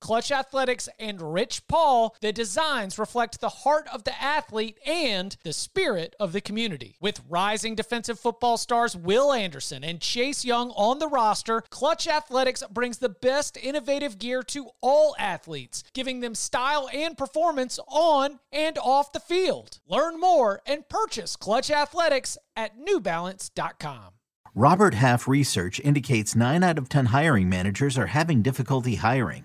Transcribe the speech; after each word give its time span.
Clutch 0.00 0.30
Athletics, 0.30 0.88
and 0.98 1.32
Rich 1.32 1.66
Paul, 1.68 2.14
the 2.20 2.32
designs 2.32 2.98
reflect 2.98 3.40
the 3.40 3.48
heart 3.48 3.88
of 3.92 4.04
the 4.04 4.22
athlete 4.22 4.78
and 4.86 5.36
the 5.42 5.52
spirit 5.52 6.14
of 6.20 6.32
the 6.32 6.40
community. 6.40 6.96
With 7.00 7.22
rising 7.28 7.74
defensive 7.74 8.18
football 8.20 8.56
stars 8.56 8.96
Will 8.96 9.32
Anderson 9.32 9.82
and 9.84 10.00
Chase 10.00 10.44
Young 10.44 10.70
on 10.70 10.98
the 10.98 11.08
roster, 11.08 11.62
Clutch 11.70 12.06
Athletics 12.06 12.62
brings 12.70 12.98
the 12.98 13.08
best 13.08 13.56
innovative 13.56 14.18
gear 14.18 14.42
to 14.44 14.70
all 14.80 15.16
athletes, 15.18 15.82
giving 15.94 16.20
them 16.20 16.34
style 16.34 16.88
and 16.92 17.16
performance 17.16 17.78
on 17.88 18.40
and 18.52 18.78
off 18.78 19.12
the 19.12 19.20
field. 19.20 19.78
Learn 19.88 20.20
more 20.20 20.60
and 20.66 20.88
purchase 20.88 21.36
Clutch 21.36 21.70
Athletics 21.70 22.38
at 22.54 22.78
newbalance.com. 22.78 24.12
Robert 24.54 24.94
Half 24.94 25.28
research 25.28 25.80
indicates 25.80 26.34
9 26.34 26.62
out 26.62 26.78
of 26.78 26.88
10 26.88 27.06
hiring 27.06 27.48
managers 27.48 27.98
are 27.98 28.06
having 28.06 28.40
difficulty 28.40 28.94
hiring. 28.94 29.44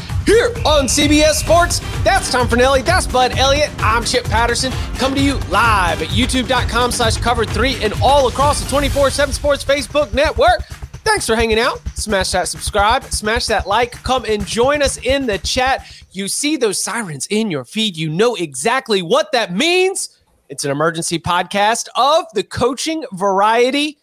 here 0.25 0.47
on 0.65 0.85
CBS 0.85 1.33
Sports. 1.33 1.79
That's 2.03 2.31
Tom 2.31 2.47
Fornelli. 2.47 2.83
That's 2.83 3.07
Bud 3.07 3.37
Elliott. 3.37 3.71
I'm 3.79 4.03
Chip 4.03 4.25
Patterson 4.25 4.71
coming 4.95 5.17
to 5.17 5.23
you 5.23 5.33
live 5.49 6.01
at 6.01 6.09
youtube.com 6.09 6.91
slash 6.91 7.17
cover 7.17 7.45
3 7.45 7.83
and 7.83 7.93
all 8.01 8.27
across 8.27 8.61
the 8.61 8.75
24-7 8.75 9.33
Sports 9.33 9.63
Facebook 9.63 10.13
network. 10.13 10.63
Thanks 11.03 11.25
for 11.25 11.35
hanging 11.35 11.59
out. 11.59 11.81
Smash 11.95 12.31
that 12.31 12.47
subscribe, 12.47 13.03
smash 13.05 13.47
that 13.47 13.65
like, 13.65 13.91
come 14.03 14.23
and 14.25 14.45
join 14.45 14.81
us 14.81 14.97
in 14.97 15.25
the 15.25 15.39
chat. 15.39 15.85
You 16.11 16.27
see 16.27 16.57
those 16.57 16.79
sirens 16.79 17.27
in 17.27 17.49
your 17.49 17.65
feed. 17.65 17.97
You 17.97 18.09
know 18.09 18.35
exactly 18.35 19.01
what 19.01 19.31
that 19.31 19.53
means. 19.53 20.19
It's 20.49 20.65
an 20.65 20.71
emergency 20.71 21.17
podcast 21.17 21.87
of 21.95 22.25
the 22.33 22.43
coaching 22.43 23.05
variety. 23.13 23.97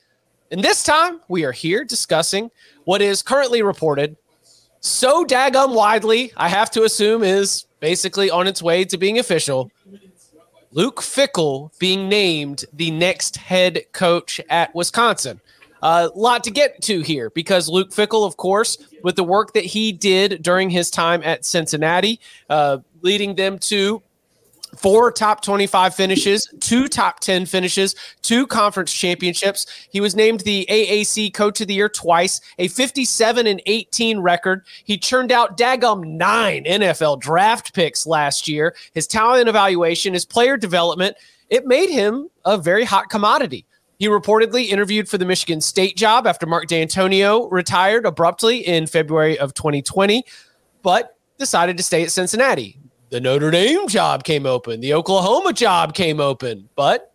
And 0.50 0.64
this 0.64 0.82
time 0.82 1.20
we 1.28 1.44
are 1.44 1.52
here 1.52 1.84
discussing 1.84 2.50
what 2.84 3.02
is 3.02 3.22
currently 3.22 3.62
reported 3.62 4.16
so 4.80 5.24
daggum 5.24 5.74
widely, 5.74 6.32
I 6.36 6.48
have 6.48 6.70
to 6.72 6.84
assume 6.84 7.22
is 7.22 7.66
basically 7.80 8.30
on 8.30 8.46
its 8.46 8.62
way 8.62 8.84
to 8.84 8.96
being 8.96 9.18
official. 9.18 9.70
Luke 10.70 11.00
Fickell 11.00 11.76
being 11.78 12.08
named 12.08 12.64
the 12.72 12.90
next 12.90 13.36
head 13.36 13.80
coach 13.92 14.40
at 14.50 14.74
Wisconsin. 14.74 15.40
A 15.80 15.86
uh, 15.86 16.08
lot 16.14 16.42
to 16.44 16.50
get 16.50 16.82
to 16.82 17.02
here 17.02 17.30
because 17.30 17.68
Luke 17.68 17.90
Fickell, 17.90 18.26
of 18.26 18.36
course, 18.36 18.78
with 19.04 19.14
the 19.14 19.22
work 19.22 19.52
that 19.52 19.64
he 19.64 19.92
did 19.92 20.42
during 20.42 20.70
his 20.70 20.90
time 20.90 21.22
at 21.22 21.44
Cincinnati, 21.44 22.18
uh, 22.50 22.78
leading 23.00 23.36
them 23.36 23.58
to 23.60 24.02
four 24.76 25.10
top 25.10 25.42
25 25.42 25.94
finishes, 25.94 26.48
two 26.60 26.88
top 26.88 27.20
10 27.20 27.46
finishes, 27.46 27.94
two 28.22 28.46
conference 28.46 28.92
championships. 28.92 29.66
He 29.90 30.00
was 30.00 30.14
named 30.14 30.40
the 30.40 30.66
AAC 30.70 31.32
Coach 31.34 31.60
of 31.60 31.68
the 31.68 31.74
Year 31.74 31.88
twice, 31.88 32.40
a 32.58 32.68
57 32.68 33.46
and 33.46 33.62
18 33.66 34.20
record. 34.20 34.64
He 34.84 34.98
churned 34.98 35.32
out 35.32 35.58
Dagum 35.58 36.04
nine 36.04 36.64
NFL 36.64 37.20
draft 37.20 37.74
picks 37.74 38.06
last 38.06 38.48
year. 38.48 38.74
His 38.92 39.06
talent 39.06 39.48
evaluation, 39.48 40.14
his 40.14 40.24
player 40.24 40.56
development, 40.56 41.16
it 41.50 41.66
made 41.66 41.90
him 41.90 42.28
a 42.44 42.58
very 42.58 42.84
hot 42.84 43.08
commodity. 43.08 43.66
He 43.98 44.06
reportedly 44.06 44.68
interviewed 44.68 45.08
for 45.08 45.18
the 45.18 45.24
Michigan 45.24 45.60
State 45.60 45.96
job 45.96 46.26
after 46.26 46.46
Mark 46.46 46.68
Dantonio 46.68 47.50
retired 47.50 48.06
abruptly 48.06 48.58
in 48.58 48.86
February 48.86 49.36
of 49.38 49.54
2020, 49.54 50.24
but 50.82 51.16
decided 51.36 51.76
to 51.76 51.82
stay 51.82 52.04
at 52.04 52.12
Cincinnati 52.12 52.78
the 53.10 53.20
Notre 53.20 53.50
Dame 53.50 53.88
job 53.88 54.24
came 54.24 54.46
open, 54.46 54.80
the 54.80 54.94
Oklahoma 54.94 55.52
job 55.52 55.94
came 55.94 56.20
open, 56.20 56.68
but 56.76 57.12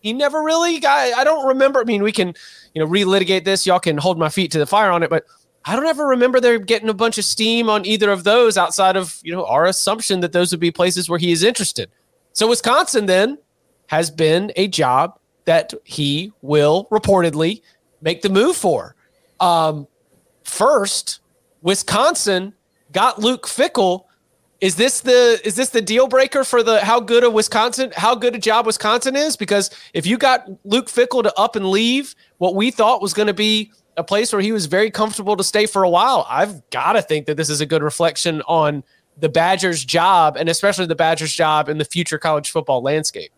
he 0.00 0.12
never 0.12 0.42
really 0.42 0.80
got. 0.80 1.14
I 1.14 1.24
don't 1.24 1.46
remember. 1.46 1.80
I 1.80 1.84
mean, 1.84 2.02
we 2.02 2.12
can, 2.12 2.34
you 2.74 2.82
know, 2.82 2.86
relitigate 2.86 3.44
this. 3.44 3.66
Y'all 3.66 3.80
can 3.80 3.96
hold 3.96 4.18
my 4.18 4.28
feet 4.28 4.50
to 4.52 4.58
the 4.58 4.66
fire 4.66 4.90
on 4.90 5.02
it, 5.02 5.10
but 5.10 5.24
I 5.64 5.76
don't 5.76 5.86
ever 5.86 6.06
remember 6.06 6.40
there 6.40 6.58
getting 6.58 6.90
a 6.90 6.94
bunch 6.94 7.16
of 7.16 7.24
steam 7.24 7.70
on 7.70 7.86
either 7.86 8.10
of 8.10 8.24
those 8.24 8.58
outside 8.58 8.96
of 8.96 9.18
you 9.22 9.32
know 9.32 9.46
our 9.46 9.64
assumption 9.64 10.20
that 10.20 10.32
those 10.32 10.50
would 10.50 10.60
be 10.60 10.70
places 10.70 11.08
where 11.08 11.18
he 11.18 11.32
is 11.32 11.42
interested. 11.42 11.90
So 12.32 12.48
Wisconsin 12.48 13.06
then 13.06 13.38
has 13.86 14.10
been 14.10 14.52
a 14.56 14.68
job 14.68 15.18
that 15.46 15.72
he 15.84 16.32
will 16.42 16.86
reportedly 16.90 17.62
make 18.02 18.22
the 18.22 18.28
move 18.28 18.56
for. 18.56 18.94
Um, 19.40 19.86
first, 20.42 21.20
Wisconsin 21.62 22.52
got 22.92 23.18
Luke 23.18 23.46
Fickell 23.46 24.03
is 24.64 24.76
this 24.76 25.02
the 25.02 25.38
is 25.44 25.56
this 25.56 25.68
the 25.68 25.82
deal 25.82 26.08
breaker 26.08 26.42
for 26.42 26.62
the 26.62 26.82
how 26.82 26.98
good 26.98 27.22
a 27.22 27.28
Wisconsin 27.28 27.92
how 27.94 28.14
good 28.14 28.34
a 28.34 28.38
job 28.38 28.64
Wisconsin 28.64 29.14
is? 29.14 29.36
Because 29.36 29.68
if 29.92 30.06
you 30.06 30.16
got 30.16 30.48
Luke 30.64 30.86
Fickell 30.86 31.22
to 31.22 31.38
up 31.38 31.54
and 31.54 31.68
leave 31.68 32.14
what 32.38 32.54
we 32.54 32.70
thought 32.70 33.02
was 33.02 33.12
going 33.12 33.26
to 33.26 33.34
be 33.34 33.70
a 33.98 34.02
place 34.02 34.32
where 34.32 34.40
he 34.40 34.52
was 34.52 34.64
very 34.64 34.90
comfortable 34.90 35.36
to 35.36 35.44
stay 35.44 35.66
for 35.66 35.82
a 35.82 35.90
while, 35.90 36.26
I've 36.30 36.68
got 36.70 36.94
to 36.94 37.02
think 37.02 37.26
that 37.26 37.36
this 37.36 37.50
is 37.50 37.60
a 37.60 37.66
good 37.66 37.82
reflection 37.82 38.40
on 38.48 38.82
the 39.18 39.28
Badgers' 39.28 39.84
job 39.84 40.34
and 40.38 40.48
especially 40.48 40.86
the 40.86 40.94
Badgers' 40.94 41.34
job 41.34 41.68
in 41.68 41.76
the 41.76 41.84
future 41.84 42.16
college 42.16 42.50
football 42.50 42.80
landscape. 42.80 43.32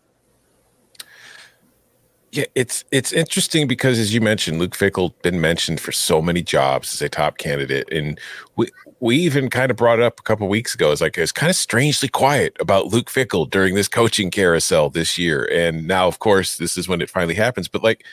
Yeah, 2.31 2.45
it's 2.55 2.85
it's 2.91 3.11
interesting 3.11 3.67
because 3.67 3.99
as 3.99 4.13
you 4.13 4.21
mentioned, 4.21 4.59
Luke 4.59 4.77
Fickell 4.77 5.11
been 5.23 5.41
mentioned 5.41 5.81
for 5.81 5.91
so 5.91 6.21
many 6.21 6.41
jobs 6.41 6.93
as 6.93 7.01
a 7.01 7.09
top 7.09 7.37
candidate, 7.37 7.91
and 7.91 8.17
we 8.55 8.69
we 8.99 9.17
even 9.17 9.49
kind 9.49 9.69
of 9.69 9.77
brought 9.77 9.99
it 9.99 10.05
up 10.05 10.19
a 10.19 10.23
couple 10.23 10.47
weeks 10.47 10.73
ago. 10.73 10.91
It's 10.91 11.01
like 11.01 11.17
it's 11.17 11.31
kind 11.31 11.49
of 11.49 11.55
strangely 11.55 12.09
quiet 12.09 12.57
about 12.59 12.87
Luke 12.87 13.09
Fickell 13.11 13.49
during 13.49 13.75
this 13.75 13.87
coaching 13.87 14.31
carousel 14.31 14.89
this 14.89 15.17
year. 15.17 15.47
And 15.51 15.87
now, 15.87 16.07
of 16.07 16.19
course, 16.19 16.57
this 16.57 16.77
is 16.77 16.87
when 16.87 17.01
it 17.01 17.09
finally 17.09 17.35
happens. 17.35 17.67
But 17.67 17.83
like, 17.83 18.03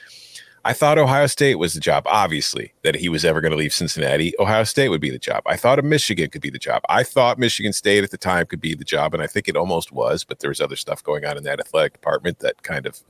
I 0.66 0.72
thought 0.72 0.96
Ohio 0.96 1.26
State 1.26 1.56
was 1.56 1.74
the 1.74 1.80
job, 1.80 2.04
obviously, 2.06 2.72
that 2.82 2.94
he 2.94 3.10
was 3.10 3.24
ever 3.24 3.42
going 3.42 3.52
to 3.52 3.56
leave 3.56 3.74
Cincinnati. 3.74 4.32
Ohio 4.38 4.64
State 4.64 4.88
would 4.88 5.00
be 5.00 5.10
the 5.10 5.18
job. 5.18 5.42
I 5.46 5.56
thought 5.56 5.78
of 5.78 5.84
Michigan 5.84 6.30
could 6.30 6.40
be 6.40 6.48
the 6.48 6.58
job. 6.58 6.82
I 6.88 7.02
thought 7.02 7.38
Michigan 7.38 7.74
State 7.74 8.02
at 8.02 8.10
the 8.10 8.16
time 8.16 8.46
could 8.46 8.62
be 8.62 8.74
the 8.74 8.84
job, 8.84 9.12
and 9.12 9.22
I 9.22 9.26
think 9.26 9.46
it 9.46 9.56
almost 9.56 9.92
was, 9.92 10.24
but 10.24 10.40
there 10.40 10.48
was 10.48 10.62
other 10.62 10.76
stuff 10.76 11.04
going 11.04 11.26
on 11.26 11.36
in 11.36 11.44
that 11.44 11.60
athletic 11.60 11.92
department 11.92 12.38
that 12.38 12.62
kind 12.62 12.86
of, 12.86 13.00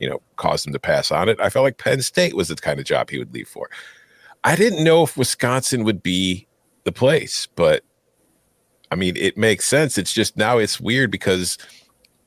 you 0.00 0.08
know, 0.08 0.20
caused 0.36 0.66
him 0.66 0.72
to 0.72 0.80
pass 0.80 1.12
on 1.12 1.28
it. 1.28 1.38
I 1.38 1.50
felt 1.50 1.62
like 1.62 1.78
Penn 1.78 2.02
State 2.02 2.34
was 2.34 2.48
the 2.48 2.56
kind 2.56 2.80
of 2.80 2.84
job 2.84 3.10
he 3.10 3.18
would 3.18 3.32
leave 3.32 3.48
for. 3.48 3.70
I 4.42 4.56
didn't 4.56 4.82
know 4.82 5.04
if 5.04 5.16
Wisconsin 5.16 5.84
would 5.84 6.02
be 6.02 6.48
the 6.84 6.92
place. 6.92 7.48
But 7.54 7.82
I 8.90 8.96
mean, 8.96 9.16
it 9.16 9.36
makes 9.36 9.64
sense. 9.64 9.98
It's 9.98 10.12
just 10.12 10.36
now 10.36 10.58
it's 10.58 10.80
weird 10.80 11.10
because 11.10 11.58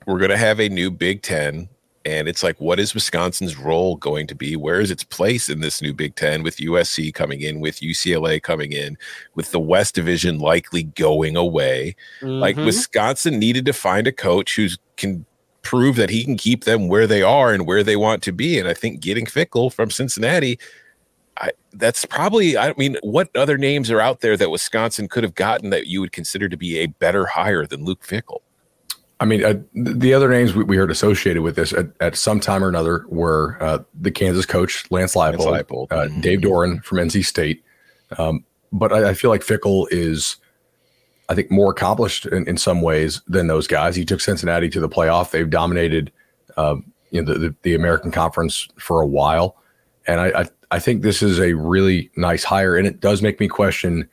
we're 0.05 0.19
going 0.19 0.31
to 0.31 0.37
have 0.37 0.59
a 0.59 0.69
new 0.69 0.91
Big 0.91 1.21
Ten. 1.21 1.69
And 2.05 2.29
it's 2.29 2.41
like, 2.41 2.59
what 2.61 2.79
is 2.79 2.93
Wisconsin's 2.93 3.57
role 3.57 3.97
going 3.97 4.27
to 4.27 4.35
be? 4.35 4.55
Where 4.55 4.79
is 4.79 4.91
its 4.91 5.03
place 5.03 5.49
in 5.49 5.59
this 5.59 5.81
new 5.81 5.93
Big 5.93 6.15
Ten 6.15 6.41
with 6.41 6.55
USC 6.57 7.13
coming 7.13 7.41
in, 7.41 7.59
with 7.59 7.81
UCLA 7.81 8.41
coming 8.41 8.71
in, 8.71 8.97
with 9.35 9.51
the 9.51 9.59
West 9.59 9.95
Division 9.95 10.39
likely 10.39 10.83
going 10.83 11.35
away? 11.35 11.97
Mm-hmm. 12.21 12.39
Like, 12.39 12.55
Wisconsin 12.55 13.39
needed 13.39 13.65
to 13.65 13.73
find 13.73 14.07
a 14.07 14.13
coach 14.13 14.55
who 14.55 14.69
can 14.95 15.25
prove 15.63 15.97
that 15.97 16.09
he 16.09 16.23
can 16.23 16.37
keep 16.37 16.63
them 16.63 16.87
where 16.87 17.07
they 17.07 17.21
are 17.21 17.53
and 17.53 17.67
where 17.67 17.83
they 17.83 17.97
want 17.97 18.23
to 18.23 18.31
be. 18.31 18.57
And 18.57 18.69
I 18.69 18.73
think 18.73 19.01
getting 19.01 19.25
Fickell 19.25 19.71
from 19.71 19.91
Cincinnati 19.91 20.57
I, 21.39 21.51
that's 21.73 22.05
probably 22.05 22.57
I 22.57 22.73
mean, 22.77 22.97
what 23.01 23.29
other 23.35 23.57
names 23.57 23.91
are 23.91 23.99
out 23.99 24.21
there 24.21 24.37
that 24.37 24.49
Wisconsin 24.49 25.07
could 25.07 25.23
have 25.23 25.35
gotten 25.35 25.69
that 25.69 25.87
you 25.87 26.01
would 26.01 26.11
consider 26.11 26.49
to 26.49 26.57
be 26.57 26.79
a 26.79 26.87
better 26.87 27.25
hire 27.25 27.65
than 27.65 27.85
Luke 27.85 28.05
Fickell 28.05 28.41
I 29.19 29.25
mean, 29.25 29.43
uh, 29.43 29.55
the 29.73 30.13
other 30.13 30.29
names 30.29 30.53
we, 30.53 30.63
we, 30.63 30.77
heard 30.77 30.91
associated 30.91 31.41
with 31.41 31.55
this 31.55 31.73
at, 31.73 31.87
at 31.99 32.15
some 32.15 32.39
time 32.39 32.63
or 32.63 32.69
another 32.69 33.05
were 33.07 33.57
uh, 33.59 33.79
the 33.99 34.11
Kansas 34.11 34.45
coach 34.45 34.89
Lance 34.91 35.15
Leipold, 35.15 35.51
Lance 35.51 35.67
Leipold. 35.67 35.91
Uh, 35.91 36.07
mm-hmm. 36.07 36.21
Dave 36.21 36.39
Doeren 36.41 36.83
from 36.83 36.99
NC 36.99 37.25
State, 37.25 37.63
um, 38.19 38.45
but 38.71 38.93
I, 38.93 39.09
I, 39.09 39.13
feel 39.15 39.31
like 39.31 39.41
Fickell 39.41 39.87
is, 39.89 40.35
I 41.29 41.35
think, 41.35 41.49
more 41.49 41.71
accomplished 41.71 42.27
in, 42.27 42.47
in, 42.47 42.57
some 42.57 42.81
ways 42.81 43.21
than 43.27 43.47
those 43.47 43.65
guys. 43.65 43.95
He 43.95 44.05
took 44.05 44.21
Cincinnati 44.21 44.69
to 44.69 44.79
the 44.79 44.89
playoff. 44.89 45.31
They've 45.31 45.49
dominated, 45.49 46.11
uh, 46.55 46.75
you 47.09 47.21
know, 47.21 47.33
the, 47.33 47.39
the, 47.39 47.55
the 47.63 47.73
American 47.73 48.11
Conference 48.11 48.67
for 48.77 49.01
a 49.01 49.07
while, 49.07 49.57
and 50.05 50.21
I, 50.21 50.41
I 50.41 50.45
I 50.71 50.79
think 50.79 51.01
this 51.01 51.21
is 51.21 51.39
a 51.39 51.53
really 51.53 52.11
nice 52.15 52.43
hire, 52.43 52.75
and 52.75 52.85
it 52.85 52.99
does 52.99 53.21
make 53.21 53.39
me 53.39 53.47
question, 53.47 54.09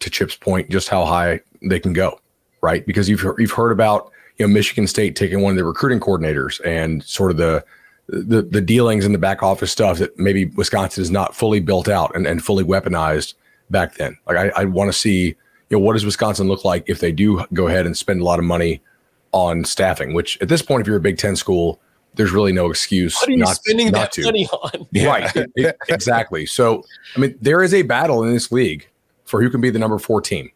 to 0.00 0.10
Chip's 0.10 0.36
point, 0.36 0.70
just 0.70 0.88
how 0.88 1.04
high 1.04 1.40
they 1.62 1.80
can 1.80 1.92
go, 1.92 2.20
right? 2.60 2.86
Because 2.86 3.08
you've 3.08 3.24
you've 3.38 3.52
heard 3.52 3.72
about 3.72 4.10
you 4.38 4.46
know 4.46 4.52
Michigan 4.52 4.86
State 4.86 5.16
taking 5.16 5.40
one 5.40 5.52
of 5.52 5.56
the 5.56 5.64
recruiting 5.64 6.00
coordinators 6.00 6.60
and 6.64 7.02
sort 7.04 7.30
of 7.30 7.36
the 7.36 7.64
the 8.08 8.42
the 8.42 8.60
dealings 8.60 9.04
in 9.04 9.12
the 9.12 9.18
back 9.18 9.42
office 9.42 9.72
stuff 9.72 9.98
that 9.98 10.18
maybe 10.18 10.46
Wisconsin 10.46 11.02
is 11.02 11.10
not 11.10 11.34
fully 11.34 11.60
built 11.60 11.88
out 11.88 12.14
and, 12.14 12.26
and 12.26 12.44
fully 12.44 12.64
weaponized 12.64 13.34
back 13.70 13.94
then. 13.94 14.16
Like 14.26 14.36
I, 14.36 14.62
I 14.62 14.64
want 14.64 14.92
to 14.92 14.98
see, 14.98 15.26
you 15.26 15.36
know, 15.70 15.78
what 15.78 15.94
does 15.94 16.04
Wisconsin 16.04 16.48
look 16.48 16.64
like 16.64 16.84
if 16.86 17.00
they 17.00 17.12
do 17.12 17.44
go 17.52 17.66
ahead 17.66 17.86
and 17.86 17.96
spend 17.96 18.20
a 18.20 18.24
lot 18.24 18.38
of 18.38 18.44
money 18.44 18.82
on 19.32 19.64
staffing? 19.64 20.14
Which 20.14 20.40
at 20.40 20.48
this 20.48 20.62
point, 20.62 20.82
if 20.82 20.86
you're 20.86 20.96
a 20.96 21.00
Big 21.00 21.18
Ten 21.18 21.36
school, 21.36 21.80
there's 22.14 22.32
really 22.32 22.52
no 22.52 22.70
excuse 22.70 23.14
what 23.16 23.28
are 23.28 23.32
you 23.32 23.38
not, 23.38 23.56
spending 23.56 23.90
not 23.90 24.00
that 24.00 24.12
to. 24.12 24.22
money 24.24 24.46
on. 24.46 24.86
Right, 25.04 25.34
it, 25.36 25.50
it, 25.56 25.76
exactly. 25.88 26.46
So 26.46 26.84
I 27.16 27.20
mean, 27.20 27.36
there 27.40 27.62
is 27.62 27.74
a 27.74 27.82
battle 27.82 28.22
in 28.24 28.32
this 28.32 28.50
league 28.52 28.88
for 29.24 29.42
who 29.42 29.50
can 29.50 29.60
be 29.60 29.70
the 29.70 29.78
number 29.78 29.98
four 29.98 30.20
team. 30.20 30.50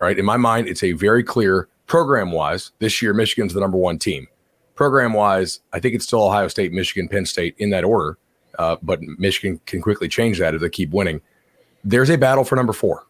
Right, 0.00 0.18
in 0.18 0.24
my 0.24 0.36
mind, 0.36 0.66
it's 0.66 0.82
a 0.82 0.92
very 0.92 1.22
clear 1.22 1.68
program 1.86 2.32
wise. 2.32 2.72
This 2.80 3.00
year, 3.00 3.14
Michigan's 3.14 3.54
the 3.54 3.60
number 3.60 3.78
one 3.78 3.98
team 3.98 4.26
program 4.74 5.12
wise, 5.12 5.60
I 5.72 5.80
think 5.80 5.94
it's 5.94 6.04
still 6.04 6.24
Ohio 6.24 6.48
State, 6.48 6.72
Michigan, 6.72 7.08
Penn 7.08 7.26
State 7.26 7.54
in 7.58 7.70
that 7.70 7.84
order. 7.84 8.18
Uh, 8.58 8.76
but 8.82 9.00
Michigan 9.00 9.60
can 9.64 9.80
quickly 9.80 10.08
change 10.08 10.38
that 10.38 10.54
if 10.54 10.60
they 10.60 10.68
keep 10.68 10.90
winning. 10.90 11.20
There's 11.84 12.10
a 12.10 12.18
battle 12.18 12.44
for 12.44 12.56
number 12.56 12.72
four. 12.72 13.06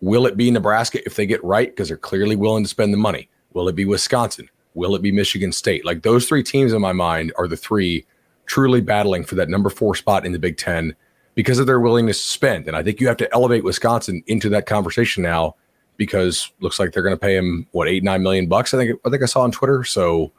Will 0.00 0.26
it 0.26 0.36
be 0.36 0.50
Nebraska 0.50 1.04
if 1.06 1.14
they 1.14 1.26
get 1.26 1.42
right 1.44 1.68
because 1.68 1.88
they're 1.88 1.96
clearly 1.96 2.34
willing 2.34 2.64
to 2.64 2.68
spend 2.68 2.92
the 2.92 2.98
money? 2.98 3.28
Will 3.52 3.68
it 3.68 3.76
be 3.76 3.84
Wisconsin? 3.84 4.48
Will 4.74 4.94
it 4.94 5.02
be 5.02 5.12
Michigan 5.12 5.52
State? 5.52 5.84
Like 5.84 6.02
those 6.02 6.26
three 6.26 6.42
teams 6.42 6.72
in 6.72 6.80
my 6.80 6.92
mind 6.92 7.32
are 7.36 7.46
the 7.46 7.56
three 7.56 8.06
truly 8.46 8.80
battling 8.80 9.24
for 9.24 9.34
that 9.36 9.48
number 9.48 9.70
four 9.70 9.94
spot 9.94 10.26
in 10.26 10.32
the 10.32 10.38
Big 10.38 10.56
Ten 10.56 10.94
because 11.34 11.58
of 11.58 11.66
their 11.66 11.80
willingness 11.80 12.22
to 12.22 12.28
spend. 12.28 12.66
And 12.68 12.76
I 12.76 12.82
think 12.82 13.00
you 13.00 13.08
have 13.08 13.16
to 13.18 13.32
elevate 13.34 13.64
Wisconsin 13.64 14.22
into 14.26 14.48
that 14.50 14.66
conversation 14.66 15.22
now 15.22 15.56
because 15.96 16.50
looks 16.60 16.78
like 16.78 16.92
they're 16.92 17.02
going 17.02 17.14
to 17.14 17.20
pay 17.20 17.36
him 17.36 17.66
what 17.72 17.88
eight 17.88 18.02
nine 18.02 18.22
million 18.22 18.48
bucks. 18.48 18.74
I 18.74 18.78
think 18.78 19.00
I 19.04 19.10
think 19.10 19.22
I 19.22 19.26
saw 19.26 19.42
on 19.42 19.52
Twitter. 19.52 19.84
So 19.84 20.32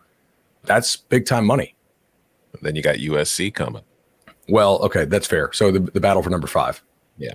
that's 0.63 0.95
big 0.95 1.25
time 1.25 1.45
money. 1.45 1.75
Then 2.61 2.75
you 2.75 2.81
got 2.81 2.97
USC 2.97 3.53
coming. 3.53 3.83
Well, 4.47 4.77
okay, 4.79 5.05
that's 5.05 5.27
fair. 5.27 5.51
So 5.53 5.71
the, 5.71 5.79
the 5.79 5.99
battle 5.99 6.21
for 6.21 6.29
number 6.29 6.47
five. 6.47 6.83
Yeah. 7.17 7.33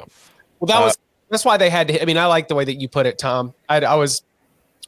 Well, 0.61 0.67
that 0.67 0.81
uh, 0.81 0.85
was 0.85 0.99
that's 1.31 1.44
why 1.44 1.56
they 1.56 1.71
had 1.71 1.89
to. 1.89 2.01
I 2.01 2.05
mean, 2.05 2.19
I 2.19 2.27
like 2.27 2.49
the 2.49 2.55
way 2.55 2.65
that 2.65 2.75
you 2.75 2.89
put 2.89 3.06
it, 3.06 3.19
Tom. 3.19 3.55
I, 3.69 3.81
I 3.81 3.94
was 3.94 4.23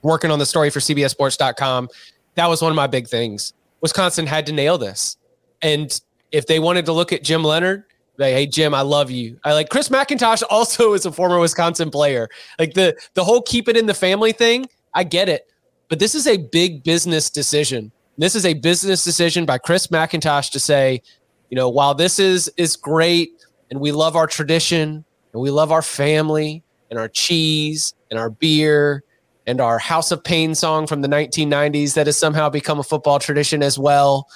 working 0.02 0.30
on 0.30 0.38
the 0.38 0.46
story 0.46 0.70
for 0.70 0.80
CBSSports.com. 0.80 1.88
That 2.34 2.48
was 2.48 2.62
one 2.62 2.70
of 2.70 2.76
my 2.76 2.86
big 2.86 3.08
things. 3.08 3.52
Wisconsin 3.80 4.26
had 4.26 4.46
to 4.46 4.52
nail 4.52 4.78
this, 4.78 5.16
and 5.62 6.00
if 6.32 6.46
they 6.46 6.58
wanted 6.58 6.86
to 6.86 6.92
look 6.92 7.12
at 7.12 7.24
Jim 7.24 7.42
Leonard, 7.42 7.84
they, 8.18 8.32
hey 8.32 8.46
Jim, 8.46 8.74
I 8.74 8.82
love 8.82 9.10
you. 9.10 9.38
I 9.44 9.54
like 9.54 9.70
Chris 9.70 9.88
McIntosh. 9.88 10.42
Also, 10.50 10.92
is 10.92 11.06
a 11.06 11.12
former 11.12 11.38
Wisconsin 11.38 11.90
player. 11.90 12.28
Like 12.58 12.74
the 12.74 12.96
the 13.14 13.24
whole 13.24 13.42
keep 13.42 13.68
it 13.68 13.76
in 13.76 13.86
the 13.86 13.94
family 13.94 14.32
thing. 14.32 14.66
I 14.94 15.04
get 15.04 15.28
it, 15.28 15.50
but 15.88 15.98
this 15.98 16.14
is 16.14 16.26
a 16.26 16.36
big 16.36 16.82
business 16.82 17.30
decision 17.30 17.92
this 18.20 18.34
is 18.34 18.44
a 18.44 18.54
business 18.54 19.02
decision 19.02 19.46
by 19.46 19.56
Chris 19.56 19.86
McIntosh 19.86 20.50
to 20.50 20.60
say, 20.60 21.00
you 21.48 21.56
know, 21.56 21.70
while 21.70 21.94
this 21.94 22.18
is 22.18 22.52
is 22.58 22.76
great 22.76 23.30
and 23.70 23.80
we 23.80 23.92
love 23.92 24.14
our 24.14 24.26
tradition 24.26 25.04
and 25.32 25.42
we 25.42 25.50
love 25.50 25.72
our 25.72 25.82
family 25.82 26.62
and 26.90 26.98
our 26.98 27.08
cheese 27.08 27.94
and 28.10 28.18
our 28.18 28.28
beer 28.28 29.02
and 29.46 29.60
our 29.60 29.78
House 29.78 30.10
of 30.10 30.22
Pain 30.22 30.54
song 30.54 30.86
from 30.86 31.02
the 31.02 31.08
1990s 31.08 31.94
that 31.94 32.06
has 32.06 32.16
somehow 32.16 32.48
become 32.48 32.78
a 32.78 32.82
football 32.82 33.18
tradition 33.18 33.62
as 33.62 33.78
well. 33.78 34.28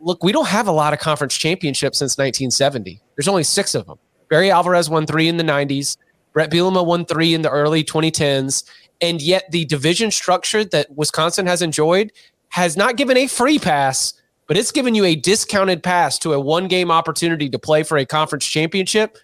Look, 0.00 0.22
we 0.22 0.32
don't 0.32 0.48
have 0.48 0.68
a 0.68 0.72
lot 0.72 0.92
of 0.92 0.98
conference 0.98 1.36
championships 1.36 1.98
since 1.98 2.18
1970. 2.18 3.00
There's 3.16 3.28
only 3.28 3.44
six 3.44 3.74
of 3.74 3.86
them. 3.86 3.98
Barry 4.28 4.50
Alvarez 4.50 4.90
won 4.90 5.06
three 5.06 5.28
in 5.28 5.36
the 5.36 5.44
90s. 5.44 5.96
Bret 6.32 6.50
Bielema 6.50 6.84
won 6.84 7.04
three 7.04 7.34
in 7.34 7.42
the 7.42 7.50
early 7.50 7.82
2010s. 7.82 8.64
And 9.00 9.22
yet, 9.22 9.50
the 9.50 9.64
division 9.64 10.10
structure 10.10 10.64
that 10.64 10.94
Wisconsin 10.94 11.46
has 11.46 11.62
enjoyed 11.62 12.12
has 12.50 12.76
not 12.76 12.96
given 12.96 13.16
a 13.16 13.26
free 13.26 13.58
pass, 13.58 14.14
but 14.46 14.56
it's 14.56 14.72
given 14.72 14.94
you 14.94 15.04
a 15.04 15.14
discounted 15.14 15.82
pass 15.82 16.18
to 16.20 16.32
a 16.32 16.40
one 16.40 16.68
game 16.68 16.90
opportunity 16.90 17.48
to 17.48 17.58
play 17.58 17.82
for 17.82 17.96
a 17.96 18.06
conference 18.06 18.46
championship. 18.46 19.18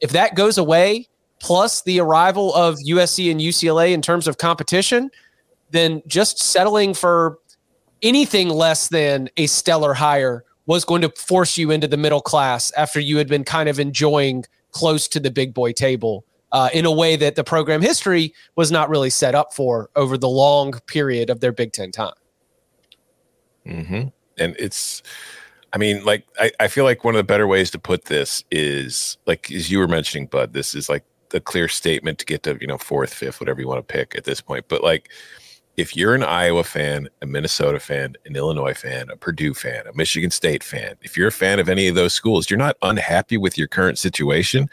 If 0.00 0.10
that 0.10 0.34
goes 0.34 0.58
away, 0.58 1.08
plus 1.40 1.82
the 1.82 2.00
arrival 2.00 2.54
of 2.54 2.76
USC 2.76 3.30
and 3.30 3.40
UCLA 3.40 3.92
in 3.92 4.02
terms 4.02 4.26
of 4.26 4.38
competition, 4.38 5.10
then 5.70 6.02
just 6.06 6.38
settling 6.38 6.94
for 6.94 7.38
anything 8.02 8.48
less 8.48 8.88
than 8.88 9.28
a 9.36 9.46
stellar 9.46 9.94
hire 9.94 10.44
was 10.66 10.84
going 10.84 11.02
to 11.02 11.08
force 11.10 11.56
you 11.56 11.70
into 11.70 11.86
the 11.86 11.96
middle 11.96 12.20
class 12.20 12.72
after 12.72 13.00
you 13.00 13.18
had 13.18 13.28
been 13.28 13.44
kind 13.44 13.68
of 13.68 13.78
enjoying 13.78 14.44
close 14.72 15.08
to 15.08 15.20
the 15.20 15.30
big 15.30 15.54
boy 15.54 15.72
table 15.72 16.24
uh, 16.52 16.68
in 16.72 16.84
a 16.84 16.92
way 16.92 17.16
that 17.16 17.34
the 17.34 17.44
program 17.44 17.82
history 17.82 18.34
was 18.56 18.70
not 18.70 18.88
really 18.88 19.10
set 19.10 19.34
up 19.34 19.54
for 19.54 19.90
over 19.96 20.16
the 20.18 20.28
long 20.28 20.72
period 20.86 21.30
of 21.30 21.40
their 21.40 21.52
Big 21.52 21.72
Ten 21.72 21.90
time. 21.92 22.14
Mm-hmm. 23.66 24.08
And 24.38 24.56
it's, 24.58 25.02
I 25.72 25.78
mean, 25.78 26.04
like 26.04 26.24
I, 26.38 26.52
I 26.60 26.68
feel 26.68 26.84
like 26.84 27.04
one 27.04 27.14
of 27.14 27.18
the 27.18 27.24
better 27.24 27.46
ways 27.46 27.70
to 27.72 27.78
put 27.78 28.06
this 28.06 28.44
is 28.50 29.18
like 29.26 29.50
as 29.50 29.70
you 29.70 29.78
were 29.78 29.88
mentioning, 29.88 30.26
Bud. 30.26 30.52
This 30.52 30.74
is 30.74 30.88
like 30.88 31.04
the 31.30 31.40
clear 31.40 31.68
statement 31.68 32.18
to 32.18 32.24
get 32.24 32.42
to 32.44 32.56
you 32.60 32.66
know 32.66 32.78
fourth, 32.78 33.12
fifth, 33.12 33.40
whatever 33.40 33.60
you 33.60 33.68
want 33.68 33.86
to 33.86 33.92
pick 33.92 34.14
at 34.16 34.24
this 34.24 34.40
point. 34.40 34.66
But 34.68 34.82
like, 34.82 35.10
if 35.76 35.96
you're 35.96 36.14
an 36.14 36.22
Iowa 36.22 36.64
fan, 36.64 37.08
a 37.22 37.26
Minnesota 37.26 37.80
fan, 37.80 38.16
an 38.24 38.36
Illinois 38.36 38.74
fan, 38.74 39.10
a 39.10 39.16
Purdue 39.16 39.54
fan, 39.54 39.86
a 39.86 39.94
Michigan 39.94 40.30
State 40.30 40.62
fan, 40.62 40.96
if 41.02 41.16
you're 41.16 41.28
a 41.28 41.32
fan 41.32 41.58
of 41.58 41.68
any 41.68 41.88
of 41.88 41.94
those 41.94 42.14
schools, 42.14 42.50
you're 42.50 42.58
not 42.58 42.76
unhappy 42.82 43.36
with 43.36 43.58
your 43.58 43.68
current 43.68 43.98
situation 43.98 44.68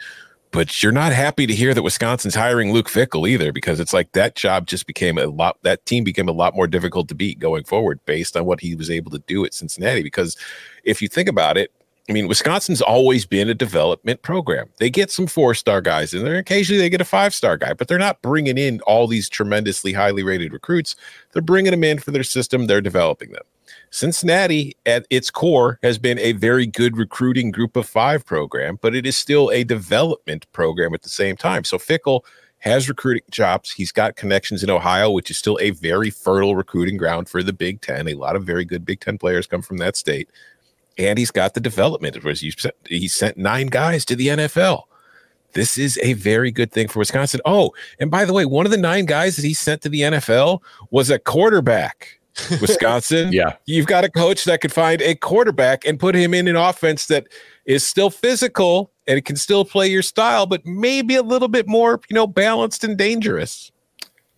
but 0.54 0.84
you're 0.84 0.92
not 0.92 1.12
happy 1.12 1.48
to 1.48 1.52
hear 1.52 1.74
that 1.74 1.82
Wisconsin's 1.82 2.36
hiring 2.36 2.72
Luke 2.72 2.88
Fickell 2.88 3.28
either, 3.28 3.50
because 3.50 3.80
it's 3.80 3.92
like 3.92 4.12
that 4.12 4.36
job 4.36 4.68
just 4.68 4.86
became 4.86 5.18
a 5.18 5.26
lot, 5.26 5.58
that 5.62 5.84
team 5.84 6.04
became 6.04 6.28
a 6.28 6.32
lot 6.32 6.54
more 6.54 6.68
difficult 6.68 7.08
to 7.08 7.14
beat 7.16 7.40
going 7.40 7.64
forward 7.64 7.98
based 8.04 8.36
on 8.36 8.44
what 8.44 8.60
he 8.60 8.76
was 8.76 8.88
able 8.88 9.10
to 9.10 9.18
do 9.26 9.44
at 9.44 9.52
Cincinnati. 9.52 10.00
Because 10.00 10.36
if 10.84 11.02
you 11.02 11.08
think 11.08 11.28
about 11.28 11.56
it, 11.56 11.72
I 12.08 12.12
mean, 12.12 12.28
Wisconsin's 12.28 12.82
always 12.82 13.24
been 13.24 13.48
a 13.48 13.54
development 13.54 14.20
program. 14.20 14.68
They 14.78 14.90
get 14.90 15.10
some 15.10 15.26
four 15.26 15.54
star 15.54 15.80
guys 15.80 16.12
in 16.12 16.22
there. 16.22 16.36
Occasionally 16.36 16.80
they 16.80 16.90
get 16.90 17.00
a 17.00 17.04
five 17.04 17.32
star 17.32 17.56
guy, 17.56 17.72
but 17.72 17.88
they're 17.88 17.98
not 17.98 18.20
bringing 18.20 18.58
in 18.58 18.80
all 18.82 19.06
these 19.06 19.28
tremendously 19.28 19.94
highly 19.94 20.22
rated 20.22 20.52
recruits. 20.52 20.96
They're 21.32 21.40
bringing 21.40 21.70
them 21.70 21.84
in 21.84 21.98
for 21.98 22.10
their 22.10 22.22
system, 22.22 22.66
they're 22.66 22.82
developing 22.82 23.32
them. 23.32 23.42
Cincinnati, 23.90 24.76
at 24.84 25.06
its 25.08 25.30
core, 25.30 25.78
has 25.82 25.98
been 25.98 26.18
a 26.18 26.32
very 26.32 26.66
good 26.66 26.96
recruiting 26.96 27.50
group 27.50 27.76
of 27.76 27.88
five 27.88 28.26
program, 28.26 28.78
but 28.82 28.94
it 28.94 29.06
is 29.06 29.16
still 29.16 29.50
a 29.50 29.64
development 29.64 30.50
program 30.52 30.92
at 30.94 31.02
the 31.02 31.08
same 31.08 31.36
time. 31.36 31.64
So 31.64 31.78
Fickell 31.78 32.22
has 32.58 32.88
recruiting 32.88 33.22
jobs. 33.30 33.70
He's 33.70 33.92
got 33.92 34.16
connections 34.16 34.62
in 34.62 34.70
Ohio, 34.70 35.10
which 35.10 35.30
is 35.30 35.38
still 35.38 35.58
a 35.60 35.70
very 35.70 36.10
fertile 36.10 36.56
recruiting 36.56 36.96
ground 36.96 37.28
for 37.28 37.42
the 37.42 37.52
Big 37.52 37.82
Ten. 37.82 38.08
A 38.08 38.14
lot 38.14 38.36
of 38.36 38.44
very 38.44 38.64
good 38.64 38.84
Big 38.84 39.00
Ten 39.00 39.16
players 39.16 39.46
come 39.46 39.62
from 39.62 39.76
that 39.78 39.96
state. 39.96 40.28
And 40.96 41.18
he's 41.18 41.30
got 41.30 41.54
the 41.54 41.60
development. 41.60 42.16
He 42.88 43.08
sent 43.08 43.36
nine 43.36 43.66
guys 43.66 44.04
to 44.06 44.16
the 44.16 44.28
NFL. 44.28 44.82
This 45.54 45.78
is 45.78 45.98
a 46.02 46.12
very 46.14 46.50
good 46.50 46.72
thing 46.72 46.88
for 46.88 46.98
Wisconsin. 46.98 47.40
Oh, 47.44 47.72
and 47.98 48.10
by 48.10 48.24
the 48.24 48.32
way, 48.32 48.44
one 48.44 48.66
of 48.66 48.72
the 48.72 48.78
nine 48.78 49.06
guys 49.06 49.36
that 49.36 49.44
he 49.44 49.54
sent 49.54 49.82
to 49.82 49.88
the 49.88 50.00
NFL 50.00 50.60
was 50.90 51.10
a 51.10 51.18
quarterback. 51.18 52.20
Wisconsin. 52.60 53.32
yeah. 53.32 53.54
You've 53.66 53.86
got 53.86 54.02
a 54.02 54.10
coach 54.10 54.44
that 54.44 54.60
could 54.60 54.72
find 54.72 55.00
a 55.02 55.14
quarterback 55.14 55.86
and 55.86 56.00
put 56.00 56.16
him 56.16 56.34
in 56.34 56.48
an 56.48 56.56
offense 56.56 57.06
that 57.06 57.28
is 57.64 57.86
still 57.86 58.10
physical 58.10 58.90
and 59.06 59.16
it 59.16 59.24
can 59.24 59.36
still 59.36 59.64
play 59.64 59.86
your 59.86 60.02
style, 60.02 60.44
but 60.44 60.66
maybe 60.66 61.14
a 61.14 61.22
little 61.22 61.46
bit 61.46 61.68
more, 61.68 62.00
you 62.08 62.14
know, 62.14 62.26
balanced 62.26 62.82
and 62.82 62.98
dangerous. 62.98 63.70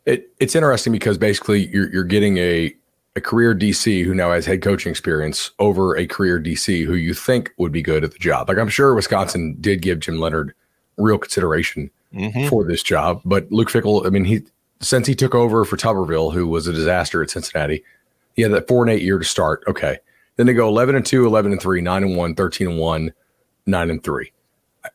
It, 0.04 0.30
it's 0.40 0.54
interesting 0.54 0.92
because 0.92 1.16
basically 1.16 1.68
you're, 1.68 1.90
you're 1.90 2.04
getting 2.04 2.36
a, 2.36 2.75
a 3.16 3.20
career 3.20 3.54
DC 3.54 4.04
who 4.04 4.14
now 4.14 4.30
has 4.30 4.44
head 4.44 4.62
coaching 4.62 4.90
experience 4.90 5.50
over 5.58 5.96
a 5.96 6.06
career 6.06 6.38
DC 6.38 6.84
who 6.84 6.94
you 6.94 7.14
think 7.14 7.52
would 7.56 7.72
be 7.72 7.82
good 7.82 8.04
at 8.04 8.12
the 8.12 8.18
job. 8.18 8.48
Like 8.48 8.58
I'm 8.58 8.68
sure 8.68 8.94
Wisconsin 8.94 9.56
did 9.58 9.82
give 9.82 10.00
Jim 10.00 10.20
Leonard 10.20 10.54
real 10.98 11.18
consideration 11.18 11.90
mm-hmm. 12.14 12.46
for 12.48 12.62
this 12.62 12.82
job, 12.82 13.22
but 13.24 13.50
Luke 13.50 13.70
Fickell, 13.70 14.06
I 14.06 14.10
mean, 14.10 14.26
he 14.26 14.42
since 14.80 15.06
he 15.06 15.14
took 15.14 15.34
over 15.34 15.64
for 15.64 15.78
Tuberville, 15.78 16.34
who 16.34 16.46
was 16.46 16.66
a 16.66 16.72
disaster 16.72 17.22
at 17.22 17.30
Cincinnati, 17.30 17.82
he 18.34 18.42
had 18.42 18.52
that 18.52 18.68
four 18.68 18.84
and 18.84 18.92
eight 18.92 19.02
year 19.02 19.18
to 19.18 19.24
start. 19.24 19.64
Okay. 19.66 19.98
Then 20.36 20.44
they 20.44 20.52
go 20.52 20.68
11 20.68 20.94
and 20.94 21.06
2, 21.06 21.24
11 21.24 21.52
and 21.52 21.60
3, 21.60 21.80
9 21.80 22.02
and 22.02 22.16
1, 22.16 22.34
13 22.34 22.66
and 22.68 22.78
1, 22.78 23.12
9 23.64 23.90
and 23.90 24.04
3. 24.04 24.32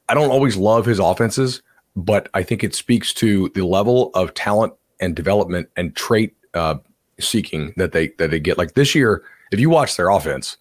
I 0.07 0.13
don't 0.13 0.29
always 0.29 0.55
love 0.55 0.85
his 0.85 0.99
offenses, 0.99 1.63
but 1.95 2.29
I 2.35 2.43
think 2.43 2.63
it 2.63 2.75
speaks 2.75 3.11
to 3.15 3.49
the 3.49 3.65
level 3.65 4.11
of 4.13 4.35
talent 4.35 4.73
and 4.99 5.15
development 5.15 5.69
and 5.75 5.95
trait 5.95 6.35
uh, 6.53 6.75
seeking 7.21 7.73
that 7.77 7.91
they 7.91 8.09
that 8.17 8.31
they 8.31 8.39
get. 8.39 8.57
Like 8.57 8.73
this 8.73 8.95
year, 8.95 9.23
if 9.51 9.59
you 9.59 9.69
watch 9.69 9.97
their 9.97 10.09
offense, 10.09 10.57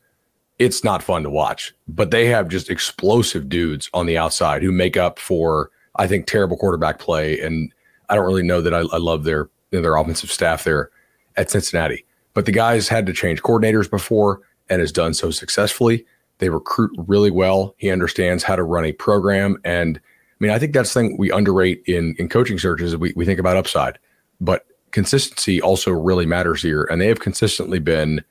it's 0.58 0.84
not 0.84 1.02
fun 1.02 1.22
to 1.22 1.30
watch, 1.30 1.74
but 1.88 2.10
they 2.10 2.26
have 2.26 2.48
just 2.48 2.70
explosive 2.70 3.48
dudes 3.48 3.88
on 3.94 4.06
the 4.06 4.18
outside 4.18 4.62
who 4.62 4.72
make 4.72 4.96
up 4.96 5.18
for 5.18 5.70
I 5.96 6.06
think 6.06 6.26
terrible 6.26 6.56
quarterback 6.56 6.98
play, 6.98 7.40
and 7.40 7.72
I 8.08 8.14
don't 8.14 8.26
really 8.26 8.42
know 8.42 8.60
that 8.60 8.74
I, 8.74 8.80
I 8.80 8.98
love 8.98 9.24
their 9.24 9.48
you 9.70 9.78
know, 9.78 9.82
their 9.82 9.96
offensive 9.96 10.30
staff 10.30 10.64
there 10.64 10.90
at 11.36 11.50
Cincinnati. 11.50 12.04
But 12.34 12.46
the 12.46 12.52
guys 12.52 12.88
had 12.88 13.06
to 13.06 13.12
change 13.12 13.42
coordinators 13.42 13.90
before 13.90 14.40
and 14.68 14.80
has 14.80 14.92
done 14.92 15.14
so 15.14 15.30
successfully. 15.30 16.04
They 16.38 16.48
recruit 16.48 16.92
really 16.96 17.30
well. 17.30 17.74
He 17.78 17.90
understands 17.90 18.42
how 18.42 18.56
to 18.56 18.62
run 18.62 18.84
a 18.84 18.92
program. 18.92 19.58
And 19.64 19.98
I 19.98 20.36
mean, 20.38 20.50
I 20.50 20.58
think 20.58 20.72
that's 20.72 20.94
the 20.94 21.00
thing 21.00 21.16
we 21.18 21.30
underrate 21.30 21.82
in, 21.86 22.14
in 22.18 22.28
coaching 22.28 22.58
searches. 22.58 22.96
We, 22.96 23.12
we 23.14 23.24
think 23.24 23.40
about 23.40 23.56
upside, 23.56 23.98
but 24.40 24.66
consistency 24.90 25.60
also 25.60 25.90
really 25.90 26.26
matters 26.26 26.62
here. 26.62 26.84
And 26.90 27.00
they 27.00 27.08
have 27.08 27.20
consistently 27.20 27.78
been 27.78 28.24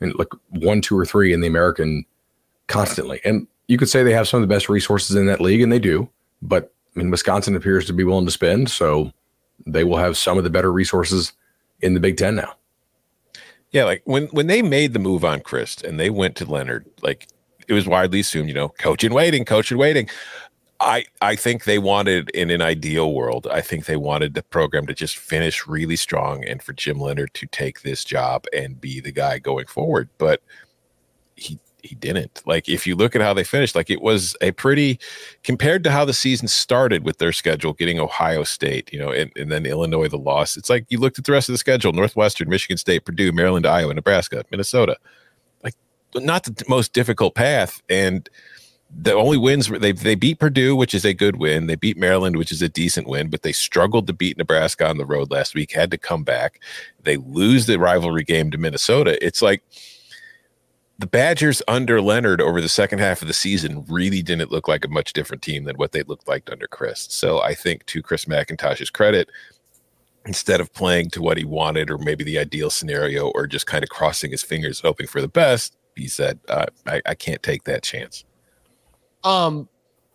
I 0.00 0.04
mean, 0.04 0.14
like 0.18 0.28
one, 0.50 0.80
two, 0.80 0.98
or 0.98 1.06
three 1.06 1.32
in 1.32 1.40
the 1.40 1.46
American 1.46 2.04
constantly. 2.66 3.20
And 3.24 3.46
you 3.68 3.78
could 3.78 3.88
say 3.88 4.02
they 4.02 4.12
have 4.12 4.28
some 4.28 4.42
of 4.42 4.48
the 4.48 4.54
best 4.54 4.68
resources 4.68 5.16
in 5.16 5.26
that 5.26 5.40
league, 5.40 5.62
and 5.62 5.72
they 5.72 5.78
do. 5.78 6.08
But 6.42 6.72
I 6.94 6.98
mean, 6.98 7.10
Wisconsin 7.10 7.56
appears 7.56 7.86
to 7.86 7.92
be 7.92 8.04
willing 8.04 8.26
to 8.26 8.32
spend. 8.32 8.70
So 8.70 9.12
they 9.66 9.84
will 9.84 9.96
have 9.96 10.16
some 10.16 10.38
of 10.38 10.44
the 10.44 10.50
better 10.50 10.72
resources 10.72 11.32
in 11.80 11.94
the 11.94 12.00
Big 12.00 12.16
Ten 12.16 12.36
now. 12.36 12.54
Yeah, 13.70 13.84
like 13.84 14.02
when 14.04 14.26
when 14.28 14.46
they 14.46 14.62
made 14.62 14.92
the 14.92 14.98
move 14.98 15.24
on 15.24 15.40
Chryst 15.40 15.82
and 15.82 15.98
they 15.98 16.10
went 16.10 16.36
to 16.36 16.44
Leonard, 16.44 16.86
like 17.02 17.26
it 17.68 17.72
was 17.72 17.86
widely 17.86 18.20
assumed, 18.20 18.48
you 18.48 18.54
know, 18.54 18.68
coach 18.68 19.02
in 19.02 19.12
waiting, 19.12 19.44
coach 19.44 19.72
in 19.72 19.78
waiting. 19.78 20.08
I 20.80 21.06
I 21.22 21.36
think 21.36 21.64
they 21.64 21.78
wanted 21.78 22.30
in 22.30 22.50
an 22.50 22.62
ideal 22.62 23.14
world, 23.14 23.46
I 23.50 23.60
think 23.60 23.86
they 23.86 23.96
wanted 23.96 24.34
the 24.34 24.42
program 24.42 24.86
to 24.86 24.94
just 24.94 25.16
finish 25.16 25.66
really 25.66 25.96
strong 25.96 26.44
and 26.44 26.62
for 26.62 26.72
Jim 26.72 27.00
Leonard 27.00 27.32
to 27.34 27.46
take 27.46 27.82
this 27.82 28.04
job 28.04 28.44
and 28.52 28.80
be 28.80 29.00
the 29.00 29.12
guy 29.12 29.38
going 29.38 29.66
forward. 29.66 30.08
But 30.18 30.42
he 31.36 31.58
he 31.82 31.94
didn't. 31.94 32.42
Like 32.46 32.68
if 32.68 32.86
you 32.86 32.94
look 32.96 33.16
at 33.16 33.22
how 33.22 33.32
they 33.32 33.44
finished, 33.44 33.74
like 33.74 33.90
it 33.90 34.02
was 34.02 34.36
a 34.40 34.52
pretty 34.52 34.98
compared 35.44 35.84
to 35.84 35.90
how 35.90 36.04
the 36.04 36.12
season 36.12 36.48
started 36.48 37.04
with 37.04 37.18
their 37.18 37.32
schedule, 37.32 37.72
getting 37.72 37.98
Ohio 37.98 38.42
State, 38.44 38.92
you 38.92 38.98
know, 38.98 39.10
and, 39.10 39.30
and 39.36 39.50
then 39.50 39.64
Illinois 39.64 40.08
the 40.08 40.18
loss. 40.18 40.56
It's 40.56 40.68
like 40.68 40.84
you 40.88 40.98
looked 40.98 41.18
at 41.18 41.24
the 41.24 41.32
rest 41.32 41.48
of 41.48 41.54
the 41.54 41.58
schedule: 41.58 41.92
Northwestern, 41.92 42.48
Michigan 42.48 42.76
State, 42.76 43.04
Purdue, 43.04 43.32
Maryland, 43.32 43.66
Iowa, 43.66 43.94
Nebraska, 43.94 44.44
Minnesota. 44.50 44.96
Like 45.62 45.74
not 46.14 46.44
the 46.44 46.64
most 46.68 46.92
difficult 46.92 47.34
path. 47.34 47.80
And 47.88 48.28
the 48.98 49.14
only 49.14 49.36
wins 49.36 49.68
they 49.68 49.92
they 49.92 50.14
beat 50.14 50.38
Purdue, 50.38 50.74
which 50.74 50.94
is 50.94 51.04
a 51.04 51.12
good 51.12 51.36
win. 51.36 51.66
They 51.66 51.74
beat 51.74 51.96
Maryland, 51.96 52.36
which 52.36 52.52
is 52.52 52.62
a 52.62 52.68
decent 52.68 53.06
win, 53.06 53.28
but 53.28 53.42
they 53.42 53.52
struggled 53.52 54.06
to 54.06 54.12
beat 54.12 54.38
Nebraska 54.38 54.86
on 54.86 54.98
the 54.98 55.06
road 55.06 55.30
last 55.30 55.54
week. 55.54 55.72
Had 55.72 55.90
to 55.90 55.98
come 55.98 56.24
back. 56.24 56.60
They 57.02 57.16
lose 57.16 57.66
the 57.66 57.78
rivalry 57.78 58.24
game 58.24 58.50
to 58.50 58.58
Minnesota. 58.58 59.24
It's 59.24 59.42
like 59.42 59.62
the 60.98 61.06
Badgers 61.06 61.62
under 61.68 62.00
Leonard 62.00 62.40
over 62.40 62.60
the 62.60 62.70
second 62.70 63.00
half 63.00 63.20
of 63.20 63.28
the 63.28 63.34
season 63.34 63.84
really 63.88 64.22
didn't 64.22 64.50
look 64.50 64.66
like 64.66 64.84
a 64.84 64.88
much 64.88 65.12
different 65.12 65.42
team 65.42 65.64
than 65.64 65.76
what 65.76 65.92
they 65.92 66.02
looked 66.04 66.26
like 66.26 66.50
under 66.50 66.66
Chryst. 66.66 67.10
So 67.10 67.42
I 67.42 67.54
think 67.54 67.84
to 67.86 68.02
Chris 68.02 68.24
McIntosh's 68.24 68.88
credit, 68.88 69.28
instead 70.24 70.60
of 70.60 70.72
playing 70.72 71.10
to 71.10 71.20
what 71.20 71.36
he 71.36 71.44
wanted 71.44 71.90
or 71.90 71.98
maybe 71.98 72.24
the 72.24 72.38
ideal 72.38 72.70
scenario 72.70 73.28
or 73.28 73.46
just 73.46 73.66
kind 73.66 73.84
of 73.84 73.90
crossing 73.90 74.30
his 74.30 74.42
fingers 74.42 74.80
hoping 74.80 75.06
for 75.06 75.20
the 75.20 75.28
best, 75.28 75.76
he 75.96 76.08
said, 76.08 76.40
uh, 76.48 76.66
I, 76.86 77.02
I 77.04 77.14
can't 77.14 77.42
take 77.42 77.64
that 77.64 77.82
chance. 77.82 78.24
Um, 79.26 79.68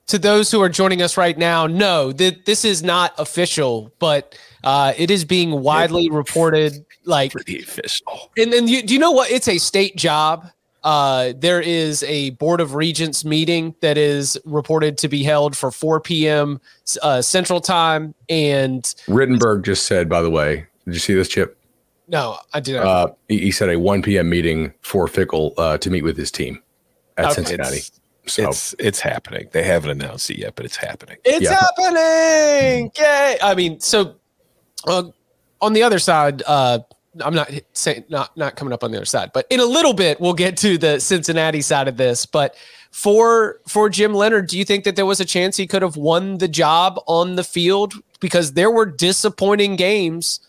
to 0.08 0.20
those 0.20 0.52
who 0.52 0.62
are 0.62 0.70
joining 0.70 1.02
us 1.02 1.16
right 1.16 1.38
now, 1.38 1.68
no, 1.68 2.12
th- 2.12 2.44
this 2.46 2.66
is 2.66 2.84
not 2.84 3.14
official, 3.18 3.94
but 4.00 4.38
uh, 4.64 4.94
it 4.98 5.10
is 5.10 5.24
being 5.24 5.62
widely 5.62 6.10
reported. 6.10 6.86
Like 7.06 7.32
pretty 7.32 7.62
official. 7.62 8.32
And 8.38 8.52
then 8.52 8.68
you, 8.68 8.84
do 8.84 8.94
you 8.94 9.00
know 9.00 9.12
what? 9.12 9.32
It's 9.32 9.48
a 9.48 9.58
state 9.58 9.96
job. 9.96 10.48
Uh, 10.84 11.34
there 11.38 11.62
is 11.62 12.04
a 12.04 12.32
board 12.32 12.60
of 12.60 12.74
regents 12.74 13.24
meeting 13.24 13.76
that 13.82 13.98
is 13.98 14.38
reported 14.46 14.98
to 14.98 15.08
be 15.08 15.24
held 15.24 15.56
for 15.56 15.72
4 15.72 16.00
p.m. 16.02 16.60
Uh, 17.02 17.22
Central 17.22 17.62
Time. 17.62 18.14
And 18.30 18.84
Rittenberg 19.08 19.64
just 19.64 19.86
said, 19.86 20.10
by 20.10 20.22
the 20.22 20.30
way, 20.30 20.66
did 20.86 20.94
you 20.94 21.00
see 21.00 21.14
this 21.14 21.28
chip? 21.28 21.58
No, 22.08 22.38
I 22.54 22.60
didn't. 22.60 22.86
Uh, 22.86 23.14
he, 23.30 23.40
he, 23.40 23.52
said 23.52 23.70
a 23.70 23.80
1 23.80 24.02
p.m. 24.02 24.30
meeting 24.30 24.74
for 24.82 25.08
Fickell 25.08 25.54
uh, 25.58 25.78
to 25.78 25.90
meet 25.90 26.02
with 26.02 26.18
his 26.18 26.32
team 26.32 26.62
at 27.18 27.26
okay. 27.26 27.36
Cincinnati. 27.36 27.78
It's, 27.78 28.01
so 28.26 28.50
it's 28.50 28.76
it's 28.80 29.00
happening. 29.00 29.48
They 29.52 29.64
haven't 29.64 29.90
announced 29.90 30.30
it 30.30 30.38
yet, 30.38 30.56
but 30.56 30.66
it's 30.66 30.76
happening. 30.76 31.18
It's 31.26 31.46
yeah. 31.46 31.60
happening. 31.60 32.92
Yay! 32.98 33.38
I 33.42 33.56
mean, 33.56 33.80
so 33.80 34.16
uh, 34.88 35.04
on 35.62 35.74
the 35.74 35.84
other 35.84 36.00
side, 36.00 36.44
uh, 36.46 36.80
I'm 37.20 37.34
not 37.34 37.52
saying 37.74 38.06
not 38.10 38.36
not 38.38 38.56
coming 38.56 38.74
up 38.74 38.84
on 38.84 38.92
the 38.92 38.98
other 38.98 39.06
side, 39.06 39.32
but 39.34 39.46
in 39.50 39.60
a 39.60 39.66
little 39.66 39.94
bit 39.94 40.22
we'll 40.22 40.34
get 40.34 40.58
to 40.58 40.78
the 40.78 41.00
Cincinnati 41.00 41.62
side 41.62 41.88
of 41.88 41.98
this. 41.98 42.26
But 42.26 42.56
for 42.92 43.60
for 43.68 43.90
Jim 43.90 44.14
Leonard, 44.14 44.48
do 44.48 44.58
you 44.58 44.66
think 44.66 44.84
that 44.84 44.96
there 44.96 45.06
was 45.06 45.20
a 45.20 45.26
chance 45.26 45.58
he 45.58 45.68
could 45.68 45.82
have 45.82 45.98
won 45.98 46.38
the 46.38 46.48
job 46.48 47.00
on 47.08 47.36
the 47.36 47.44
field 47.44 47.94
because 48.20 48.54
there 48.54 48.72
were 48.72 48.86
disappointing 48.86 49.76
games 49.76 50.40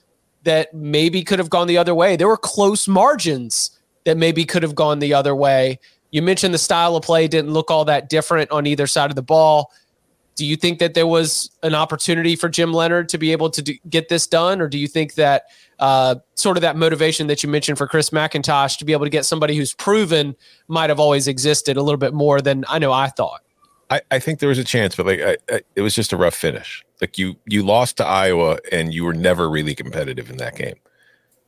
that 0.45 0.73
maybe 0.75 1.23
could 1.23 1.39
have 1.39 1.51
gone 1.51 1.67
the 1.67 1.79
other 1.79 1.95
way. 1.95 2.17
There 2.17 2.29
were 2.29 2.37
close 2.37 2.89
margins 2.89 3.79
that 4.05 4.17
maybe 4.17 4.45
could 4.45 4.63
have 4.63 4.75
gone 4.75 4.99
the 4.99 5.15
other 5.15 5.35
way. 5.35 5.79
You 6.13 6.23
mentioned 6.23 6.55
the 6.55 6.59
style 6.59 6.95
of 6.95 7.03
play 7.03 7.27
didn't 7.27 7.53
look 7.53 7.71
all 7.71 7.85
that 7.87 8.09
different 8.09 8.51
on 8.51 8.67
either 8.67 8.87
side 8.87 9.11
of 9.11 9.17
the 9.17 9.23
ball. 9.23 9.73
Do 10.35 10.47
you 10.47 10.57
think 10.57 10.79
that 10.79 10.95
there 10.95 11.07
was 11.07 11.51
an 11.63 11.75
opportunity 11.75 12.37
for 12.37 12.49
Jim 12.49 12.73
Leonard 12.73 13.09
to 13.11 13.19
be 13.19 13.33
able 13.33 13.51
to 13.51 13.63
do, 13.63 13.75
get 13.89 14.09
this 14.09 14.27
done, 14.27 14.61
or 14.61 14.69
do 14.69 14.79
you 14.79 14.89
think 14.89 15.15
that 15.15 15.45
uh, 15.79 16.17
sort 16.35 16.57
of 16.57 16.61
that 16.63 16.77
motivation 16.77 17.27
that 17.27 17.43
you 17.43 17.49
mentioned 17.49 17.77
for 17.77 17.87
Chris 17.87 18.11
McIntosh 18.11 18.79
to 18.79 18.85
be 18.85 18.93
able 18.93 19.05
to 19.05 19.11
get 19.11 19.25
somebody 19.25 19.57
who's 19.57 19.75
proven 19.75 20.37
might 20.69 20.91
have 20.91 21.01
always 21.01 21.27
existed 21.27 21.77
a 21.77 21.83
little 21.83 21.99
bit 21.99 22.15
more 22.15 22.41
than 22.41 22.65
I 22.69 22.79
know 22.79 22.93
I 22.93 23.09
thought. 23.09 23.43
I, 23.91 24.01
I 24.11 24.19
think 24.19 24.39
there 24.39 24.49
was 24.49 24.59
a 24.59 24.65
chance, 24.65 24.97
but 24.97 25.07
like 25.07 25.21
I, 25.21 25.37
I, 25.51 25.61
it 25.77 25.83
was 25.83 25.95
just 25.95 26.13
a 26.13 26.17
rough 26.17 26.35
finish. 26.35 26.85
Like 27.01 27.19
you 27.19 27.37
you 27.47 27.63
lost 27.63 27.99
to 27.99 28.07
Iowa 28.07 28.59
and 28.71 28.95
you 28.95 29.05
were 29.05 29.13
never 29.13 29.51
really 29.51 29.75
competitive 29.75 30.31
in 30.31 30.39
that 30.39 30.57
game. 30.57 30.77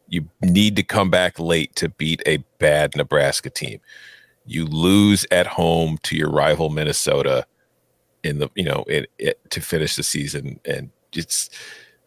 You 0.08 0.28
need 0.42 0.76
to 0.76 0.82
come 0.82 1.08
back 1.08 1.38
late 1.38 1.74
to 1.76 1.88
beat 1.88 2.22
a 2.26 2.38
bad 2.58 2.96
Nebraska 2.96 3.48
team. 3.48 3.80
You 4.46 4.66
lose 4.66 5.26
at 5.30 5.46
home 5.46 5.98
to 6.02 6.16
your 6.16 6.30
rival 6.30 6.70
Minnesota 6.70 7.46
in 8.22 8.38
the 8.38 8.50
you 8.54 8.64
know 8.64 8.84
it, 8.86 9.10
it 9.18 9.38
to 9.50 9.60
finish 9.60 9.96
the 9.96 10.02
season 10.02 10.58
and 10.64 10.90
it's 11.12 11.50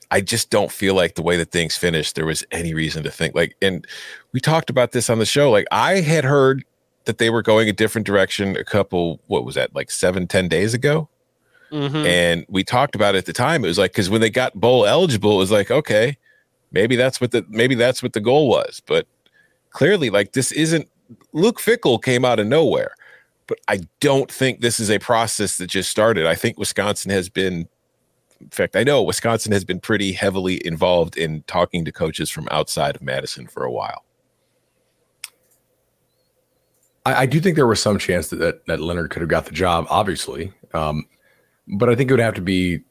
I 0.09 0.21
just 0.21 0.49
don't 0.49 0.71
feel 0.71 0.95
like 0.95 1.15
the 1.15 1.21
way 1.21 1.37
that 1.37 1.51
things 1.51 1.75
finished, 1.75 2.15
there 2.15 2.25
was 2.25 2.43
any 2.51 2.73
reason 2.73 3.03
to 3.03 3.11
think 3.11 3.35
like, 3.35 3.55
and 3.61 3.85
we 4.31 4.39
talked 4.39 4.69
about 4.69 4.91
this 4.91 5.09
on 5.09 5.19
the 5.19 5.25
show. 5.25 5.51
Like 5.51 5.67
I 5.71 6.01
had 6.01 6.23
heard 6.23 6.63
that 7.05 7.17
they 7.17 7.29
were 7.29 7.41
going 7.41 7.67
a 7.69 7.73
different 7.73 8.07
direction 8.07 8.55
a 8.55 8.63
couple, 8.63 9.19
what 9.27 9.43
was 9.43 9.55
that, 9.55 9.75
like 9.75 9.91
seven, 9.91 10.27
ten 10.27 10.47
days 10.47 10.73
ago? 10.73 11.09
Mm-hmm. 11.71 12.05
And 12.05 12.45
we 12.47 12.63
talked 12.63 12.95
about 12.95 13.15
it 13.15 13.19
at 13.19 13.25
the 13.25 13.33
time. 13.33 13.65
It 13.65 13.67
was 13.67 13.77
like, 13.77 13.93
cause 13.93 14.09
when 14.09 14.21
they 14.21 14.29
got 14.29 14.55
bowl 14.55 14.85
eligible, 14.85 15.33
it 15.33 15.37
was 15.37 15.51
like, 15.51 15.71
okay, 15.71 16.17
maybe 16.71 16.95
that's 16.95 17.19
what 17.19 17.31
the, 17.31 17.45
maybe 17.49 17.75
that's 17.75 18.01
what 18.01 18.13
the 18.13 18.21
goal 18.21 18.47
was. 18.47 18.81
But 18.85 19.07
clearly 19.71 20.09
like 20.09 20.31
this 20.31 20.51
isn't 20.53 20.89
Luke 21.33 21.59
Fickell 21.59 22.01
came 22.01 22.25
out 22.25 22.39
of 22.39 22.47
nowhere, 22.47 22.91
but 23.47 23.59
I 23.67 23.81
don't 23.99 24.31
think 24.31 24.61
this 24.61 24.79
is 24.79 24.89
a 24.89 24.99
process 24.99 25.57
that 25.57 25.67
just 25.67 25.89
started. 25.89 26.25
I 26.25 26.35
think 26.35 26.57
Wisconsin 26.57 27.11
has 27.11 27.29
been 27.29 27.67
in 28.39 28.49
fact, 28.49 28.75
I 28.75 28.83
know 28.83 29.01
Wisconsin 29.01 29.51
has 29.51 29.63
been 29.63 29.79
pretty 29.79 30.11
heavily 30.11 30.65
involved 30.65 31.17
in 31.17 31.43
talking 31.47 31.83
to 31.85 31.91
coaches 31.91 32.29
from 32.29 32.47
outside 32.51 32.95
of 32.95 33.01
Madison 33.01 33.47
for 33.47 33.63
a 33.63 33.71
while. 33.71 34.03
I, 37.05 37.21
I 37.21 37.25
do 37.25 37.39
think 37.39 37.55
there 37.55 37.67
was 37.67 37.81
some 37.81 37.97
chance 37.97 38.27
that, 38.29 38.37
that, 38.37 38.65
that 38.67 38.79
Leonard 38.79 39.09
could 39.09 39.21
have 39.21 39.29
got 39.29 39.45
the 39.45 39.51
job, 39.51 39.87
obviously, 39.89 40.53
um, 40.73 41.05
but 41.67 41.89
I 41.89 41.95
think 41.95 42.09
it 42.09 42.13
would 42.13 42.19
have 42.19 42.35
to 42.35 42.41
be 42.41 42.81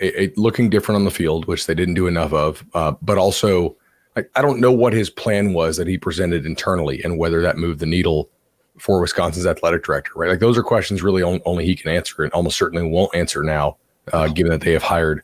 a, 0.00 0.24
a 0.24 0.32
looking 0.36 0.70
different 0.70 0.96
on 0.96 1.04
the 1.04 1.10
field, 1.10 1.46
which 1.46 1.66
they 1.66 1.74
didn't 1.74 1.94
do 1.94 2.06
enough 2.06 2.32
of. 2.32 2.64
Uh, 2.74 2.92
but 3.02 3.18
also, 3.18 3.76
I, 4.16 4.24
I 4.34 4.42
don't 4.42 4.60
know 4.60 4.72
what 4.72 4.92
his 4.92 5.10
plan 5.10 5.52
was 5.52 5.76
that 5.76 5.86
he 5.86 5.98
presented 5.98 6.46
internally 6.46 7.02
and 7.02 7.18
whether 7.18 7.42
that 7.42 7.58
moved 7.58 7.80
the 7.80 7.86
needle 7.86 8.30
for 8.78 9.00
Wisconsin's 9.00 9.46
athletic 9.46 9.84
director. 9.84 10.12
Right, 10.16 10.30
like 10.30 10.40
those 10.40 10.58
are 10.58 10.62
questions 10.62 11.02
really 11.02 11.22
only, 11.22 11.42
only 11.44 11.64
he 11.64 11.76
can 11.76 11.90
answer, 11.90 12.24
and 12.24 12.32
almost 12.32 12.56
certainly 12.56 12.88
won't 12.88 13.14
answer 13.14 13.42
now 13.42 13.76
uh, 14.12 14.28
given 14.28 14.50
that 14.52 14.60
they 14.62 14.72
have 14.72 14.82
hired 14.82 15.22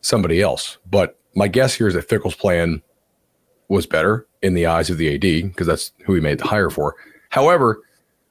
somebody 0.00 0.40
else. 0.40 0.78
But 0.90 1.18
my 1.34 1.48
guess 1.48 1.74
here 1.74 1.88
is 1.88 1.94
that 1.94 2.08
Fickell's 2.08 2.34
plan 2.34 2.82
was 3.68 3.86
better 3.86 4.26
in 4.42 4.54
the 4.54 4.66
eyes 4.66 4.90
of 4.90 4.98
the 4.98 5.14
AD 5.14 5.50
because 5.50 5.66
that's 5.66 5.92
who 6.04 6.14
he 6.14 6.20
made 6.20 6.38
the 6.38 6.46
hire 6.46 6.70
for. 6.70 6.94
However, 7.30 7.80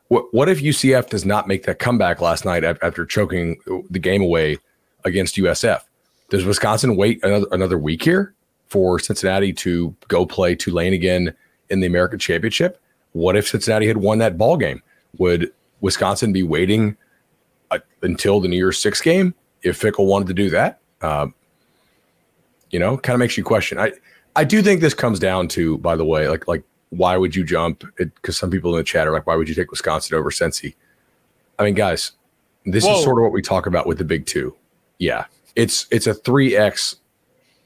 what, 0.10 0.32
what 0.34 0.50
if 0.50 0.62
UCF 0.62 1.10
does 1.10 1.26
not 1.26 1.48
make 1.48 1.64
that 1.64 1.80
comeback 1.80 2.22
last 2.22 2.46
night 2.46 2.64
after 2.64 3.06
choking 3.06 3.58
the 3.90 4.00
game 4.00 4.22
away 4.22 4.58
against 5.04 5.36
USF? 5.38 5.82
Does 6.30 6.46
Wisconsin 6.46 6.96
wait 6.96 7.24
another, 7.24 7.48
another 7.52 7.78
week 7.78 8.04
here 8.04 8.36
for 8.72 9.00
Cincinnati 9.00 9.52
to 9.52 9.94
go 10.08 10.26
play 10.26 10.56
Tulane 10.56 10.94
again 10.94 11.36
in 11.70 11.82
the 11.82 11.88
American 11.88 12.20
Championship? 12.20 12.82
What 13.12 13.36
if 13.36 13.46
Cincinnati 13.46 13.86
had 13.86 13.98
won 13.98 14.20
that 14.20 14.38
ball 14.38 14.56
game? 14.56 14.82
Would 15.18 15.52
Wisconsin 15.82 16.32
be 16.32 16.42
waiting 16.42 16.96
uh, 17.70 17.80
until 18.02 18.40
the 18.40 18.48
New 18.48 18.56
Year's 18.56 18.80
Six 18.80 19.02
game 19.02 19.34
if 19.62 19.80
Fickell 19.80 20.06
wanted 20.06 20.30
to 20.30 20.34
do 20.34 20.50
that, 20.52 20.80
um, 21.02 21.36
you 22.70 22.80
know, 22.80 22.98
kind 22.98 23.14
of 23.14 23.20
makes 23.20 23.38
you 23.38 23.44
question. 23.44 23.78
I 23.78 23.92
I 24.38 24.46
do 24.46 24.62
think 24.62 24.80
this 24.80 24.94
comes 24.94 25.20
down 25.20 25.50
to, 25.50 25.78
by 25.80 25.98
the 25.98 26.06
way, 26.06 26.30
like 26.30 26.48
like 26.48 26.64
why 26.92 27.18
would 27.18 27.36
you 27.36 27.44
jump? 27.44 27.84
Because 27.98 28.38
some 28.38 28.50
people 28.50 28.72
in 28.72 28.78
the 28.78 28.86
chat 28.86 29.06
are 29.06 29.12
like, 29.12 29.28
why 29.28 29.36
would 29.36 29.50
you 29.50 29.56
take 29.56 29.70
Wisconsin 29.70 30.16
over 30.16 30.32
Cincy? 30.32 30.76
I 31.60 31.66
mean, 31.66 31.74
guys, 31.74 32.14
this 32.66 32.86
Whoa. 32.86 32.98
is 32.98 33.04
sort 33.04 33.18
of 33.18 33.24
what 33.24 33.34
we 33.34 33.42
talk 33.42 33.66
about 33.66 33.86
with 33.86 33.98
the 33.98 34.06
big 34.06 34.26
two. 34.26 34.56
Yeah, 34.98 35.26
it's 35.58 35.88
it's 35.92 36.08
a 36.08 36.14
three 36.14 36.56
x 36.56 36.96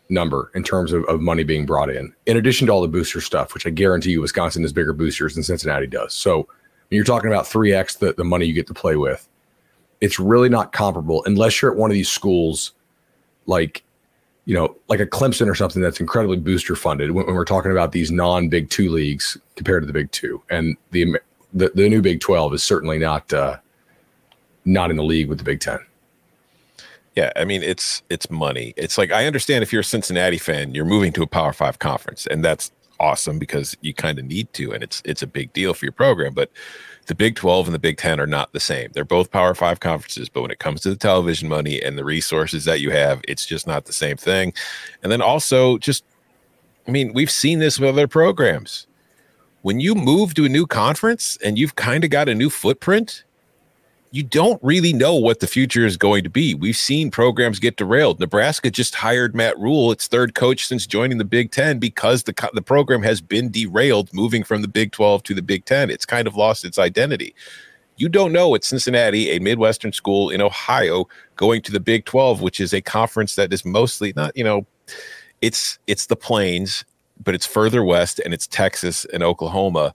number 0.09 0.51
in 0.53 0.63
terms 0.63 0.91
of, 0.91 1.03
of 1.05 1.21
money 1.21 1.43
being 1.43 1.65
brought 1.65 1.89
in, 1.89 2.13
in 2.25 2.37
addition 2.37 2.67
to 2.67 2.73
all 2.73 2.81
the 2.81 2.87
booster 2.87 3.21
stuff, 3.21 3.53
which 3.53 3.65
I 3.65 3.69
guarantee 3.69 4.11
you 4.11 4.21
Wisconsin 4.21 4.61
has 4.61 4.73
bigger 4.73 4.93
boosters 4.93 5.35
than 5.35 5.43
Cincinnati 5.43 5.87
does. 5.87 6.13
So 6.13 6.37
when 6.37 6.47
you're 6.97 7.03
talking 7.03 7.31
about 7.31 7.45
3x 7.45 7.99
the, 7.99 8.13
the 8.13 8.23
money 8.23 8.45
you 8.45 8.53
get 8.53 8.67
to 8.67 8.73
play 8.73 8.95
with, 8.95 9.27
it's 10.01 10.19
really 10.19 10.49
not 10.49 10.71
comparable 10.71 11.23
unless 11.25 11.61
you're 11.61 11.71
at 11.71 11.77
one 11.77 11.89
of 11.89 11.95
these 11.95 12.09
schools 12.09 12.73
like, 13.45 13.83
you 14.45 14.53
know, 14.53 14.75
like 14.89 14.99
a 14.99 15.05
Clemson 15.05 15.49
or 15.49 15.55
something 15.55 15.81
that's 15.81 15.99
incredibly 15.99 16.37
booster 16.37 16.75
funded 16.75 17.11
when, 17.11 17.25
when 17.25 17.35
we're 17.35 17.45
talking 17.45 17.71
about 17.71 17.91
these 17.91 18.11
non 18.11 18.47
Big 18.47 18.69
Two 18.69 18.91
leagues 18.91 19.37
compared 19.55 19.81
to 19.81 19.87
the 19.87 19.93
Big 19.93 20.11
Two. 20.11 20.43
And 20.51 20.77
the, 20.91 21.17
the, 21.53 21.71
the 21.73 21.89
new 21.89 22.01
Big 22.01 22.19
12 22.19 22.53
is 22.53 22.63
certainly 22.63 22.99
not, 22.99 23.31
uh, 23.33 23.57
not 24.65 24.91
in 24.91 24.97
the 24.97 25.03
league 25.03 25.29
with 25.29 25.39
the 25.39 25.43
Big 25.43 25.61
Ten. 25.61 25.79
Yeah, 27.15 27.31
I 27.35 27.45
mean 27.45 27.63
it's 27.63 28.03
it's 28.09 28.29
money. 28.29 28.73
It's 28.75 28.97
like 28.97 29.11
I 29.11 29.25
understand 29.25 29.63
if 29.63 29.71
you're 29.71 29.81
a 29.81 29.85
Cincinnati 29.85 30.37
fan, 30.37 30.75
you're 30.75 30.85
moving 30.85 31.13
to 31.13 31.23
a 31.23 31.27
Power 31.27 31.53
5 31.53 31.79
conference 31.79 32.27
and 32.27 32.43
that's 32.43 32.71
awesome 32.99 33.39
because 33.39 33.75
you 33.81 33.93
kind 33.93 34.17
of 34.19 34.25
need 34.25 34.51
to 34.53 34.71
and 34.71 34.83
it's 34.83 35.01
it's 35.05 35.21
a 35.21 35.27
big 35.27 35.51
deal 35.53 35.73
for 35.73 35.85
your 35.85 35.93
program, 35.93 36.33
but 36.33 36.51
the 37.07 37.15
Big 37.15 37.35
12 37.35 37.67
and 37.67 37.75
the 37.75 37.79
Big 37.79 37.97
10 37.97 38.19
are 38.19 38.27
not 38.27 38.51
the 38.51 38.59
same. 38.59 38.89
They're 38.93 39.05
both 39.05 39.29
Power 39.31 39.53
5 39.53 39.79
conferences, 39.79 40.27
but 40.27 40.41
when 40.41 40.51
it 40.51 40.59
comes 40.59 40.81
to 40.81 40.89
the 40.89 40.95
television 40.95 41.47
money 41.47 41.81
and 41.81 41.97
the 41.97 42.03
resources 42.03 42.65
that 42.65 42.81
you 42.81 42.89
have, 42.91 43.21
it's 43.27 43.45
just 43.45 43.67
not 43.67 43.85
the 43.85 43.93
same 43.93 44.17
thing. 44.17 44.53
And 45.03 45.11
then 45.11 45.21
also 45.21 45.77
just 45.77 46.03
I 46.87 46.91
mean, 46.91 47.13
we've 47.13 47.31
seen 47.31 47.59
this 47.59 47.79
with 47.79 47.89
other 47.89 48.07
programs. 48.07 48.87
When 49.61 49.79
you 49.79 49.95
move 49.95 50.35
to 50.35 50.45
a 50.45 50.49
new 50.49 50.67
conference 50.67 51.37
and 51.43 51.57
you've 51.57 51.75
kind 51.75 52.03
of 52.03 52.11
got 52.11 52.29
a 52.29 52.35
new 52.35 52.49
footprint, 52.49 53.23
you 54.15 54.23
don't 54.23 54.63
really 54.63 54.93
know 54.93 55.13
what 55.13 55.41
the 55.41 55.47
future 55.47 55.85
is 55.85 55.97
going 55.97 56.23
to 56.23 56.29
be. 56.29 56.53
We've 56.53 56.77
seen 56.77 57.11
programs 57.11 57.59
get 57.59 57.75
derailed. 57.75 58.17
Nebraska 58.17 58.71
just 58.71 58.95
hired 58.95 59.35
Matt 59.35 59.59
Rhule, 59.59 59.91
its 59.91 60.07
third 60.07 60.35
coach 60.35 60.65
since 60.65 60.87
joining 60.87 61.17
the 61.17 61.25
Big 61.25 61.51
Ten, 61.51 61.79
because 61.79 62.23
the 62.23 62.49
the 62.53 62.61
program 62.61 63.03
has 63.03 63.19
been 63.19 63.51
derailed, 63.51 64.13
moving 64.13 64.45
from 64.45 64.61
the 64.61 64.69
Big 64.69 64.93
Twelve 64.93 65.21
to 65.23 65.33
the 65.33 65.41
Big 65.41 65.65
Ten. 65.65 65.89
It's 65.89 66.05
kind 66.05 66.27
of 66.27 66.37
lost 66.37 66.63
its 66.63 66.79
identity. 66.79 67.35
You 67.97 68.07
don't 68.07 68.31
know 68.31 68.55
it's 68.55 68.69
Cincinnati, 68.69 69.31
a 69.31 69.39
Midwestern 69.39 69.91
school 69.91 70.29
in 70.29 70.39
Ohio, 70.41 71.09
going 71.35 71.61
to 71.63 71.73
the 71.73 71.81
Big 71.81 72.05
Twelve, 72.05 72.41
which 72.41 72.61
is 72.61 72.73
a 72.73 72.79
conference 72.79 73.35
that 73.35 73.51
is 73.51 73.65
mostly 73.65 74.13
not, 74.15 74.31
you 74.37 74.45
know, 74.45 74.65
it's 75.41 75.77
it's 75.87 76.05
the 76.05 76.15
plains, 76.15 76.85
but 77.21 77.35
it's 77.35 77.45
further 77.45 77.83
west 77.83 78.21
and 78.23 78.33
it's 78.33 78.47
Texas 78.47 79.03
and 79.11 79.23
Oklahoma 79.23 79.93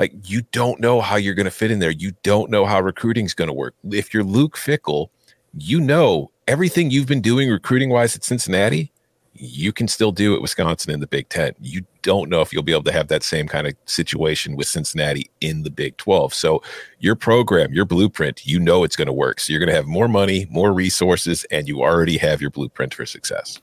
like 0.00 0.12
you 0.24 0.40
don't 0.50 0.80
know 0.80 1.02
how 1.02 1.16
you're 1.16 1.34
going 1.34 1.44
to 1.44 1.50
fit 1.50 1.70
in 1.70 1.78
there. 1.78 1.90
You 1.90 2.12
don't 2.22 2.50
know 2.50 2.64
how 2.64 2.80
recruiting 2.80 3.26
is 3.26 3.34
going 3.34 3.48
to 3.48 3.54
work. 3.54 3.74
If 3.92 4.14
you're 4.14 4.24
Luke 4.24 4.56
Fickell, 4.56 5.10
you 5.52 5.78
know 5.78 6.30
everything 6.48 6.90
you've 6.90 7.06
been 7.06 7.20
doing 7.20 7.50
recruiting 7.50 7.90
wise 7.90 8.16
at 8.16 8.24
Cincinnati, 8.24 8.90
you 9.34 9.74
can 9.74 9.88
still 9.88 10.10
do 10.10 10.34
at 10.34 10.40
Wisconsin 10.40 10.90
in 10.90 11.00
the 11.00 11.06
Big 11.06 11.28
Ten. 11.28 11.52
You 11.60 11.84
don't 12.00 12.30
know 12.30 12.40
if 12.40 12.50
you'll 12.50 12.62
be 12.62 12.72
able 12.72 12.84
to 12.84 12.92
have 12.92 13.08
that 13.08 13.22
same 13.22 13.46
kind 13.46 13.66
of 13.66 13.74
situation 13.84 14.56
with 14.56 14.66
Cincinnati 14.66 15.30
in 15.42 15.64
the 15.64 15.70
Big 15.70 15.98
12. 15.98 16.32
So, 16.32 16.62
your 16.98 17.14
program, 17.14 17.72
your 17.74 17.84
blueprint, 17.84 18.46
you 18.46 18.58
know 18.58 18.84
it's 18.84 18.96
going 18.96 19.06
to 19.06 19.12
work. 19.12 19.38
So, 19.38 19.52
you're 19.52 19.60
going 19.60 19.68
to 19.68 19.74
have 19.74 19.86
more 19.86 20.08
money, 20.08 20.46
more 20.50 20.72
resources, 20.72 21.44
and 21.50 21.68
you 21.68 21.82
already 21.82 22.16
have 22.16 22.40
your 22.40 22.50
blueprint 22.50 22.94
for 22.94 23.04
success. 23.04 23.60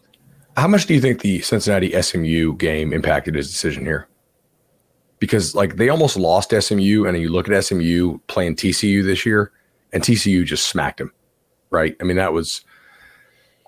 How 0.56 0.68
much 0.68 0.86
do 0.86 0.94
you 0.94 1.02
think 1.02 1.22
the 1.22 1.42
Cincinnati 1.42 2.00
SMU 2.00 2.56
game 2.58 2.94
impacted 2.94 3.34
his 3.34 3.50
decision 3.50 3.84
here? 3.86 4.08
Because 5.20 5.56
like 5.56 5.78
they 5.78 5.90
almost 5.90 6.18
lost 6.18 6.52
SMU, 6.52 7.06
and 7.06 7.18
you 7.18 7.30
look 7.30 7.50
at 7.50 7.64
SMU 7.64 8.20
playing 8.28 8.56
TCU 8.56 9.04
this 9.04 9.26
year, 9.26 9.52
and 9.94 10.04
TCU 10.04 10.46
just 10.46 10.68
smacked 10.68 11.00
them, 11.00 11.12
right? 11.70 11.96
I 12.00 12.04
mean, 12.04 12.18
that 12.18 12.34
was. 12.34 12.62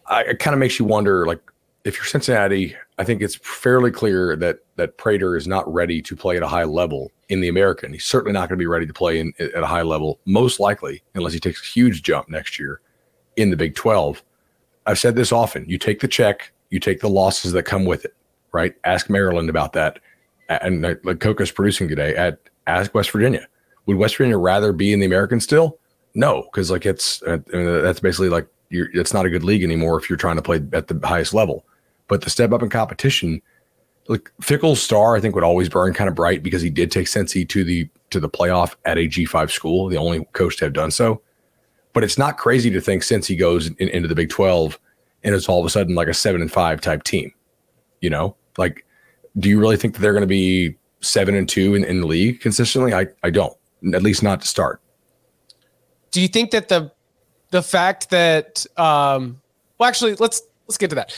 I, 0.07 0.23
it 0.23 0.39
kind 0.39 0.55
of 0.55 0.59
makes 0.59 0.79
you 0.79 0.85
wonder, 0.85 1.27
like, 1.27 1.39
if 1.85 1.95
you're 1.95 2.05
Cincinnati, 2.05 2.75
I 2.97 3.03
think 3.03 3.21
it's 3.21 3.35
fairly 3.35 3.91
clear 3.91 4.35
that 4.35 4.59
that 4.75 4.97
Prater 4.97 5.35
is 5.35 5.47
not 5.47 5.71
ready 5.71 6.01
to 6.01 6.15
play 6.15 6.38
at 6.38 6.43
a 6.43 6.47
high 6.47 6.63
level 6.63 7.12
in 7.29 7.41
the 7.41 7.47
American. 7.47 7.93
He's 7.93 8.05
certainly 8.05 8.33
not 8.33 8.49
going 8.49 8.57
to 8.57 8.63
be 8.63 8.67
ready 8.67 8.85
to 8.85 8.93
play 8.93 9.19
in, 9.19 9.33
at 9.39 9.63
a 9.63 9.67
high 9.67 9.83
level, 9.83 10.19
most 10.25 10.59
likely, 10.59 11.03
unless 11.15 11.33
he 11.33 11.39
takes 11.39 11.62
a 11.62 11.65
huge 11.65 12.01
jump 12.03 12.29
next 12.29 12.59
year 12.59 12.81
in 13.38 13.49
the 13.49 13.57
Big 13.57 13.75
12. 13.75 14.23
I've 14.85 14.99
said 14.99 15.15
this 15.15 15.31
often: 15.31 15.65
you 15.67 15.77
take 15.77 15.99
the 15.99 16.07
check, 16.07 16.51
you 16.69 16.79
take 16.79 16.99
the 17.01 17.09
losses 17.09 17.53
that 17.53 17.63
come 17.63 17.85
with 17.85 18.05
it, 18.05 18.15
right? 18.51 18.75
Ask 18.83 19.09
Maryland 19.09 19.49
about 19.49 19.73
that 19.73 19.99
and 20.49 20.81
like 21.03 21.19
Coca's 21.19 21.51
producing 21.51 21.88
today 21.88 22.15
at 22.15 22.39
ask 22.67 22.93
West 22.93 23.12
Virginia. 23.12 23.47
Would 23.85 23.97
West 23.97 24.17
Virginia 24.17 24.38
rather 24.38 24.73
be 24.73 24.93
in 24.93 24.99
the 24.99 25.05
American 25.05 25.39
still? 25.39 25.79
No, 26.15 26.43
because 26.43 26.71
like 26.71 26.85
it's 26.85 27.21
uh, 27.23 27.38
that's 27.53 27.99
basically 27.99 28.29
like 28.29 28.47
you're, 28.69 28.89
it's 28.93 29.13
not 29.13 29.25
a 29.25 29.29
good 29.29 29.43
league 29.43 29.63
anymore 29.63 29.99
if 29.99 30.09
you're 30.09 30.17
trying 30.17 30.35
to 30.35 30.41
play 30.41 30.62
at 30.73 30.88
the 30.88 30.99
highest 31.07 31.33
level. 31.33 31.65
But 32.07 32.21
the 32.21 32.29
step 32.29 32.51
up 32.51 32.63
in 32.63 32.69
competition, 32.69 33.41
like 34.07 34.31
Fickell's 34.41 34.81
star, 34.81 35.15
I 35.15 35.19
think 35.19 35.35
would 35.35 35.43
always 35.43 35.69
burn 35.69 35.93
kind 35.93 36.09
of 36.09 36.15
bright 36.15 36.41
because 36.41 36.62
he 36.62 36.69
did 36.69 36.91
take 36.91 37.07
Cincy 37.07 37.47
to 37.49 37.63
the 37.63 37.89
to 38.09 38.19
the 38.19 38.29
playoff 38.29 38.75
at 38.85 38.97
a 38.97 39.01
G5 39.01 39.51
school, 39.51 39.88
the 39.88 39.97
only 39.97 40.25
coach 40.33 40.57
to 40.57 40.65
have 40.65 40.73
done 40.73 40.91
so. 40.91 41.21
But 41.93 42.03
it's 42.03 42.17
not 42.17 42.38
crazy 42.38 42.69
to 42.71 42.81
think 42.81 43.03
since 43.03 43.27
he 43.27 43.35
goes 43.35 43.67
in, 43.67 43.89
into 43.89 44.07
the 44.07 44.15
Big 44.15 44.29
12 44.29 44.79
and 45.23 45.35
it's 45.35 45.49
all 45.49 45.59
of 45.59 45.65
a 45.65 45.69
sudden 45.69 45.95
like 45.95 46.07
a 46.07 46.13
seven 46.13 46.41
and 46.41 46.51
five 46.51 46.81
type 46.81 47.03
team. 47.03 47.33
You 48.01 48.09
know, 48.09 48.35
like 48.57 48.85
do 49.39 49.49
you 49.49 49.60
really 49.60 49.78
think 49.78 49.93
that 49.95 50.02
they're 50.02 50.13
going 50.13 50.21
to 50.21 50.28
be 50.28 50.75
seven 51.02 51.36
and 51.36 51.47
two 51.47 51.75
in, 51.75 51.84
in 51.84 52.02
the 52.02 52.08
league 52.08 52.41
consistently? 52.41 52.93
I, 52.93 53.08
I 53.23 53.30
don't, 53.30 53.56
at 53.93 54.04
least 54.04 54.21
not 54.23 54.41
to 54.41 54.47
start. 54.47 54.82
Do 56.12 56.21
you 56.21 56.28
think 56.28 56.52
that 56.52 56.69
the 56.69 56.91
the 57.52 57.63
fact 57.63 58.10
that 58.10 58.65
um 58.78 59.41
well 59.78 59.89
actually 59.89 60.15
let's 60.15 60.43
let's 60.67 60.78
get 60.78 60.89
to 60.89 60.95
that. 60.95 61.15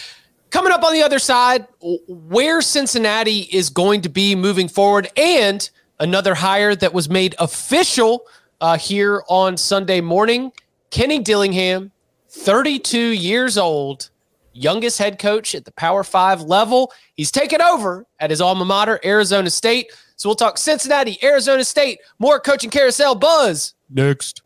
Coming 0.49 0.73
up 0.73 0.83
on 0.83 0.91
the 0.91 1.01
other 1.01 1.19
side, 1.19 1.65
where 2.07 2.61
Cincinnati 2.61 3.47
is 3.53 3.69
going 3.69 4.01
to 4.01 4.09
be 4.09 4.35
moving 4.35 4.67
forward 4.67 5.09
and 5.15 5.69
another 5.99 6.35
hire 6.35 6.75
that 6.75 6.93
was 6.93 7.09
made 7.09 7.35
official 7.39 8.25
uh, 8.59 8.77
here 8.77 9.23
on 9.29 9.55
Sunday 9.55 10.01
morning. 10.01 10.51
Kenny 10.89 11.19
Dillingham, 11.19 11.91
32 12.27 12.99
years 12.99 13.57
old, 13.57 14.09
youngest 14.53 14.97
head 14.97 15.19
coach 15.19 15.55
at 15.55 15.65
the 15.65 15.71
Power 15.71 16.03
Five 16.03 16.41
level. 16.41 16.91
He's 17.15 17.31
taken 17.31 17.61
over 17.61 18.05
at 18.19 18.29
his 18.29 18.41
alma 18.41 18.65
mater, 18.65 18.99
Arizona 19.03 19.49
State. 19.49 19.91
So 20.15 20.29
we'll 20.29 20.35
talk 20.35 20.57
Cincinnati, 20.57 21.17
Arizona 21.23 21.63
State, 21.63 21.99
more 22.19 22.39
coaching 22.39 22.69
carousel 22.69 23.15
buzz 23.15 23.73
next. 23.89 24.41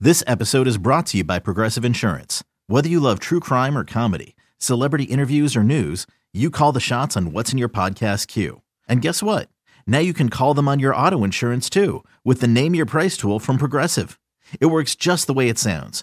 This 0.00 0.24
episode 0.26 0.66
is 0.66 0.78
brought 0.78 1.06
to 1.06 1.18
you 1.18 1.24
by 1.24 1.38
Progressive 1.38 1.84
Insurance. 1.84 2.42
Whether 2.66 2.88
you 2.88 3.00
love 3.00 3.20
true 3.20 3.40
crime 3.40 3.78
or 3.78 3.84
comedy, 3.84 4.34
celebrity 4.58 5.04
interviews 5.04 5.54
or 5.54 5.62
news, 5.62 6.06
you 6.32 6.50
call 6.50 6.72
the 6.72 6.80
shots 6.80 7.16
on 7.16 7.32
what's 7.32 7.52
in 7.52 7.58
your 7.58 7.68
podcast 7.68 8.26
queue. 8.26 8.62
And 8.88 9.02
guess 9.02 9.22
what? 9.22 9.48
Now 9.86 9.98
you 10.00 10.12
can 10.12 10.28
call 10.28 10.54
them 10.54 10.68
on 10.68 10.80
your 10.80 10.94
auto 10.94 11.22
insurance 11.22 11.70
too 11.70 12.02
with 12.24 12.40
the 12.40 12.48
Name 12.48 12.74
Your 12.74 12.86
Price 12.86 13.16
tool 13.16 13.38
from 13.38 13.58
Progressive. 13.58 14.18
It 14.60 14.66
works 14.66 14.94
just 14.94 15.26
the 15.26 15.34
way 15.34 15.48
it 15.48 15.58
sounds 15.58 16.02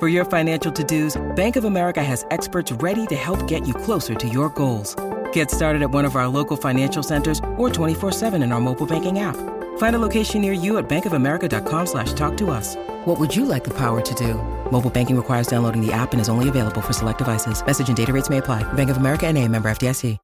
For 0.00 0.08
your 0.08 0.24
financial 0.24 0.72
to-dos, 0.72 1.20
Bank 1.36 1.56
of 1.56 1.64
America 1.64 2.02
has 2.02 2.24
experts 2.30 2.72
ready 2.72 3.06
to 3.08 3.14
help 3.14 3.46
get 3.46 3.68
you 3.68 3.74
closer 3.74 4.14
to 4.14 4.26
your 4.26 4.48
goals. 4.48 4.96
Get 5.34 5.50
started 5.50 5.82
at 5.82 5.90
one 5.90 6.06
of 6.06 6.16
our 6.16 6.26
local 6.26 6.56
financial 6.56 7.02
centers 7.02 7.38
or 7.58 7.68
24-7 7.68 8.42
in 8.42 8.50
our 8.50 8.62
mobile 8.62 8.86
banking 8.86 9.18
app. 9.18 9.36
Find 9.76 9.94
a 9.96 9.98
location 9.98 10.40
near 10.40 10.54
you 10.54 10.78
at 10.78 10.88
bankofamerica.com 10.88 11.86
slash 11.86 12.14
talk 12.14 12.38
to 12.38 12.50
us. 12.50 12.76
What 13.04 13.20
would 13.20 13.36
you 13.36 13.44
like 13.44 13.62
the 13.62 13.74
power 13.74 14.00
to 14.00 14.14
do? 14.14 14.36
Mobile 14.72 14.88
banking 14.88 15.16
requires 15.18 15.48
downloading 15.48 15.86
the 15.86 15.92
app 15.92 16.12
and 16.12 16.20
is 16.20 16.30
only 16.30 16.48
available 16.48 16.80
for 16.80 16.94
select 16.94 17.18
devices. 17.18 17.64
Message 17.66 17.88
and 17.88 17.96
data 17.96 18.14
rates 18.14 18.30
may 18.30 18.38
apply. 18.38 18.62
Bank 18.72 18.88
of 18.88 18.96
America 18.96 19.26
and 19.26 19.36
a 19.36 19.46
member 19.48 19.70
FDIC. 19.70 20.16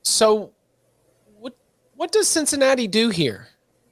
So 0.00 0.52
what 1.38 1.54
what 1.96 2.12
does 2.12 2.26
Cincinnati 2.28 2.88
do 2.88 3.10
here? 3.10 3.48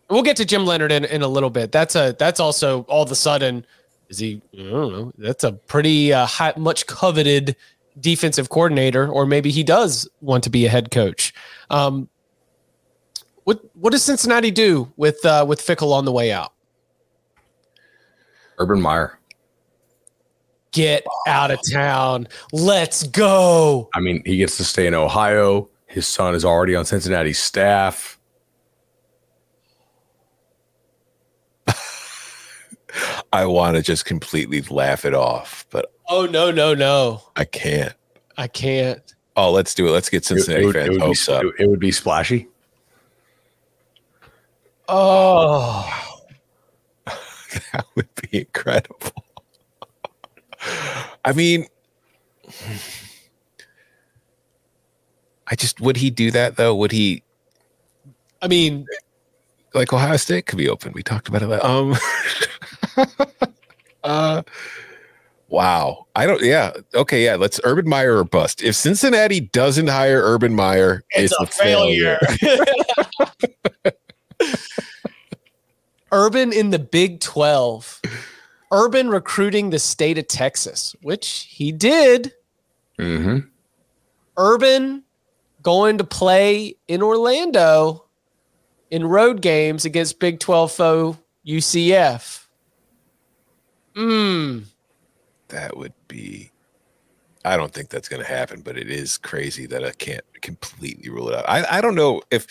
We'll 0.08 0.22
get 0.22 0.38
to 0.38 0.46
Jim 0.46 0.64
Leonard 0.64 0.92
in, 0.92 1.04
in 1.04 1.20
a 1.20 1.28
little 1.28 1.50
bit. 1.50 1.72
That's 1.72 1.94
a 1.94 2.16
that's 2.18 2.40
also 2.40 2.84
all 2.84 3.02
of 3.02 3.10
a 3.10 3.14
sudden– 3.14 3.66
is 4.08 4.18
he? 4.18 4.40
I 4.54 4.62
don't 4.62 4.92
know. 4.92 5.12
That's 5.18 5.44
a 5.44 5.52
pretty 5.52 6.12
uh, 6.12 6.26
high, 6.26 6.54
much 6.56 6.86
coveted 6.86 7.56
defensive 7.98 8.48
coordinator, 8.48 9.08
or 9.08 9.26
maybe 9.26 9.50
he 9.50 9.62
does 9.62 10.08
want 10.20 10.44
to 10.44 10.50
be 10.50 10.66
a 10.66 10.68
head 10.68 10.90
coach. 10.90 11.34
Um, 11.70 12.08
what 13.44 13.60
what 13.74 13.90
does 13.90 14.02
Cincinnati 14.02 14.50
do 14.50 14.92
with 14.96 15.24
uh, 15.24 15.44
with 15.46 15.60
Fickell 15.60 15.92
on 15.92 16.04
the 16.04 16.12
way 16.12 16.32
out? 16.32 16.52
Urban 18.58 18.80
Meyer. 18.80 19.18
Get 20.72 21.04
out 21.26 21.50
of 21.50 21.58
town. 21.72 22.28
Let's 22.52 23.04
go. 23.04 23.88
I 23.94 24.00
mean, 24.00 24.22
he 24.26 24.36
gets 24.36 24.56
to 24.58 24.64
stay 24.64 24.86
in 24.86 24.94
Ohio. 24.94 25.68
His 25.86 26.06
son 26.06 26.34
is 26.34 26.44
already 26.44 26.74
on 26.74 26.84
Cincinnati's 26.84 27.38
staff. 27.38 28.15
I 33.32 33.46
want 33.46 33.76
to 33.76 33.82
just 33.82 34.04
completely 34.04 34.62
laugh 34.62 35.04
it 35.04 35.14
off, 35.14 35.66
but 35.70 35.92
Oh 36.08 36.26
no, 36.26 36.50
no, 36.50 36.74
no. 36.74 37.22
I 37.36 37.44
can't. 37.44 37.94
I 38.36 38.48
can't. 38.48 39.14
Oh, 39.36 39.50
let's 39.50 39.74
do 39.74 39.86
it. 39.88 39.90
Let's 39.90 40.08
get 40.08 40.24
Cincinnati 40.24 40.62
it, 40.62 40.66
would, 40.66 40.74
fans 40.74 40.88
it 40.88 40.92
would 40.92 41.00
hopes 41.02 41.26
be, 41.26 41.32
up. 41.32 41.44
it 41.58 41.68
would 41.68 41.80
be 41.80 41.92
splashy. 41.92 42.48
Oh, 44.88 45.88
That 47.72 47.86
would 47.94 48.08
be 48.30 48.38
incredible. 48.40 49.24
I 51.24 51.32
mean, 51.32 51.66
I 55.46 55.54
just 55.54 55.80
would 55.80 55.96
he 55.96 56.10
do 56.10 56.30
that 56.30 56.56
though? 56.56 56.74
Would 56.74 56.92
he 56.92 57.22
I 58.42 58.48
mean, 58.48 58.86
like 59.74 59.92
Ohio 59.92 60.16
State 60.16 60.46
could 60.46 60.58
be 60.58 60.68
open? 60.68 60.92
We 60.92 61.02
talked 61.02 61.28
about 61.28 61.42
it. 61.42 61.64
Um, 61.64 61.96
uh, 64.04 64.42
wow. 65.48 66.06
I 66.14 66.26
don't. 66.26 66.42
Yeah. 66.42 66.72
Okay. 66.94 67.24
Yeah. 67.24 67.36
Let's 67.36 67.60
Urban 67.64 67.88
Meyer 67.88 68.18
or 68.18 68.24
bust. 68.24 68.62
If 68.62 68.74
Cincinnati 68.74 69.40
doesn't 69.40 69.88
hire 69.88 70.20
Urban 70.22 70.54
Meyer, 70.54 71.04
it's, 71.10 71.34
a, 71.40 71.46
failure. 71.46 72.18
Urban 76.12 76.52
in 76.52 76.70
the 76.70 76.78
Big 76.78 77.20
12. 77.20 78.00
Urban 78.72 79.08
recruiting 79.08 79.70
the 79.70 79.78
state 79.78 80.18
of 80.18 80.28
Texas, 80.28 80.94
which 81.02 81.46
he 81.50 81.72
did. 81.72 82.32
Mm-hmm. 82.98 83.38
Urban 84.36 85.02
going 85.62 85.98
to 85.98 86.04
play 86.04 86.76
in 86.88 87.02
Orlando 87.02 88.04
in 88.90 89.04
road 89.04 89.42
games 89.42 89.84
against 89.84 90.18
Big 90.18 90.40
12 90.40 90.72
foe 90.72 91.18
UCF. 91.46 92.45
Mm. 93.96 94.64
that 95.48 95.76
would 95.76 95.92
be. 96.08 96.50
I 97.44 97.56
don't 97.56 97.72
think 97.72 97.90
that's 97.90 98.08
going 98.08 98.20
to 98.20 98.28
happen, 98.28 98.60
but 98.60 98.76
it 98.76 98.90
is 98.90 99.18
crazy 99.18 99.66
that 99.66 99.84
I 99.84 99.92
can't 99.92 100.24
completely 100.42 101.08
rule 101.08 101.28
it 101.28 101.34
out. 101.36 101.44
I, 101.48 101.78
I 101.78 101.80
don't 101.80 101.94
know 101.94 102.20
if 102.32 102.46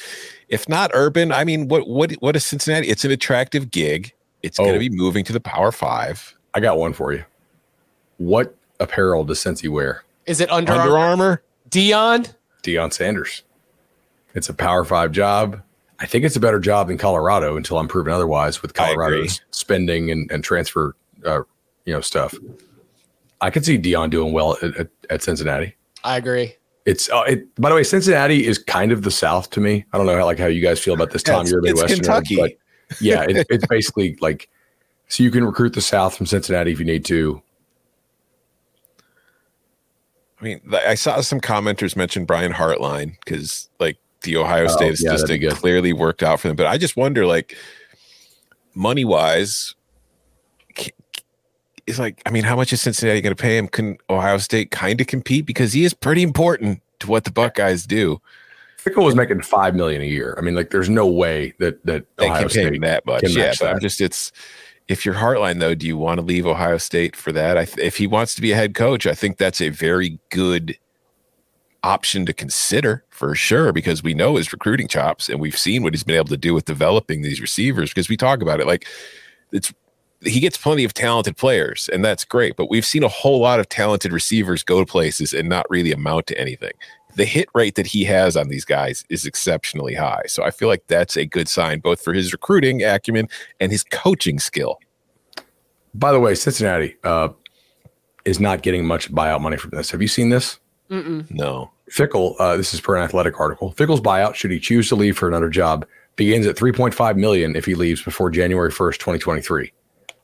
if 0.47 0.69
not 0.69 0.89
urban. 0.93 1.31
I 1.33 1.43
mean, 1.43 1.67
what 1.67 1.87
what 1.87 2.13
what 2.13 2.35
is 2.37 2.45
Cincinnati? 2.45 2.87
It's 2.87 3.03
an 3.03 3.11
attractive 3.11 3.71
gig. 3.71 4.13
It's 4.41 4.57
going 4.57 4.69
Oh. 4.69 4.73
to 4.73 4.79
be 4.79 4.89
moving 4.89 5.23
to 5.25 5.33
the 5.33 5.39
Power 5.41 5.71
Five. 5.73 6.33
I 6.53 6.61
got 6.61 6.77
one 6.77 6.93
for 6.93 7.11
you. 7.13 7.25
What 8.17 8.55
apparel 8.79 9.25
does 9.25 9.39
Cincy 9.39 9.67
wear? 9.69 10.03
Is 10.25 10.39
it 10.39 10.49
Under, 10.49 10.71
Under 10.73 10.97
Armour? 10.97 11.43
Deion. 11.69 12.33
Deion? 12.63 12.93
Sanders. 12.93 13.43
It's 14.33 14.47
a 14.47 14.53
Power 14.53 14.85
Five 14.85 15.11
job. 15.11 15.61
I 15.99 16.05
think 16.05 16.23
it's 16.25 16.35
a 16.35 16.39
better 16.41 16.59
job 16.59 16.87
than 16.87 16.97
Colorado 16.97 17.57
until 17.57 17.77
I'm 17.79 17.87
proven 17.89 18.13
otherwise 18.13 18.61
with 18.61 18.79
I 18.79 18.91
agree. 18.91 18.95
Colorado's 18.95 19.41
spending 19.51 20.09
and, 20.11 20.29
and 20.31 20.43
transfer, 20.43 20.95
uh, 21.25 21.41
you 21.85 21.93
know, 21.93 22.01
stuff. 22.01 22.33
I 23.41 23.49
could 23.49 23.65
see 23.65 23.77
Deion 23.77 24.09
doing 24.09 24.33
well 24.33 24.57
at, 24.61 24.75
at, 24.77 24.87
at 25.09 25.23
Cincinnati. 25.23 25.75
I 26.03 26.17
agree. 26.17 26.55
It's 26.85 27.09
uh, 27.09 27.23
it, 27.27 27.53
by 27.55 27.69
the 27.69 27.75
way, 27.75 27.83
Cincinnati 27.83 28.45
is 28.45 28.57
kind 28.59 28.91
of 28.91 29.01
the 29.01 29.11
South 29.11 29.49
to 29.51 29.59
me. 29.59 29.85
I 29.91 29.97
don't 29.97 30.05
know 30.05 30.17
how, 30.17 30.25
like 30.25 30.37
how 30.39 30.45
you 30.45 30.61
guys 30.61 30.79
feel 30.79 30.93
about 30.93 31.11
this. 31.11 31.23
Yeah, 31.25 31.33
Tom, 31.33 31.41
it's- 31.41 31.51
you're 31.51 31.59
a 31.65 31.69
it's 31.69 31.81
Midwesterner, 31.81 31.95
Kentucky. 31.95 32.35
but 32.37 32.51
yeah, 33.01 33.23
it, 33.27 33.47
it's 33.49 33.65
basically 33.67 34.15
like 34.21 34.49
so 35.07 35.23
you 35.23 35.31
can 35.31 35.43
recruit 35.43 35.73
the 35.73 35.81
South 35.81 36.15
from 36.15 36.25
Cincinnati 36.27 36.71
if 36.71 36.79
you 36.79 36.85
need 36.85 37.05
to. 37.05 37.41
I 40.39 40.43
mean, 40.43 40.61
I 40.73 40.95
saw 40.95 41.21
some 41.21 41.39
commenters 41.39 41.95
mention 41.95 42.25
Brian 42.25 42.51
Hartline 42.51 43.15
because 43.23 43.69
like 43.79 43.97
the 44.21 44.35
Ohio 44.37 44.67
State 44.67 44.85
Oh, 44.85 44.87
yeah, 44.89 44.93
statistic 45.15 45.41
good. 45.41 45.53
clearly 45.53 45.93
worked 45.93 46.21
out 46.23 46.39
for 46.39 46.49
them. 46.49 46.57
But 46.57 46.65
I 46.67 46.77
just 46.77 46.97
wonder, 46.97 47.25
like, 47.25 47.55
money 48.73 49.05
wise, 49.05 49.75
is 51.87 51.99
like, 51.99 52.21
I 52.25 52.31
mean, 52.31 52.43
how 52.43 52.55
much 52.55 52.73
is 52.73 52.81
Cincinnati 52.81 53.21
going 53.21 53.35
to 53.35 53.41
pay 53.41 53.57
him? 53.57 53.67
Can 53.67 53.97
Ohio 54.09 54.37
State 54.37 54.71
kind 54.71 54.99
of 54.99 55.07
compete 55.07 55.45
because 55.45 55.73
he 55.73 55.83
is 55.85 55.93
pretty 55.93 56.23
important 56.23 56.81
to 56.99 57.07
what 57.07 57.23
the 57.23 57.31
Buckeyes 57.31 57.85
do? 57.85 58.21
Fickell 58.77 59.03
was 59.03 59.15
making 59.15 59.41
five 59.41 59.75
million 59.75 60.01
a 60.01 60.05
year. 60.05 60.35
I 60.37 60.41
mean, 60.41 60.55
like, 60.55 60.69
there's 60.69 60.89
no 60.89 61.07
way 61.07 61.53
that 61.59 61.83
that 61.85 62.05
They 62.17 62.25
Ohio 62.27 62.41
can 62.41 62.49
pay 62.49 62.67
State 62.67 62.81
that 62.81 63.05
much. 63.05 63.23
Yeah, 63.29 63.53
but 63.59 63.69
I'm 63.69 63.79
just 63.79 64.01
it's. 64.01 64.31
If 64.87 65.03
you're 65.03 65.15
Hartline 65.15 65.59
though, 65.59 65.73
do 65.73 65.87
you 65.87 65.97
want 65.97 66.19
to 66.19 66.25
leave 66.25 66.45
Ohio 66.45 66.77
State 66.77 67.15
for 67.15 67.31
that? 67.31 67.57
I 67.57 67.65
th- 67.65 67.79
if 67.79 67.97
he 67.97 68.05
wants 68.05 68.35
to 68.35 68.41
be 68.41 68.51
a 68.51 68.55
head 68.55 68.75
coach, 68.75 69.07
I 69.07 69.15
think 69.15 69.37
that's 69.37 69.59
a 69.59 69.69
very 69.69 70.19
good 70.29 70.77
option 71.81 72.25
to 72.27 72.33
consider 72.33 73.03
for 73.09 73.33
sure 73.33 73.71
because 73.71 74.03
we 74.03 74.13
know 74.13 74.35
his 74.35 74.51
recruiting 74.53 74.87
chops 74.87 75.27
and 75.27 75.39
we've 75.39 75.57
seen 75.57 75.81
what 75.81 75.93
he's 75.93 76.03
been 76.03 76.15
able 76.15 76.27
to 76.27 76.37
do 76.37 76.53
with 76.53 76.65
developing 76.65 77.21
these 77.21 77.39
receivers 77.39 77.91
because 77.91 78.09
we 78.09 78.17
talk 78.17 78.41
about 78.41 78.59
it 78.59 78.65
like 78.65 78.87
it's 79.51 79.71
he 80.25 80.39
gets 80.39 80.57
plenty 80.57 80.83
of 80.83 80.93
talented 80.93 81.37
players 81.37 81.89
and 81.93 82.03
that's 82.03 82.25
great 82.25 82.55
but 82.55 82.69
we've 82.69 82.85
seen 82.85 83.03
a 83.03 83.07
whole 83.07 83.39
lot 83.39 83.59
of 83.59 83.69
talented 83.69 84.11
receivers 84.11 84.63
go 84.63 84.79
to 84.79 84.85
places 84.85 85.33
and 85.33 85.47
not 85.47 85.65
really 85.69 85.91
amount 85.91 86.27
to 86.27 86.37
anything 86.39 86.71
the 87.15 87.25
hit 87.25 87.47
rate 87.53 87.75
that 87.75 87.87
he 87.87 88.03
has 88.03 88.35
on 88.35 88.49
these 88.49 88.65
guys 88.65 89.05
is 89.09 89.25
exceptionally 89.25 89.93
high 89.93 90.23
so 90.27 90.43
i 90.43 90.51
feel 90.51 90.67
like 90.67 90.85
that's 90.87 91.15
a 91.15 91.25
good 91.25 91.47
sign 91.47 91.79
both 91.79 92.01
for 92.01 92.13
his 92.13 92.33
recruiting 92.33 92.83
acumen 92.83 93.27
and 93.59 93.71
his 93.71 93.83
coaching 93.85 94.39
skill 94.39 94.79
By 95.93 96.11
the 96.11 96.19
way, 96.19 96.35
Cincinnati 96.35 96.97
uh, 97.05 97.29
is 98.25 98.39
not 98.41 98.63
getting 98.63 98.85
much 98.85 99.09
buyout 99.13 99.39
money 99.39 99.55
from 99.55 99.69
this. 99.69 99.91
Have 99.91 100.01
you 100.01 100.09
seen 100.09 100.27
this? 100.29 100.59
no 101.29 101.71
Fickell, 101.89 102.35
uh, 102.39 102.57
this 102.57 102.73
is 102.73 102.81
per 102.81 102.97
an 102.97 103.03
athletic 103.03 103.39
article. 103.39 103.71
Fickell's 103.71 104.01
buyout, 104.01 104.35
should 104.35 104.51
he 104.51 104.59
choose 104.59 104.89
to 104.89 104.95
leave 104.95 105.17
for 105.17 105.27
another 105.29 105.49
job, 105.49 105.85
begins 106.17 106.45
at 106.47 106.57
3.5 106.57 107.15
million 107.15 107.55
if 107.55 107.63
he 107.63 107.75
leaves 107.75 108.03
before 108.03 108.29
January 108.29 108.71
1st, 108.71 108.97
2023. 108.97 109.71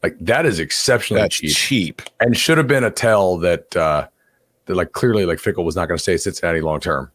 Like 0.04 0.18
that 0.20 0.46
is 0.46 0.60
exceptionally 0.60 1.22
that's 1.22 1.36
cheap 1.36 1.56
cheap 1.56 2.02
and 2.20 2.36
should 2.36 2.58
have 2.58 2.68
been 2.68 2.84
a 2.84 2.92
tell 2.92 3.38
that 3.38 3.76
uh 3.76 4.08
that 4.66 4.76
like 4.76 4.94
clearly 4.94 5.26
like 5.26 5.38
Fickell 5.38 5.64
was 5.64 5.76
not 5.76 5.88
going 5.88 5.98
to 5.98 6.02
stay 6.02 6.16
at 6.16 6.22
Cincinnati 6.22 6.62
long 6.62 6.80
term. 6.80 7.12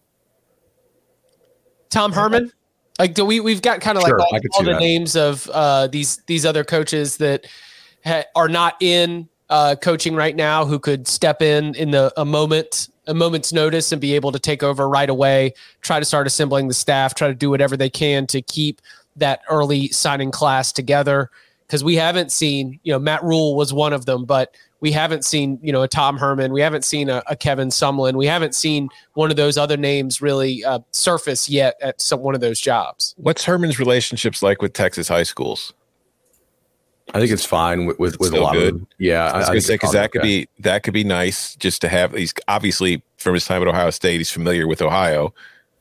Tom 1.91 2.13
Herman? 2.13 2.53
Like, 2.99 3.15
do 3.15 3.25
we 3.25 3.41
we've 3.41 3.63
got 3.63 3.81
kind 3.81 3.99
of 3.99 4.05
Sure, 4.05 4.19
like 4.19 4.29
all, 4.29 4.37
I 4.37 4.41
could 4.41 4.51
all 4.55 4.61
see 4.61 4.67
the 4.67 4.73
that. 4.73 4.81
names 4.81 5.17
of 5.17 5.51
uh, 5.53 5.87
these 5.89 6.19
these 6.27 6.47
other 6.47 6.65
coaches 6.65 7.19
that 7.19 7.47
ha- 8.05 8.25
are 8.35 8.49
not 8.49 8.77
in 8.81 9.29
uh, 9.51 9.77
coaching 9.81 10.15
right 10.15 10.35
now 10.35 10.65
who 10.65 10.79
could 10.79 11.07
step 11.07 11.43
in 11.43 11.75
in 11.75 11.91
the 11.91 12.13
a 12.17 12.25
moment 12.25 12.89
a 13.07 13.15
moment's 13.15 13.53
notice 13.53 13.93
and 13.93 14.01
be 14.01 14.15
able 14.15 14.33
to 14.33 14.39
take 14.39 14.63
over 14.63 14.89
right 14.89 15.11
away. 15.11 15.53
Try 15.83 16.01
to 16.01 16.05
start 16.05 16.27
assembling 16.27 16.69
the 16.69 16.75
staff. 16.75 17.15
Try 17.15 17.29
to 17.29 17.35
do 17.35 17.51
whatever 17.51 17.77
they 17.77 17.91
can 17.91 18.27
to 18.29 18.43
keep 18.43 18.81
that 19.15 19.41
early 19.49 19.89
signing 19.89 20.31
class 20.31 20.73
together 20.73 21.31
because 21.67 21.83
we 21.85 21.97
haven't 21.97 22.31
seen 22.33 22.79
you 22.83 22.93
know 22.93 22.99
Matt 22.99 23.23
Rhule 23.25 23.57
was 23.57 23.73
one 23.73 23.93
of 23.93 24.07
them, 24.07 24.25
but 24.25 24.55
we 24.81 24.93
haven't 24.93 25.25
seen 25.25 25.59
you 25.63 25.73
know 25.73 25.83
a 25.83 25.89
Tom 25.89 26.17
Herman, 26.19 26.53
we 26.53 26.61
haven't 26.61 26.85
seen 26.85 27.09
a, 27.09 27.23
a 27.27 27.37
Kevin 27.37 27.69
Sumlin, 27.69 28.15
we 28.17 28.27
haven't 28.27 28.55
seen 28.55 28.89
one 29.15 29.31
of 29.31 29.37
those 29.37 29.57
other 29.59 29.77
names 29.77 30.21
really 30.21 30.65
uh, 30.65 30.79
surface 30.93 31.49
yet 31.49 31.75
at 31.83 32.01
some 32.01 32.21
one 32.21 32.35
of 32.35 32.41
those 32.41 32.61
jobs. 32.61 33.15
what's 33.19 33.45
herman's 33.45 33.79
relationships 33.79 34.43
like 34.43 34.61
with 34.63 34.73
texas 34.73 35.09
high 35.09 35.23
schools 35.23 35.73
I 37.15 37.21
think 37.21 37.31
it's 37.31 37.45
fine 37.45 37.87
with 37.87 37.99
with, 38.01 38.19
with 38.19 38.33
a 38.35 38.41
lot 38.41 38.55
good? 38.55 38.75
of 38.75 38.79
them. 38.81 38.89
Yeah, 38.99 39.31
I 39.33 39.37
was 39.39 39.45
I 39.45 39.49
gonna 39.51 39.53
think 39.61 39.65
say 39.65 39.75
because 39.75 39.93
that 39.93 40.11
could 40.13 40.23
Okay. 40.23 40.29
be 40.41 40.49
that 40.61 40.83
could 40.83 40.93
be 40.95 41.05
nice 41.05 41.55
just 41.55 41.81
to 41.83 41.89
have. 41.89 42.13
He's 42.13 42.35
obviously 42.49 43.01
from 43.17 43.35
his 43.35 43.45
time 43.45 43.63
at 43.63 43.69
Ohio 43.69 43.91
State, 43.91 44.19
he's 44.19 44.31
familiar 44.33 44.67
with 44.67 44.83
Ohio. 44.83 45.33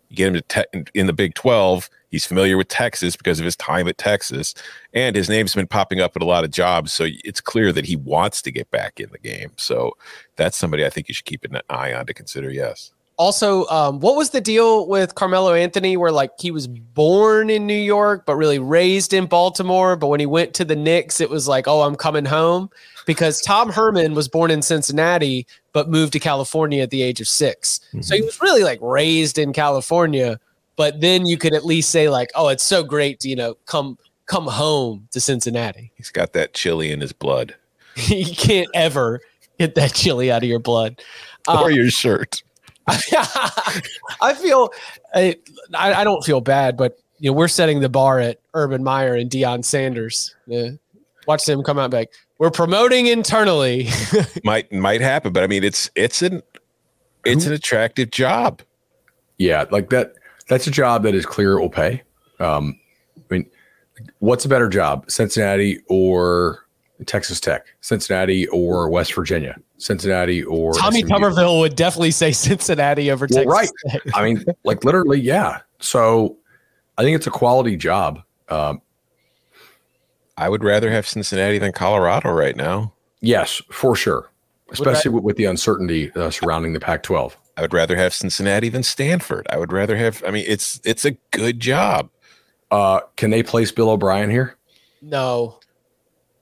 You 0.10 0.16
get 0.18 0.28
him 0.28 0.34
to 0.36 0.42
te- 0.44 0.84
in 0.94 1.08
the 1.08 1.14
Big 1.14 1.34
Twelve, 1.34 1.90
he's 2.12 2.26
familiar 2.26 2.58
with 2.58 2.68
Texas 2.68 3.16
because 3.16 3.40
of 3.40 3.46
his 3.46 3.56
time 3.56 3.88
at 3.88 3.98
Texas, 3.98 4.54
and 4.94 5.16
his 5.16 5.30
name's 5.30 5.56
been 5.56 5.68
popping 5.68 6.00
up 6.00 6.16
at 6.16 6.22
a 6.22 6.26
lot 6.26 6.44
of 6.44 6.52
jobs. 6.52 6.94
So 6.94 7.08
it's 7.24 7.42
clear 7.42 7.72
that 7.72 7.86
he 7.86 7.96
wants 7.96 8.42
to 8.44 8.52
get 8.52 8.70
back 8.72 9.00
in 9.00 9.10
the 9.12 9.20
game. 9.20 9.52
So 9.58 9.98
that's 10.36 10.58
somebody 10.58 10.86
I 10.86 10.90
think 10.90 11.08
you 11.08 11.14
should 11.14 11.26
keep 11.26 11.44
an 11.46 11.60
eye 11.70 11.94
on 11.94 12.06
to 12.06 12.14
consider. 12.14 12.50
Yes. 12.50 12.92
Also, 13.18 13.66
um, 13.68 14.02
what 14.02 14.18
was 14.18 14.32
the 14.32 14.42
deal 14.42 14.88
with 14.88 15.16
Carmelo 15.16 15.54
Anthony 15.54 15.96
where 15.96 16.12
like 16.12 16.32
he 16.38 16.52
was 16.52 16.68
born 16.68 17.50
in 17.50 17.66
New 17.66 17.74
York 17.74 18.26
but 18.26 18.36
really 18.36 18.60
raised 18.60 19.14
in 19.14 19.26
Baltimore, 19.26 19.96
but 19.96 20.08
when 20.08 20.20
he 20.20 20.26
went 20.26 20.54
to 20.56 20.66
the 20.66 20.76
Knicks, 20.76 21.22
it 21.22 21.30
was 21.30 21.48
like, 21.48 21.66
oh, 21.66 21.84
I'm 21.84 21.96
coming 21.96 22.26
home 22.26 22.70
because 23.06 23.40
Tom 23.42 23.72
Herman 23.72 24.16
was 24.16 24.28
born 24.28 24.52
in 24.52 24.62
Cincinnati 24.62 25.48
but 25.72 25.90
moved 25.90 26.12
to 26.14 26.20
California 26.20 26.82
at 26.84 26.90
the 26.90 27.02
age 27.02 27.22
of 27.22 27.28
6 27.28 27.80
So 28.02 28.16
he 28.16 28.22
was 28.22 28.42
really 28.42 28.64
like 28.64 28.80
raised 28.82 29.38
in 29.38 29.54
California, 29.54 30.40
but 30.76 31.02
then 31.02 31.26
you 31.26 31.38
could 31.38 31.54
at 31.54 31.66
least 31.66 31.90
say 31.90 32.10
like, 32.10 32.30
oh, 32.36 32.48
it's 32.50 32.64
so 32.64 32.84
great 32.84 33.20
to 33.22 33.30
you 33.30 33.36
know 33.36 33.56
come 33.66 33.98
come 34.26 34.48
home 34.48 35.08
to 35.12 35.20
Cincinnati. 35.20 35.92
He's 35.96 36.12
got 36.12 36.34
that 36.34 36.54
chili 36.54 36.92
in 36.92 37.02
his 37.02 37.14
blood 37.14 37.56
you 38.08 38.36
can't 38.36 38.68
ever 38.74 39.22
get 39.58 39.76
that 39.76 39.94
chili 39.94 40.32
out 40.32 40.44
of 40.44 40.50
your 40.50 40.60
blood. 40.60 41.02
Uh, 41.48 41.62
or 41.62 41.72
your 41.72 41.90
shirt. 41.90 42.44
I 42.88 44.34
feel 44.36 44.70
I, 45.14 45.36
I 45.74 45.94
I 45.94 46.04
don't 46.04 46.24
feel 46.24 46.42
bad, 46.42 46.78
but 46.78 47.00
you 47.20 47.32
know 47.32 47.34
we're 47.34 47.48
setting 47.48 47.80
the 47.80 47.90
bar 47.90 48.20
at 48.20 48.40
Urban 48.54 48.84
Meyer 48.84 49.16
and 49.16 49.30
Deion 49.30 49.64
Sanders. 49.66 50.36
Uh, 50.54 50.72
watch 51.26 51.46
them 51.46 51.64
come 51.64 51.80
out 51.80 51.86
and 51.86 51.92
be 51.92 51.98
like, 51.98 52.12
We're 52.38 52.52
promoting 52.52 53.08
internally. 53.08 53.88
might 54.44 54.72
might 54.72 55.02
happen, 55.02 55.34
but 55.34 55.44
I 55.44 55.48
mean, 55.48 55.64
it's 55.64 55.90
it's 55.96 56.22
an 56.22 56.44
it's 57.24 57.46
an 57.48 57.54
attractive 57.54 58.12
job. 58.12 58.62
Yeah, 59.38 59.66
like 59.72 59.90
that. 59.90 60.14
That's 60.48 60.68
a 60.68 60.72
job 60.72 61.04
that 61.04 61.16
is 61.16 61.26
clear 61.26 61.54
it 61.58 61.62
will 61.62 61.70
pay. 61.70 62.04
Um, 62.40 62.80
I 63.18 63.22
mean, 63.34 63.50
what's 64.20 64.46
a 64.46 64.50
better 64.50 64.70
job, 64.70 65.10
Cincinnati 65.10 65.80
or 65.88 66.66
Texas 67.06 67.40
Tech, 67.40 67.66
Cincinnati 67.82 68.48
or 68.50 68.90
West 68.90 69.14
Virginia, 69.14 69.56
Cincinnati 69.78 70.44
or 70.44 70.74
Tommy 70.74 71.02
SMU? 71.02 71.10
Tuberville 71.10 71.60
would 71.62 71.76
definitely 71.76 72.12
say 72.12 72.32
Cincinnati 72.32 73.10
over 73.12 73.28
Well, 73.32 73.44
Texas. 73.46 73.54
right. 73.54 73.70
Tech. 73.90 74.02
I 74.14 74.24
mean, 74.24 74.44
like 74.64 74.84
literally, 74.84 75.20
yeah. 75.20 75.62
So 75.80 76.38
I 76.98 77.04
think 77.04 77.16
it's 77.16 77.28
a 77.28 77.32
quality 77.32 77.76
job. 77.76 78.22
Um, 78.50 78.82
I 80.38 80.50
would 80.50 80.64
rather 80.64 80.92
have 80.92 81.08
Cincinnati 81.08 81.58
than 81.58 81.72
Colorado 81.72 82.30
right 82.32 82.56
now. 82.56 82.94
yes, 83.22 83.62
for 83.72 83.96
sure, 83.96 84.30
especially 84.72 85.12
with, 85.12 85.24
with 85.24 85.38
the 85.38 85.46
uncertainty 85.46 86.12
uh, 86.16 86.30
surrounding 86.30 86.74
the 86.74 86.80
Pac-12. 86.80 87.34
I 87.58 87.62
would 87.62 87.74
rather 87.74 87.96
have 87.96 88.14
Cincinnati 88.14 88.70
than 88.70 88.84
Stanford. 88.84 89.48
I 89.50 89.58
would 89.58 89.72
rather 89.72 89.96
have. 89.96 90.24
I 90.28 90.32
mean, 90.32 90.46
it's 90.48 90.82
it's 90.84 91.06
a 91.06 91.12
good 91.32 91.60
job. 91.60 92.10
Uh, 92.72 93.02
can 93.16 93.30
they 93.30 93.44
place 93.44 93.72
Bill 93.72 93.90
O'Brien 93.90 94.30
here? 94.30 94.58
No. 95.02 95.60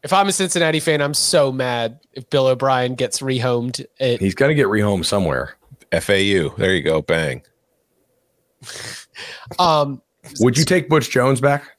If 0.03 0.11
I'm 0.11 0.27
a 0.27 0.31
Cincinnati 0.33 0.79
fan, 0.79 1.01
I'm 1.01 1.13
so 1.13 1.51
mad 1.51 1.99
if 2.13 2.29
Bill 2.29 2.47
O'Brien 2.47 2.95
gets 2.95 3.19
rehomed. 3.19 3.85
It, 3.99 4.19
He's 4.19 4.35
going 4.35 4.49
to 4.49 4.55
get 4.55 4.67
rehomed 4.67 5.05
somewhere. 5.05 5.55
FAU. 5.91 6.49
There 6.57 6.73
you 6.73 6.81
go. 6.81 7.01
Bang. 7.01 7.43
um, 9.59 10.01
Would 10.39 10.57
you 10.57 10.65
take 10.65 10.89
Butch 10.89 11.09
Jones 11.09 11.39
back? 11.39 11.77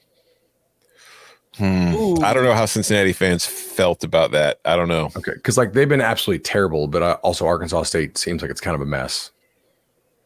Hmm. 1.57 2.23
I 2.25 2.35
don't 2.35 2.43
know 2.45 2.53
how 2.55 2.67
Cincinnati 2.67 3.13
fans 3.13 3.47
felt 3.47 4.03
about 4.03 4.33
that. 4.33 4.61
I 4.65 4.75
don't 4.77 4.89
know. 4.89 5.11
Okay, 5.17 5.33
because 5.35 5.57
like 5.57 5.73
they've 5.73 5.89
been 5.89 6.01
absolutely 6.01 6.43
terrible, 6.43 6.89
but 6.89 7.03
uh, 7.03 7.17
also 7.23 7.47
Arkansas 7.47 7.85
State 7.85 8.19
seems 8.19 8.43
like 8.43 8.51
it's 8.51 8.61
kind 8.61 8.75
of 8.75 8.81
a 8.81 8.87
mess. 8.87 9.31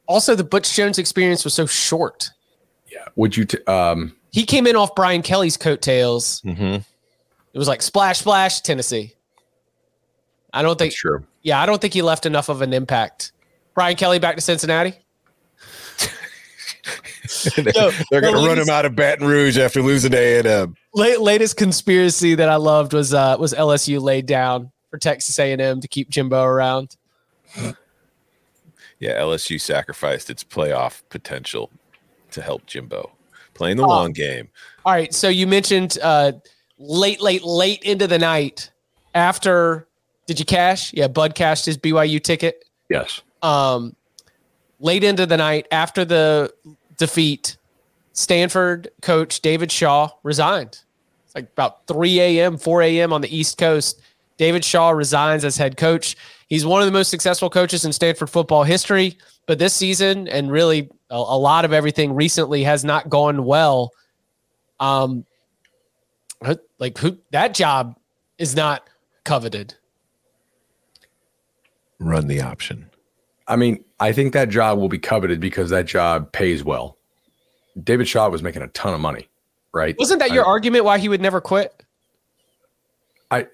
also, 0.06 0.34
the 0.34 0.44
Butch 0.44 0.74
Jones 0.74 0.98
experience 0.98 1.44
was 1.44 1.52
so 1.54 1.66
short. 1.66 2.30
Yeah. 2.90 3.04
Would 3.16 3.36
you? 3.36 3.44
T- 3.44 3.62
um, 3.66 4.16
He 4.32 4.44
came 4.44 4.66
in 4.66 4.74
off 4.74 4.94
Brian 4.94 5.20
Kelly's 5.22 5.58
coattails. 5.58 6.40
Mm-hmm. 6.42 6.62
It 7.52 7.58
was 7.58 7.68
like 7.68 7.82
splash, 7.82 8.20
splash, 8.20 8.60
Tennessee. 8.62 9.14
I 10.54 10.62
don't 10.62 10.78
think. 10.78 10.92
that's 10.92 11.00
true. 11.00 11.26
Yeah, 11.42 11.60
I 11.60 11.66
don't 11.66 11.80
think 11.80 11.92
he 11.92 12.00
left 12.02 12.24
enough 12.24 12.48
of 12.48 12.62
an 12.62 12.72
impact. 12.72 13.32
Brian 13.74 13.96
Kelly 13.96 14.18
back 14.18 14.36
to 14.36 14.40
Cincinnati. 14.40 14.94
They're 17.56 18.20
going 18.20 18.34
to 18.34 18.46
run 18.46 18.58
him 18.58 18.68
out 18.70 18.84
of 18.84 18.94
Baton 18.96 19.26
Rouge 19.26 19.58
after 19.58 19.82
losing 19.82 20.12
to 20.12 20.18
A&M. 20.18 20.74
Late, 20.94 21.20
latest 21.20 21.56
conspiracy 21.56 22.34
that 22.34 22.48
I 22.48 22.56
loved 22.56 22.92
was 22.92 23.12
uh, 23.14 23.36
was 23.38 23.52
LSU 23.54 24.00
laid 24.00 24.26
down 24.26 24.70
for 24.90 24.98
Texas 24.98 25.38
A&M 25.38 25.80
to 25.80 25.88
keep 25.88 26.08
Jimbo 26.08 26.42
around. 26.42 26.96
Yeah, 29.00 29.20
LSU 29.20 29.60
sacrificed 29.60 30.28
its 30.30 30.42
playoff 30.42 31.02
potential 31.08 31.70
to 32.32 32.42
help 32.42 32.66
Jimbo 32.66 33.12
playing 33.54 33.76
the 33.76 33.84
Oh. 33.84 33.88
long 33.88 34.12
game. 34.12 34.48
All 34.84 34.92
right, 34.92 35.12
so 35.14 35.28
you 35.28 35.46
mentioned 35.46 35.98
uh, 36.02 36.32
late, 36.78 37.20
late, 37.20 37.42
late 37.44 37.82
into 37.82 38.06
the 38.06 38.18
night 38.18 38.70
after. 39.14 39.86
Did 40.26 40.38
you 40.38 40.44
cash? 40.44 40.92
Yeah, 40.92 41.08
Bud 41.08 41.34
cashed 41.34 41.64
his 41.64 41.78
BYU 41.78 42.22
ticket. 42.22 42.64
Yes. 42.90 43.22
Um, 43.42 43.94
late 44.80 45.02
into 45.04 45.26
the 45.26 45.36
night 45.36 45.66
after 45.72 46.04
the 46.04 46.52
defeat, 46.98 47.56
Stanford 48.12 48.90
coach 49.00 49.40
David 49.40 49.72
Shaw 49.72 50.10
resigned. 50.22 50.80
It's 51.24 51.34
like 51.34 51.50
about 51.52 51.86
3 51.86 52.20
a.m., 52.20 52.58
4 52.58 52.82
a.m. 52.82 53.12
on 53.12 53.20
the 53.20 53.34
East 53.34 53.58
Coast. 53.58 54.02
David 54.36 54.64
Shaw 54.64 54.90
resigns 54.90 55.44
as 55.44 55.56
head 55.56 55.76
coach. 55.76 56.16
He's 56.48 56.64
one 56.64 56.80
of 56.80 56.86
the 56.86 56.92
most 56.92 57.10
successful 57.10 57.50
coaches 57.50 57.84
in 57.84 57.92
Stanford 57.92 58.30
football 58.30 58.64
history, 58.64 59.18
but 59.46 59.58
this 59.58 59.74
season 59.74 60.28
and 60.28 60.50
really 60.50 60.90
a, 61.10 61.16
a 61.16 61.38
lot 61.38 61.64
of 61.64 61.72
everything 61.72 62.14
recently 62.14 62.62
has 62.64 62.84
not 62.84 63.08
gone 63.08 63.44
well. 63.44 63.92
Um, 64.80 65.24
like 66.78 66.98
who 66.98 67.18
that 67.32 67.54
job 67.54 67.98
is 68.38 68.54
not 68.54 68.88
coveted. 69.24 69.74
Run 71.98 72.28
the 72.28 72.40
option. 72.40 72.88
I 73.48 73.56
mean, 73.56 73.84
I 74.00 74.12
think 74.12 74.32
that 74.32 74.48
job 74.48 74.78
will 74.78 74.88
be 74.88 74.98
coveted 74.98 75.40
because 75.40 75.70
that 75.70 75.86
job 75.86 76.32
pays 76.32 76.62
well. 76.62 76.96
David 77.82 78.08
Shaw 78.08 78.28
was 78.28 78.42
making 78.42 78.62
a 78.62 78.68
ton 78.68 78.94
of 78.94 79.00
money, 79.00 79.28
right? 79.72 79.96
Wasn't 79.98 80.20
that 80.20 80.32
your 80.32 80.44
I, 80.44 80.48
argument 80.48 80.84
why 80.84 80.98
he 80.98 81.08
would 81.08 81.20
never 81.20 81.40
quit? 81.40 81.84
I, 83.30 83.46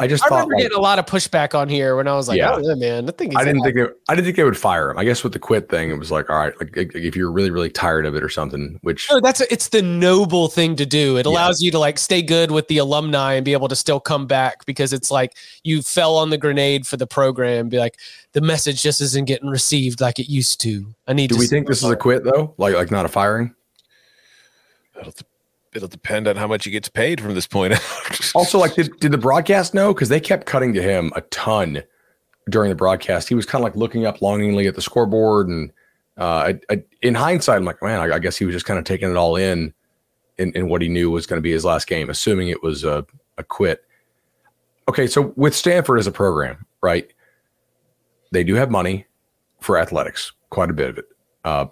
I 0.00 0.06
just 0.06 0.24
I 0.24 0.28
thought 0.28 0.34
remember 0.36 0.54
like, 0.54 0.62
getting 0.62 0.78
a 0.78 0.80
lot 0.80 1.00
of 1.00 1.06
pushback 1.06 1.58
on 1.58 1.68
here 1.68 1.96
when 1.96 2.06
I 2.06 2.14
was 2.14 2.28
like, 2.28 2.38
Yeah. 2.38 2.54
"Oh, 2.54 2.60
yeah, 2.60 2.74
man, 2.76 3.06
the 3.06 3.12
thing 3.12 3.30
is." 3.30 3.36
I 3.36 3.44
didn't 3.44 3.62
think 3.62 3.74
they, 3.74 3.82
I 4.08 4.14
didn't 4.14 4.26
think 4.26 4.36
they 4.36 4.44
would 4.44 4.56
fire 4.56 4.90
him. 4.90 4.98
I 4.98 5.02
guess 5.04 5.24
with 5.24 5.32
the 5.32 5.40
quit 5.40 5.68
thing, 5.68 5.90
it 5.90 5.98
was 5.98 6.12
like, 6.12 6.30
all 6.30 6.36
right, 6.36 6.52
like 6.60 6.76
like, 6.76 6.94
if 6.94 7.16
you're 7.16 7.32
really 7.32 7.50
really 7.50 7.70
tired 7.70 8.06
of 8.06 8.14
it 8.14 8.22
or 8.22 8.28
something, 8.28 8.78
which 8.82 9.08
No, 9.10 9.20
that's 9.20 9.40
a, 9.40 9.52
it's 9.52 9.70
the 9.70 9.82
noble 9.82 10.46
thing 10.46 10.76
to 10.76 10.86
do. 10.86 11.16
It 11.16 11.26
allows 11.26 11.60
you 11.60 11.72
to 11.72 11.80
like 11.80 11.98
stay 11.98 12.22
good 12.22 12.52
with 12.52 12.68
the 12.68 12.78
alumni 12.78 13.32
and 13.32 13.44
be 13.44 13.52
able 13.54 13.68
to 13.68 13.76
still 13.76 13.98
come 13.98 14.28
back 14.28 14.64
because 14.66 14.92
it's 14.92 15.10
like 15.10 15.36
you 15.64 15.82
fell 15.82 16.16
on 16.16 16.30
the 16.30 16.38
grenade 16.38 16.86
for 16.86 16.96
the 16.96 17.06
program. 17.06 17.68
Be 17.68 17.78
like, 17.78 17.98
the 18.34 18.40
message 18.40 18.80
just 18.80 19.00
isn't 19.00 19.24
getting 19.24 19.48
received 19.48 20.00
like 20.00 20.20
it 20.20 20.30
used 20.30 20.60
to. 20.60 20.94
I 21.08 21.12
need. 21.12 21.28
do 21.28 21.34
to 21.34 21.40
we 21.40 21.48
think 21.48 21.66
this 21.66 21.82
is 21.82 21.90
a 21.90 21.96
quit 21.96 22.22
though? 22.22 22.54
Like 22.56 22.74
like 22.74 22.92
not 22.92 23.04
a 23.04 23.08
firing? 23.08 23.52
It'll, 25.78 25.88
depend 25.88 26.28
on 26.28 26.36
how 26.36 26.46
much 26.46 26.64
he 26.64 26.70
gets 26.70 26.88
paid 26.88 27.20
from 27.20 27.34
this 27.34 27.46
point 27.46 27.74
out. 27.74 27.80
Also, 28.34 28.58
like, 28.58 28.74
did, 28.74 28.90
did 29.00 29.12
the 29.12 29.18
broadcast 29.18 29.72
know? 29.72 29.94
Because 29.94 30.10
they 30.10 30.20
kept 30.20 30.46
cutting 30.46 30.74
to 30.74 30.82
him 30.82 31.12
a 31.16 31.22
ton 31.22 31.82
during 32.50 32.68
the 32.68 32.74
broadcast. 32.74 33.28
He 33.28 33.34
was 33.34 33.46
kind 33.46 33.62
of 33.62 33.64
like 33.64 33.76
looking 33.76 34.04
up 34.04 34.20
longingly 34.20 34.66
at 34.66 34.74
the 34.74 34.82
scoreboard, 34.82 35.48
and 35.48 35.72
uh, 36.18 36.52
I, 36.52 36.60
I, 36.70 36.82
in 37.02 37.14
hindsight, 37.14 37.56
I'm 37.56 37.64
like, 37.64 37.82
man, 37.82 38.00
I, 38.00 38.16
I 38.16 38.18
guess 38.18 38.36
he 38.36 38.44
was 38.44 38.54
just 38.54 38.66
kind 38.66 38.78
of 38.78 38.84
taking 38.84 39.10
it 39.10 39.16
all 39.16 39.36
in, 39.36 39.72
in, 40.36 40.52
in 40.54 40.68
what 40.68 40.82
he 40.82 40.88
knew 40.88 41.10
was 41.10 41.26
going 41.26 41.38
to 41.38 41.42
be 41.42 41.52
his 41.52 41.64
last 41.64 41.86
game, 41.86 42.10
assuming 42.10 42.48
it 42.48 42.62
was 42.62 42.84
a, 42.84 43.06
a 43.38 43.44
quit. 43.44 43.84
Okay, 44.88 45.06
so 45.06 45.32
with 45.36 45.54
Stanford 45.54 45.98
as 45.98 46.06
a 46.06 46.12
program, 46.12 46.66
right? 46.82 47.12
They 48.32 48.44
do 48.44 48.54
have 48.54 48.70
money 48.70 49.06
for 49.60 49.78
athletics, 49.78 50.32
quite 50.50 50.70
a 50.70 50.74
bit 50.74 50.90
of 50.90 50.98
it. 50.98 51.06
Uh, 51.44 51.66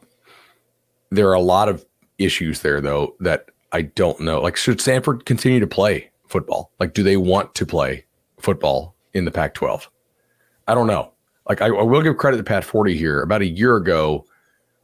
there 1.11 1.29
are 1.29 1.35
a 1.35 1.40
lot 1.40 1.69
of 1.69 1.85
issues 2.19 2.61
there, 2.61 2.81
though, 2.81 3.14
that 3.21 3.47
I 3.76 3.82
don't 3.82 4.20
know. 4.20 4.40
Like, 4.40 4.56
should 4.56 4.80
Stanford 4.80 5.26
continue 5.26 5.60
to 5.60 5.66
play 5.66 6.08
football? 6.28 6.72
Like, 6.80 6.94
do 6.94 7.02
they 7.02 7.18
want 7.18 7.54
to 7.56 7.66
play 7.66 8.06
football 8.40 8.94
in 9.12 9.26
the 9.26 9.30
Pac 9.30 9.52
12? 9.52 9.90
I 10.66 10.74
don't 10.74 10.86
know. 10.86 11.12
Like, 11.46 11.60
I, 11.60 11.66
I 11.66 11.82
will 11.82 12.00
give 12.00 12.16
credit 12.16 12.38
to 12.38 12.42
Pat 12.42 12.64
Forde 12.64 12.96
here. 12.96 13.20
About 13.20 13.42
a 13.42 13.46
year 13.46 13.76
ago 13.76 14.24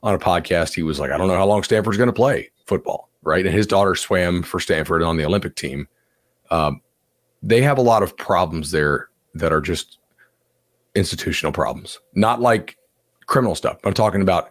on 0.03 0.13
a 0.13 0.19
podcast, 0.19 0.75
he 0.75 0.83
was 0.83 1.01
like, 1.01 1.11
I 1.11 1.17
don't 1.17 1.27
know 1.27 1.37
how 1.37 1.47
long 1.47 1.63
Stanford's 1.63 1.97
going 1.97 2.11
to 2.11 2.13
play 2.13 2.51
football, 2.67 3.09
right? 3.23 3.47
And 3.47 3.55
his 3.55 3.67
daughter 3.67 3.95
swam 3.95 4.43
for 4.43 4.61
Stanford 4.61 5.03
on 5.03 5.17
the 5.17 5.25
Olympic 5.25 5.57
team. 5.57 5.89
Um, 6.51 6.83
they 7.43 7.63
have 7.63 7.79
a 7.79 7.83
lot 7.83 8.03
of 8.03 8.15
problems 8.19 8.73
there 8.73 9.09
that 9.33 9.55
are 9.55 9.63
just 9.63 10.01
institutional 10.95 11.51
problems, 11.51 11.99
not 12.15 12.43
like 12.43 12.77
criminal 13.25 13.55
stuff. 13.55 13.79
I'm 13.85 13.95
talking 13.95 14.21
about 14.21 14.51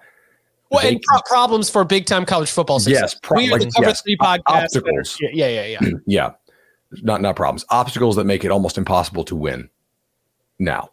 well, 0.72 0.82
they 0.82 0.94
and 0.94 1.02
pro- 1.02 1.22
problems 1.26 1.70
for 1.70 1.84
big 1.84 2.06
time 2.06 2.26
college 2.26 2.50
football. 2.50 2.80
Success. 2.80 3.02
Yes, 3.02 3.20
pro- 3.22 3.38
we 3.38 3.50
are 3.50 3.52
like, 3.52 3.62
the 3.62 3.72
Cover 3.72 3.90
yes, 3.90 4.02
Three 4.02 4.18
podcast. 4.18 4.42
obstacles. 4.48 5.18
Yeah, 5.22 5.48
yeah, 5.48 5.66
yeah. 5.66 5.78
yeah. 5.82 5.90
yeah 6.06 6.32
not 7.02 7.22
not 7.22 7.36
problems 7.36 7.66
obstacles 7.70 8.16
that 8.16 8.26
make 8.26 8.44
it 8.44 8.52
almost 8.52 8.78
impossible 8.78 9.24
to 9.24 9.36
win 9.36 9.70
now 10.60 10.90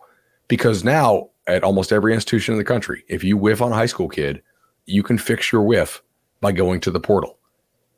because 0.47 0.85
now 0.85 1.29
at 1.47 1.65
almost 1.65 1.93
every 1.93 2.15
institution 2.15 2.53
in 2.53 2.59
the 2.59 2.65
country 2.65 3.05
if 3.09 3.25
you 3.25 3.37
whiff 3.37 3.61
on 3.61 3.73
a 3.73 3.75
high 3.75 3.87
school 3.87 4.09
kid 4.09 4.43
you 4.87 5.03
can 5.03 5.19
fix 5.19 5.51
your 5.51 5.63
whiff 5.63 6.03
by 6.41 6.53
going 6.53 6.81
to 6.81 6.91
the 6.91 7.01
portal 7.01 7.39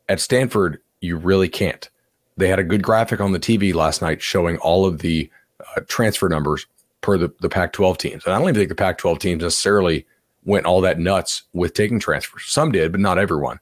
at 0.09 0.19
stanford 0.19 0.79
you 1.01 1.15
really 1.15 1.49
can't 1.49 1.89
they 2.37 2.47
had 2.47 2.59
a 2.59 2.63
good 2.63 2.81
graphic 2.81 3.21
on 3.21 3.31
the 3.33 3.39
tv 3.39 3.73
last 3.73 4.01
night 4.01 4.21
showing 4.21 4.57
all 4.57 4.85
of 4.85 4.99
the 4.99 5.29
uh, 5.75 5.81
transfer 5.87 6.27
numbers 6.27 6.65
per 7.01 7.17
the, 7.17 7.31
the 7.41 7.49
pac 7.49 7.71
12 7.73 7.97
teams 7.97 8.25
and 8.25 8.33
i 8.33 8.37
don't 8.37 8.49
even 8.49 8.55
think 8.55 8.69
the 8.69 8.75
pac 8.75 8.97
12 8.97 9.19
teams 9.19 9.43
necessarily 9.43 10.05
went 10.43 10.65
all 10.65 10.81
that 10.81 10.99
nuts 10.99 11.43
with 11.53 11.73
taking 11.73 11.99
transfers 11.99 12.43
some 12.45 12.71
did 12.71 12.91
but 12.91 13.01
not 13.01 13.17
everyone 13.17 13.59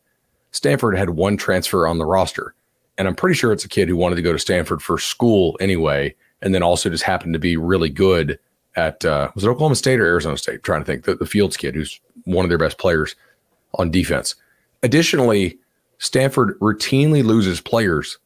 stanford 0.52 0.98
had 0.98 1.12
one 1.12 1.38
transfer 1.38 1.88
on 1.88 1.98
the 1.98 2.06
roster 2.06 2.54
and 3.00 3.08
I'm 3.08 3.16
pretty 3.16 3.36
sure 3.36 3.54
it's 3.54 3.64
a 3.64 3.70
kid 3.70 3.88
who 3.88 3.96
wanted 3.96 4.18
to 4.18 4.22
go 4.22 4.34
to 4.34 4.38
Stanford 4.38 4.84
for 4.84 4.98
school 4.98 5.58
anyway, 5.62 6.14
and 6.42 6.54
then 6.54 6.62
also 6.62 6.90
just 6.90 7.06
happened 7.06 7.34
to 7.34 7.40
be 7.40 7.56
really 7.56 7.90
good 7.90 8.38
at 8.76 9.04
uh, 9.06 9.32
was 9.34 9.46
it 9.46 9.48
Oklahoma 9.48 9.76
State 9.76 10.02
or 10.02 10.06
Arizona 10.06 10.38
State? 10.38 10.56
I'm 10.56 10.62
trying 10.62 10.82
to 10.82 10.86
think 10.86 11.06
the, 11.06 11.16
the 11.16 11.26
Fields 11.26 11.56
kid 11.56 11.76
who's 11.76 12.00
one 12.26 12.44
of 12.44 12.50
their 12.50 12.58
best 12.58 12.78
players 12.78 13.16
on 13.76 13.90
defense. 13.90 14.36
Additionally, 14.84 15.58
Stanford 15.98 16.60
routinely 16.60 17.24
loses 17.24 17.62
players 17.62 18.18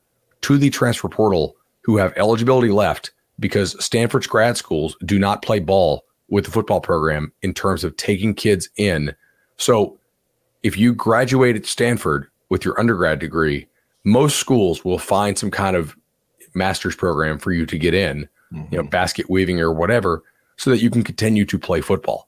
to 0.42 0.58
the 0.58 0.72
transfer 0.72 1.08
portal 1.08 1.56
who 1.82 1.98
have 1.98 2.14
eligibility 2.18 2.70
left 2.70 3.12
because 3.40 3.82
Stanford's 3.84 4.28
grad 4.28 4.58
schools 4.58 4.98
do 5.06 5.20
not 5.20 5.44
play 5.44 5.60
ball 5.60 6.04
with 6.30 6.46
the 6.46 6.52
football 6.52 6.82
program 6.82 7.32
in 7.42 7.54
terms 7.54 7.84
of 7.84 7.96
taking 7.98 8.34
kids 8.34 8.70
in. 8.76 9.16
So 9.58 9.98
if 10.64 10.78
you 10.78 10.94
graduate 10.94 11.56
at 11.56 11.66
Stanford 11.66 12.28
with 12.50 12.66
your 12.66 12.80
undergrad 12.80 13.20
degree, 13.20 13.68
most 14.04 14.38
schools 14.38 14.84
will 14.84 14.98
find 14.98 15.38
some 15.38 15.52
kind 15.52 15.76
of 15.76 15.96
master's 16.54 16.96
program 16.96 17.38
for 17.38 17.52
you 17.52 17.66
to 17.66 17.78
get 17.78 17.94
in, 17.94 18.28
mm-hmm. 18.54 18.74
you 18.74 18.78
know, 18.82 18.88
basket 18.88 19.30
weaving 19.30 19.60
or 19.60 19.72
whatever, 19.72 20.24
so 20.58 20.70
that 20.70 20.82
you 20.82 20.90
can 20.90 21.04
continue 21.04 21.46
to 21.46 21.60
play 21.60 21.82
football. 21.82 22.28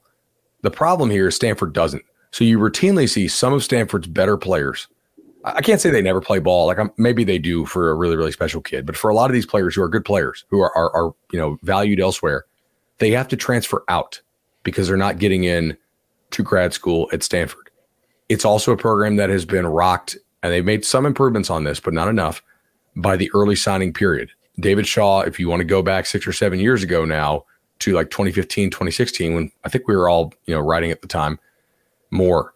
The 0.62 0.70
problem 0.70 1.10
here 1.10 1.28
is 1.28 1.36
Stanford 1.36 1.72
doesn't. 1.72 2.04
So 2.30 2.44
you 2.44 2.58
routinely 2.58 3.08
see 3.08 3.28
some 3.28 3.52
of 3.52 3.64
Stanford's 3.64 4.08
better 4.08 4.36
players. 4.36 4.88
I 5.44 5.62
can't 5.62 5.80
say 5.80 5.90
they 5.90 6.02
never 6.02 6.20
play 6.20 6.40
ball. 6.40 6.66
Like 6.66 6.78
I'm, 6.78 6.90
maybe 6.96 7.22
they 7.22 7.38
do 7.38 7.66
for 7.66 7.90
a 7.90 7.94
really, 7.94 8.16
really 8.16 8.32
special 8.32 8.60
kid, 8.60 8.84
but 8.84 8.96
for 8.96 9.08
a 9.08 9.14
lot 9.14 9.30
of 9.30 9.34
these 9.34 9.46
players 9.46 9.76
who 9.76 9.82
are 9.82 9.88
good 9.88 10.04
players, 10.04 10.44
who 10.48 10.60
are, 10.60 10.76
are, 10.76 10.90
are 10.90 11.14
you 11.32 11.38
know 11.38 11.56
valued 11.62 12.00
elsewhere, 12.00 12.44
they 12.98 13.10
have 13.10 13.28
to 13.28 13.36
transfer 13.36 13.84
out 13.88 14.20
because 14.62 14.88
they're 14.88 14.96
not 14.96 15.18
getting 15.18 15.44
in 15.44 15.76
to 16.30 16.42
grad 16.42 16.72
school 16.72 17.08
at 17.12 17.22
Stanford. 17.22 17.70
It's 18.28 18.44
also 18.44 18.72
a 18.72 18.76
program 18.76 19.16
that 19.16 19.30
has 19.30 19.44
been 19.44 19.66
rocked, 19.66 20.16
and 20.42 20.52
they've 20.52 20.64
made 20.64 20.84
some 20.84 21.06
improvements 21.06 21.50
on 21.50 21.64
this, 21.64 21.78
but 21.78 21.94
not 21.94 22.08
enough 22.08 22.42
by 22.96 23.16
the 23.16 23.30
early 23.34 23.54
signing 23.54 23.92
period. 23.92 24.30
David 24.58 24.86
Shaw, 24.86 25.20
if 25.20 25.38
you 25.38 25.48
want 25.48 25.60
to 25.60 25.64
go 25.64 25.82
back 25.82 26.06
six 26.06 26.26
or 26.26 26.32
seven 26.32 26.58
years 26.58 26.82
ago 26.82 27.04
now 27.04 27.44
to 27.80 27.92
like 27.92 28.10
2015, 28.10 28.70
2016, 28.70 29.34
when 29.34 29.52
I 29.64 29.68
think 29.68 29.86
we 29.86 29.94
were 29.94 30.08
all, 30.08 30.32
you 30.46 30.54
know, 30.54 30.60
writing 30.60 30.90
at 30.90 31.02
the 31.02 31.08
time 31.08 31.38
more. 32.10 32.52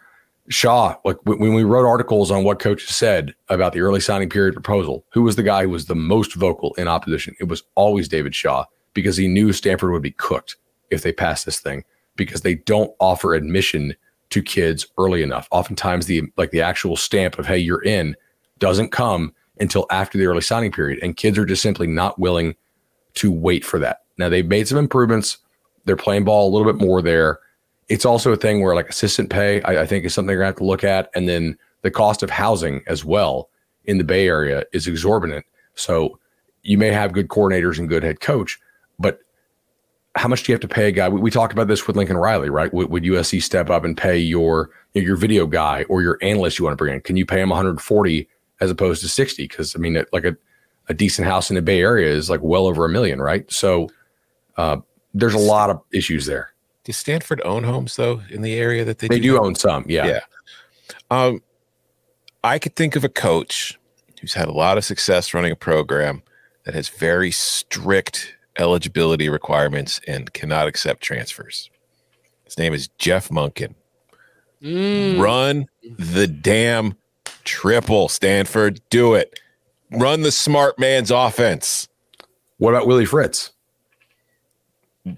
Shaw, 0.49 0.97
like 1.05 1.19
when 1.25 1.55
we 1.55 1.63
wrote 1.63 1.87
articles 1.87 2.33
on 2.33 2.43
what 2.43 2.59
coaches 2.59 2.97
said 2.97 3.35
about 3.51 3.73
the 3.73 3.83
early 3.83 4.01
signing 4.01 4.29
period 4.29 4.55
proposal, 4.55 5.05
who 5.13 5.23
was 5.23 5.37
the 5.37 5.45
guy 5.45 5.63
who 5.63 5.71
was 5.71 5.87
the 5.87 5.95
most 5.95 6.35
vocal 6.35 6.75
in 6.75 6.89
opposition? 6.89 7.37
It 7.39 7.45
was 7.45 7.63
always 7.77 8.09
David 8.09 8.35
Shaw 8.35 8.65
because 8.95 9.17
he 9.17 9.29
knew 9.29 9.53
Stanford 9.53 9.93
would 9.93 10.03
be 10.03 10.13
cooked 10.13 10.57
if 10.91 11.03
they 11.03 11.13
passed 11.13 11.47
this 11.47 11.61
thing 11.61 11.85
because 12.17 12.43
they 12.43 12.57
don't 12.57 12.93
offer 13.01 13.35
admission 13.35 13.95
to 14.31 14.43
kids 14.43 14.87
early 14.99 15.23
enough. 15.23 15.49
Oftentimes 15.51 16.07
the 16.07 16.23
like 16.37 16.51
the 16.51 16.63
actual 16.63 16.97
stamp 16.97 17.39
of 17.39 17.47
hey 17.47 17.59
you're 17.59 17.85
in 17.85 18.17
doesn't 18.59 18.91
come 18.91 19.33
until 19.59 19.87
after 19.91 20.17
the 20.19 20.27
early 20.27 20.41
signing 20.41 20.73
period 20.73 20.99
and 21.03 21.17
kids 21.17 21.39
are 21.39 21.45
just 21.45 21.63
simply 21.63 21.87
not 21.87 22.19
willing 22.19 22.55
to 23.15 23.31
wait 23.31 23.65
for 23.65 23.79
that. 23.79 24.03
Now 24.19 24.29
they've 24.29 24.47
made 24.47 24.69
some 24.69 24.79
improvements. 24.79 25.39
They're 25.85 25.97
playing 25.97 26.25
ball 26.25 26.49
a 26.49 26.53
little 26.55 26.71
bit 26.71 26.81
more 26.81 27.03
there. 27.03 27.41
It's 27.89 28.05
also 28.05 28.33
a 28.33 28.37
thing 28.37 28.63
where 28.63 28.75
like 28.75 28.89
assistant 28.89 29.31
pay, 29.31 29.63
I, 29.63 29.83
I 29.83 29.87
think 29.87 30.05
is 30.05 30.15
something 30.15 30.29
they're 30.29 30.37
gonna 30.37 30.47
have 30.47 30.57
to 30.57 30.65
look 30.65 30.85
at. 30.85 31.11
And 31.15 31.29
then 31.29 31.59
the 31.83 31.91
cost 31.91 32.23
of 32.23 32.31
housing 32.31 32.83
as 32.87 33.05
well 33.05 33.49
in 33.85 33.99
the 33.99 34.05
Bay 34.05 34.29
Area 34.29 34.65
is 34.73 34.87
exorbitant. 34.87 35.45
So 35.75 36.19
you 36.63 36.79
may 36.79 36.93
have 36.93 37.13
good 37.13 37.29
coordinators 37.29 37.79
and 37.79 37.89
good 37.89 38.03
head 38.03 38.21
coach, 38.21 38.61
but 39.01 39.21
how 40.15 40.29
much 40.29 40.43
do 40.43 40.53
you 40.53 40.55
have 40.55 40.61
to 40.61 40.69
pay 40.69 40.89
a 40.89 40.93
guy? 40.93 41.09
We, 41.09 41.21
we 41.21 41.31
talked 41.31 41.53
about 41.53 41.69
this 41.69 41.87
with 41.87 41.97
Lincoln 41.97 42.17
Riley, 42.17 42.51
right? 42.51 42.73
Would, 42.73 42.91
would 42.91 43.03
USC 43.05 43.43
step 43.43 43.71
up 43.71 43.85
and 43.85 43.97
pay 43.97 44.19
your 44.19 44.71
your 44.93 45.17
video 45.17 45.47
guy 45.47 45.85
or 45.85 46.03
your 46.03 46.19
analyst 46.21 46.59
you 46.59 46.65
want 46.65 46.73
to 46.73 46.77
bring 46.77 46.95
in? 46.95 47.01
Can 47.01 47.17
you 47.17 47.25
pay 47.25 47.41
him 47.41 47.49
140 47.49 48.29
as 48.61 48.71
opposed 48.71 49.03
to 49.03 49.09
60? 49.09 49.47
Because 49.47 49.75
I 49.75 49.79
mean, 49.79 50.05
like 50.13 50.25
a, 50.25 50.37
a 50.89 50.95
decent 50.95 51.27
house 51.27 51.51
in 51.51 51.57
the 51.57 51.63
Bay 51.63 51.81
Area 51.81 52.13
is 52.13 52.29
like 52.29 52.41
well 52.43 52.67
over 52.67 52.85
a 52.85 52.89
million, 52.89 53.21
right? 53.21 53.51
So 53.51 53.89
uh, 54.57 54.79
there's 55.15 55.35
a 55.35 55.39
lot 55.39 55.71
of 55.71 55.81
issues 55.93 56.27
there. 56.27 56.53
Does 56.85 56.97
Stanford 56.97 57.41
own 57.45 57.65
homes 57.65 57.97
though 57.97 58.23
in 58.31 58.43
the 58.43 58.55
area 58.55 58.85
that 58.85 58.99
they 58.99 59.09
they 59.09 59.21
do, 59.21 59.35
do 59.35 59.43
own 59.43 59.55
some? 59.55 59.85
Yeah, 59.89 60.07
yeah. 60.07 60.21
Um, 61.11 61.43
I 62.43 62.59
could 62.59 62.75
think 62.75 62.97
of 62.97 63.05
a 63.05 63.09
coach 63.09 63.79
who's 64.21 64.35
had 64.35 64.49
a 64.49 64.53
lot 64.53 64.77
of 64.77 64.85
success 64.85 65.33
running 65.35 65.53
a 65.53 65.57
program 65.57 66.23
that 66.65 66.75
has 66.75 66.89
very 66.89 67.31
strict 67.31 68.35
eligibility 68.61 69.29
requirements 69.29 70.01
and 70.07 70.33
cannot 70.33 70.69
accept 70.69 71.03
transfers. 71.03 71.71
His 72.45 72.59
name 72.59 72.75
is 72.75 72.89
Jeff 72.99 73.29
Monken. 73.29 73.75
Mm. 74.63 75.21
Run 75.21 75.67
the 75.99 76.27
damn 76.27 76.95
triple, 77.45 78.09
Stanford. 78.09 78.81
Do 78.91 79.15
it. 79.15 79.41
Run 79.91 80.23
the 80.23 80.31
smart 80.31 80.79
man's 80.79 81.11
offense. 81.11 81.89
What 82.59 82.75
about 82.75 82.87
Willie 82.87 83.07
Fritz? 83.07 83.53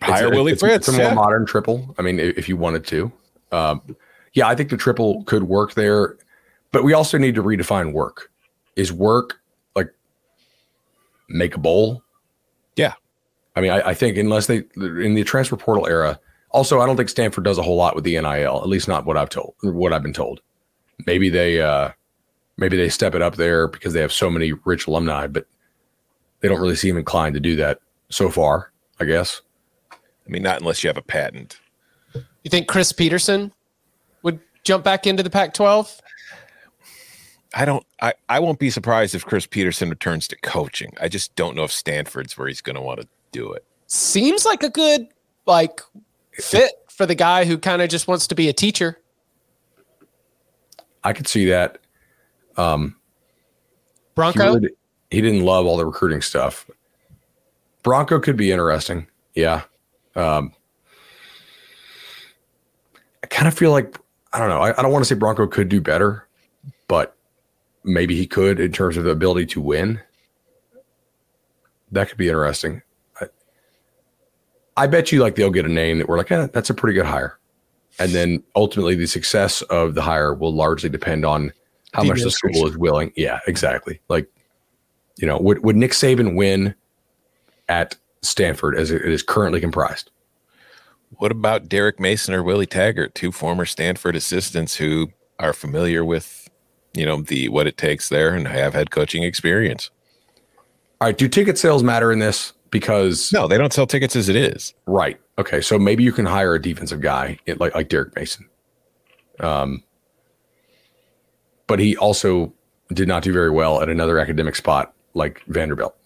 Hire 0.01 0.29
it's, 0.29 0.37
Willie 0.37 0.53
it's, 0.53 0.61
Fritz. 0.61 0.89
It's 0.89 0.97
a 0.97 1.01
more 1.01 1.11
yeah. 1.11 1.15
modern 1.15 1.45
triple. 1.45 1.95
I 1.99 2.03
mean, 2.03 2.21
if 2.21 2.49
you 2.49 2.57
wanted 2.57 2.87
to. 2.87 3.13
Um, 3.51 3.97
yeah, 4.33 4.47
I 4.47 4.55
think 4.55 4.71
the 4.71 4.77
triple 4.77 5.25
could 5.25 5.45
work 5.45 5.75
there, 5.75 6.17
but 6.71 6.85
we 6.85 6.93
also 6.93 7.19
need 7.19 7.35
to 7.35 7.43
redefine 7.43 7.93
work. 7.93 8.31
Is 8.77 8.93
work 8.93 9.41
like 9.75 9.93
make 11.29 11.55
a 11.55 11.59
bowl? 11.59 12.03
Yeah. 13.55 13.59
I 13.59 13.61
mean, 13.61 13.71
I, 13.71 13.91
I, 13.91 13.95
think 13.95 14.17
unless 14.17 14.47
they 14.47 14.63
in 14.77 15.15
the 15.15 15.25
transfer 15.25 15.57
portal 15.57 15.87
era, 15.87 16.19
also 16.51 16.81
I 16.81 16.87
don't 16.87 16.97
think 16.97 17.09
Stanford 17.09 17.45
does 17.45 17.59
a 17.59 17.63
whole 17.63 17.77
lot 17.77 17.95
with 17.95 18.05
the 18.05 18.21
NIL. 18.21 18.61
At 18.63 18.69
least 18.69 18.89
not 18.89 19.05
what 19.05 19.17
I've 19.17 19.29
told, 19.29 19.55
what 19.63 19.93
I've 19.93 20.03
been 20.03 20.13
told. 20.13 20.41
Maybe 21.07 21.29
they, 21.29 21.61
uh, 21.61 21.91
maybe 22.57 22.77
they 22.77 22.89
step 22.89 23.15
it 23.15 23.23
up 23.23 23.37
there 23.37 23.69
because 23.69 23.93
they 23.93 24.01
have 24.01 24.13
so 24.13 24.31
many 24.31 24.53
rich 24.65 24.87
alumni, 24.87 25.27
but 25.27 25.47
they 26.41 26.49
don't 26.49 26.61
really 26.61 26.77
seem 26.77 26.97
inclined 26.97 27.35
to 27.35 27.41
do 27.41 27.57
that 27.57 27.81
so 28.09 28.31
far. 28.31 28.73
I 29.01 29.05
guess. 29.05 29.43
I 29.91 30.31
mean, 30.31 30.43
not 30.43 30.61
unless 30.61 30.85
you 30.85 30.89
have 30.89 30.97
a 30.97 31.03
patent. 31.03 31.59
You 32.15 32.51
think 32.51 32.69
Chris 32.69 32.93
Petersen 32.93 33.53
would 34.23 34.39
jump 34.63 34.85
back 34.85 35.07
into 35.07 35.23
the 35.23 35.31
Pac-12? 35.31 36.01
I 37.55 37.65
don't. 37.65 37.85
I, 38.01 38.15
I 38.29 38.39
won't 38.39 38.59
be 38.59 38.71
surprised 38.71 39.15
if 39.15 39.27
Chris 39.27 39.47
Petersen 39.47 39.91
returns 39.91 40.27
to 40.29 40.37
coaching. 40.37 40.95
I 41.01 41.09
just 41.09 41.35
don't 41.37 41.55
know 41.55 41.65
if 41.65 41.73
Stanford's 41.73 42.39
where 42.39 42.49
he's 42.49 42.63
going 42.63 42.77
to 42.77 42.81
want 42.81 43.01
to 43.01 43.09
do 43.33 43.53
it. 43.53 43.65
Seems 43.87 44.45
like 44.45 44.63
a 44.63 44.71
good 44.71 45.09
like 45.47 45.81
fit 46.33 46.73
for 46.89 47.07
the 47.07 47.15
guy 47.15 47.45
who 47.45 47.59
kind 47.59 47.83
of 47.83 47.89
just 47.89 48.07
wants 48.07 48.27
to 48.29 48.35
be 48.35 48.49
a 48.49 48.53
teacher. 48.53 48.99
I 51.05 51.13
could 51.13 51.27
see 51.27 51.47
that. 51.47 51.79
Um, 52.57 52.97
Bronco. 54.15 54.39
He, 54.39 54.55
really, 54.55 54.71
he 55.11 55.21
didn't 55.21 55.45
love 55.45 55.67
all 55.67 55.77
the 55.77 55.87
recruiting 55.87 56.23
stuff. 56.23 56.71
Bronco 57.83 58.21
could 58.21 58.37
be 58.37 58.53
interesting. 58.53 59.09
Yeah. 59.35 59.63
Um, 60.15 60.53
I 63.23 63.27
kind 63.27 63.49
of 63.49 63.55
feel 63.55 63.73
like 63.73 63.99
I 64.33 64.39
don't 64.39 64.49
know. 64.49 64.61
I, 64.61 64.79
I 64.79 64.83
don't 64.83 64.93
want 64.93 65.05
to 65.05 65.09
say 65.09 65.19
Bronco 65.19 65.47
could 65.47 65.69
do 65.69 65.81
better, 65.81 66.27
but 66.89 67.17
maybe 67.85 68.17
he 68.17 68.27
could 68.27 68.61
in 68.61 68.73
terms 68.73 68.97
of 68.97 69.05
the 69.05 69.11
ability 69.11 69.47
to 69.47 69.61
win. 69.61 70.01
That 71.91 72.09
could 72.09 72.19
be 72.19 72.29
interesting. 72.29 72.83
I 74.77 74.87
bet 74.87 75.13
you 75.13 75.21
like 75.21 75.35
they'll 75.35 75.51
get 75.51 75.67
a 75.67 75.71
name 75.71 75.99
that 75.99 76.09
we're 76.09 76.19
like, 76.19 76.31
eh, 76.31 76.49
that's 76.53 76.71
a 76.71 76.75
pretty 76.75 76.95
good 76.95 77.07
hire. 77.07 77.39
And 77.99 78.13
then 78.13 78.43
ultimately 78.57 78.95
the 78.95 79.07
success 79.07 79.63
of 79.63 79.95
the 79.95 80.03
hire 80.03 80.33
will 80.35 80.53
largely 80.53 80.89
depend 80.89 81.25
on 81.25 81.53
how 81.93 82.03
the 82.03 82.09
much 82.09 82.23
the 82.23 82.31
school 82.31 82.67
is 82.67 82.77
willing. 82.77 83.13
Yeah, 83.17 83.41
exactly. 83.47 84.01
Like, 84.09 84.29
you 85.19 85.27
know, 85.27 85.39
would, 85.39 85.63
would 85.63 85.77
Nick 85.77 85.93
Saban 85.93 86.35
win 86.35 86.75
at 87.69 87.97
Stanford 88.23 88.77
as 88.77 88.91
it 88.91 89.03
is 89.03 89.23
currently 89.23 89.61
comprised? 89.61 90.11
What 91.19 91.31
about 91.31 91.69
Derek 91.69 92.01
Mason 92.01 92.33
or 92.33 92.43
Willie 92.43 92.67
Taggart, 92.67 93.15
two 93.15 93.31
former 93.31 93.67
Stanford 93.67 94.17
assistants 94.17 94.77
who 94.77 95.09
are 95.39 95.53
familiar 95.53 96.03
with, 96.05 96.49
you 96.95 97.05
know, 97.05 97.21
the 97.21 97.51
what 97.51 97.67
it 97.67 97.77
takes 97.77 98.09
there 98.09 98.35
and 98.35 98.49
have 98.49 98.73
had 98.73 98.91
coaching 98.91 99.23
experience? 99.23 99.91
All 101.01 101.09
right. 101.09 101.19
Do 101.19 101.29
ticket 101.29 101.59
sales 101.59 101.83
matter 101.83 102.11
in 102.11 102.21
this? 102.21 102.55
Because 102.73 103.33
no, 103.33 103.47
they 103.47 103.57
don't 103.57 103.73
sell 103.73 103.87
tickets 103.87 104.17
as 104.17 104.29
it 104.29 104.35
is. 104.35 104.75
Right. 104.87 105.21
Okay. 105.39 105.61
So 105.61 105.79
maybe 105.79 106.03
you 106.03 106.11
can 106.11 106.27
hire 106.27 106.55
a 106.55 106.61
defensive 106.61 107.01
guy 107.01 107.39
like 107.47 107.73
like 107.77 107.89
Derek 107.89 108.17
Mason. 108.17 108.49
Um, 109.39 109.85
but 111.69 111.79
he 111.79 111.97
also 111.97 112.53
did 112.93 113.07
not 113.07 113.23
do 113.23 113.33
very 113.33 113.51
well 113.51 113.81
at 113.81 113.89
another 113.89 114.19
academic 114.19 114.57
spot 114.57 114.93
like 115.15 115.43
Vanderbilt. 115.47 115.97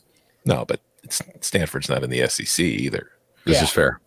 No, 0.44 0.64
but 0.66 0.80
it's 1.02 1.22
Stanford's 1.40 1.88
not 1.88 2.04
in 2.04 2.10
the 2.10 2.26
SEC 2.28 2.64
either. 2.64 3.10
This 3.44 3.56
yeah. 3.56 3.62
is 3.62 3.70
fair. 3.70 4.00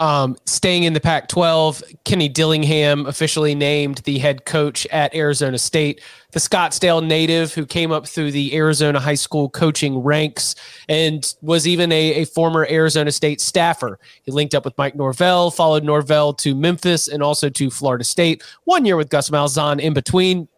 Um, 0.00 0.38
staying 0.46 0.84
in 0.84 0.94
the 0.94 1.00
Pac 1.00 1.28
12, 1.28 1.84
Kenny 2.04 2.30
Dillingham 2.30 3.04
officially 3.04 3.54
named 3.54 3.98
the 3.98 4.18
head 4.18 4.46
coach 4.46 4.86
at 4.86 5.14
Arizona 5.14 5.58
State, 5.58 6.00
the 6.32 6.40
Scottsdale 6.40 7.06
native 7.06 7.52
who 7.52 7.66
came 7.66 7.92
up 7.92 8.08
through 8.08 8.32
the 8.32 8.56
Arizona 8.56 8.98
high 8.98 9.14
school 9.14 9.50
coaching 9.50 9.98
ranks 9.98 10.54
and 10.88 11.34
was 11.42 11.68
even 11.68 11.92
a, 11.92 12.22
a 12.22 12.24
former 12.24 12.66
Arizona 12.70 13.12
State 13.12 13.42
staffer. 13.42 13.98
He 14.22 14.32
linked 14.32 14.54
up 14.54 14.64
with 14.64 14.76
Mike 14.78 14.96
Norvell, 14.96 15.50
followed 15.50 15.84
Norvell 15.84 16.32
to 16.32 16.54
Memphis 16.54 17.06
and 17.06 17.22
also 17.22 17.50
to 17.50 17.68
Florida 17.70 18.04
State, 18.04 18.42
one 18.64 18.86
year 18.86 18.96
with 18.96 19.10
Gus 19.10 19.28
Malzahn 19.28 19.80
in 19.80 19.92
between. 19.92 20.48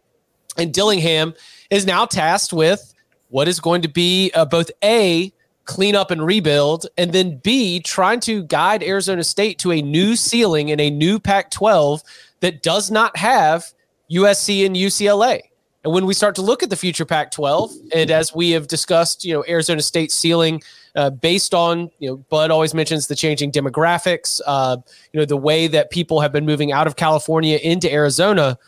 And 0.57 0.73
Dillingham 0.73 1.35
is 1.69 1.85
now 1.85 2.05
tasked 2.05 2.53
with 2.53 2.95
what 3.31 3.49
is 3.49 3.59
going 3.59 3.83
to 3.83 3.89
be 3.89 4.31
uh, 4.35 4.45
both 4.45 4.71
A, 4.85 5.33
clean 5.65 5.95
up 5.95 6.11
and 6.11 6.25
rebuild, 6.25 6.87
and 6.99 7.13
then 7.13 7.39
B, 7.39 7.81
trying 7.81 8.21
to 8.21 8.43
guide 8.45 8.83
Arizona 8.83 9.25
State 9.25 9.59
to 9.61 9.73
a 9.73 9.83
new 9.83 10.17
ceiling 10.17 10.69
in 10.69 10.81
a 10.81 10.91
new 10.91 11.19
Pac 11.19 11.51
12 11.51 12.03
that 12.41 12.63
does 12.63 12.91
not 12.91 13.17
have 13.17 13.67
USC 14.11 14.67
and 14.67 14.77
UCLA. 14.77 15.43
And 15.85 15.93
when 15.93 16.07
we 16.07 16.15
start 16.15 16.35
to 16.37 16.43
look 16.43 16.63
at 16.63 16.71
the 16.71 16.77
future 16.77 17.05
Pac 17.05 17.31
12, 17.33 17.73
and 17.95 18.11
as 18.11 18.35
we 18.35 18.51
have 18.51 18.69
discussed, 18.69 19.25
you 19.25 19.33
know, 19.33 19.45
Arizona 19.49 19.83
State 19.83 20.13
ceiling 20.13 20.63
uh, 20.95 21.11
based 21.11 21.55
on, 21.55 21.91
you 21.99 22.09
know, 22.09 22.17
Bud 22.29 22.51
always 22.51 22.75
mentions 22.75 23.09
the 23.09 23.17
changing 23.17 23.51
demographics, 23.51 24.41
uh, 24.47 24.77
you 25.13 25.19
know, 25.19 25.27
the 25.27 25.37
way 25.37 25.67
that 25.67 25.91
people 25.91 26.21
have 26.21 26.33
been 26.33 26.47
moving 26.47 26.71
out 26.71 26.87
of 26.87 26.97
California 26.97 27.59
into 27.59 27.93
Arizona 27.93 28.59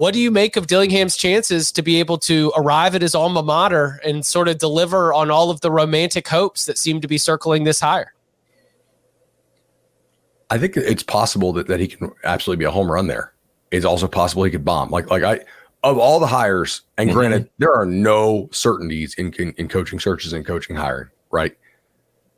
what 0.00 0.14
do 0.14 0.18
you 0.18 0.30
make 0.30 0.56
of 0.56 0.66
Dillingham's 0.66 1.14
chances 1.14 1.70
to 1.72 1.82
be 1.82 2.00
able 2.00 2.16
to 2.20 2.50
arrive 2.56 2.94
at 2.94 3.02
his 3.02 3.14
alma 3.14 3.42
mater 3.42 4.00
and 4.02 4.24
sort 4.24 4.48
of 4.48 4.56
deliver 4.56 5.12
on 5.12 5.30
all 5.30 5.50
of 5.50 5.60
the 5.60 5.70
romantic 5.70 6.26
hopes 6.26 6.64
that 6.64 6.78
seem 6.78 7.02
to 7.02 7.06
be 7.06 7.18
circling 7.18 7.64
this 7.64 7.80
hire? 7.80 8.14
I 10.48 10.56
think 10.56 10.78
it's 10.78 11.02
possible 11.02 11.52
that, 11.52 11.66
that 11.66 11.80
he 11.80 11.86
can 11.86 12.12
absolutely 12.24 12.62
be 12.62 12.64
a 12.64 12.70
home 12.70 12.90
run 12.90 13.08
there. 13.08 13.34
It's 13.72 13.84
also 13.84 14.08
possible 14.08 14.42
he 14.42 14.50
could 14.50 14.64
bomb. 14.64 14.88
Like 14.88 15.10
like 15.10 15.22
I 15.22 15.40
of 15.84 15.98
all 15.98 16.18
the 16.18 16.26
hires, 16.26 16.80
and 16.96 17.10
mm-hmm. 17.10 17.18
granted, 17.18 17.50
there 17.58 17.74
are 17.74 17.84
no 17.84 18.48
certainties 18.52 19.12
in, 19.16 19.34
in, 19.34 19.52
in 19.58 19.68
coaching 19.68 20.00
searches 20.00 20.32
and 20.32 20.46
coaching 20.46 20.76
hiring, 20.76 21.10
right? 21.30 21.54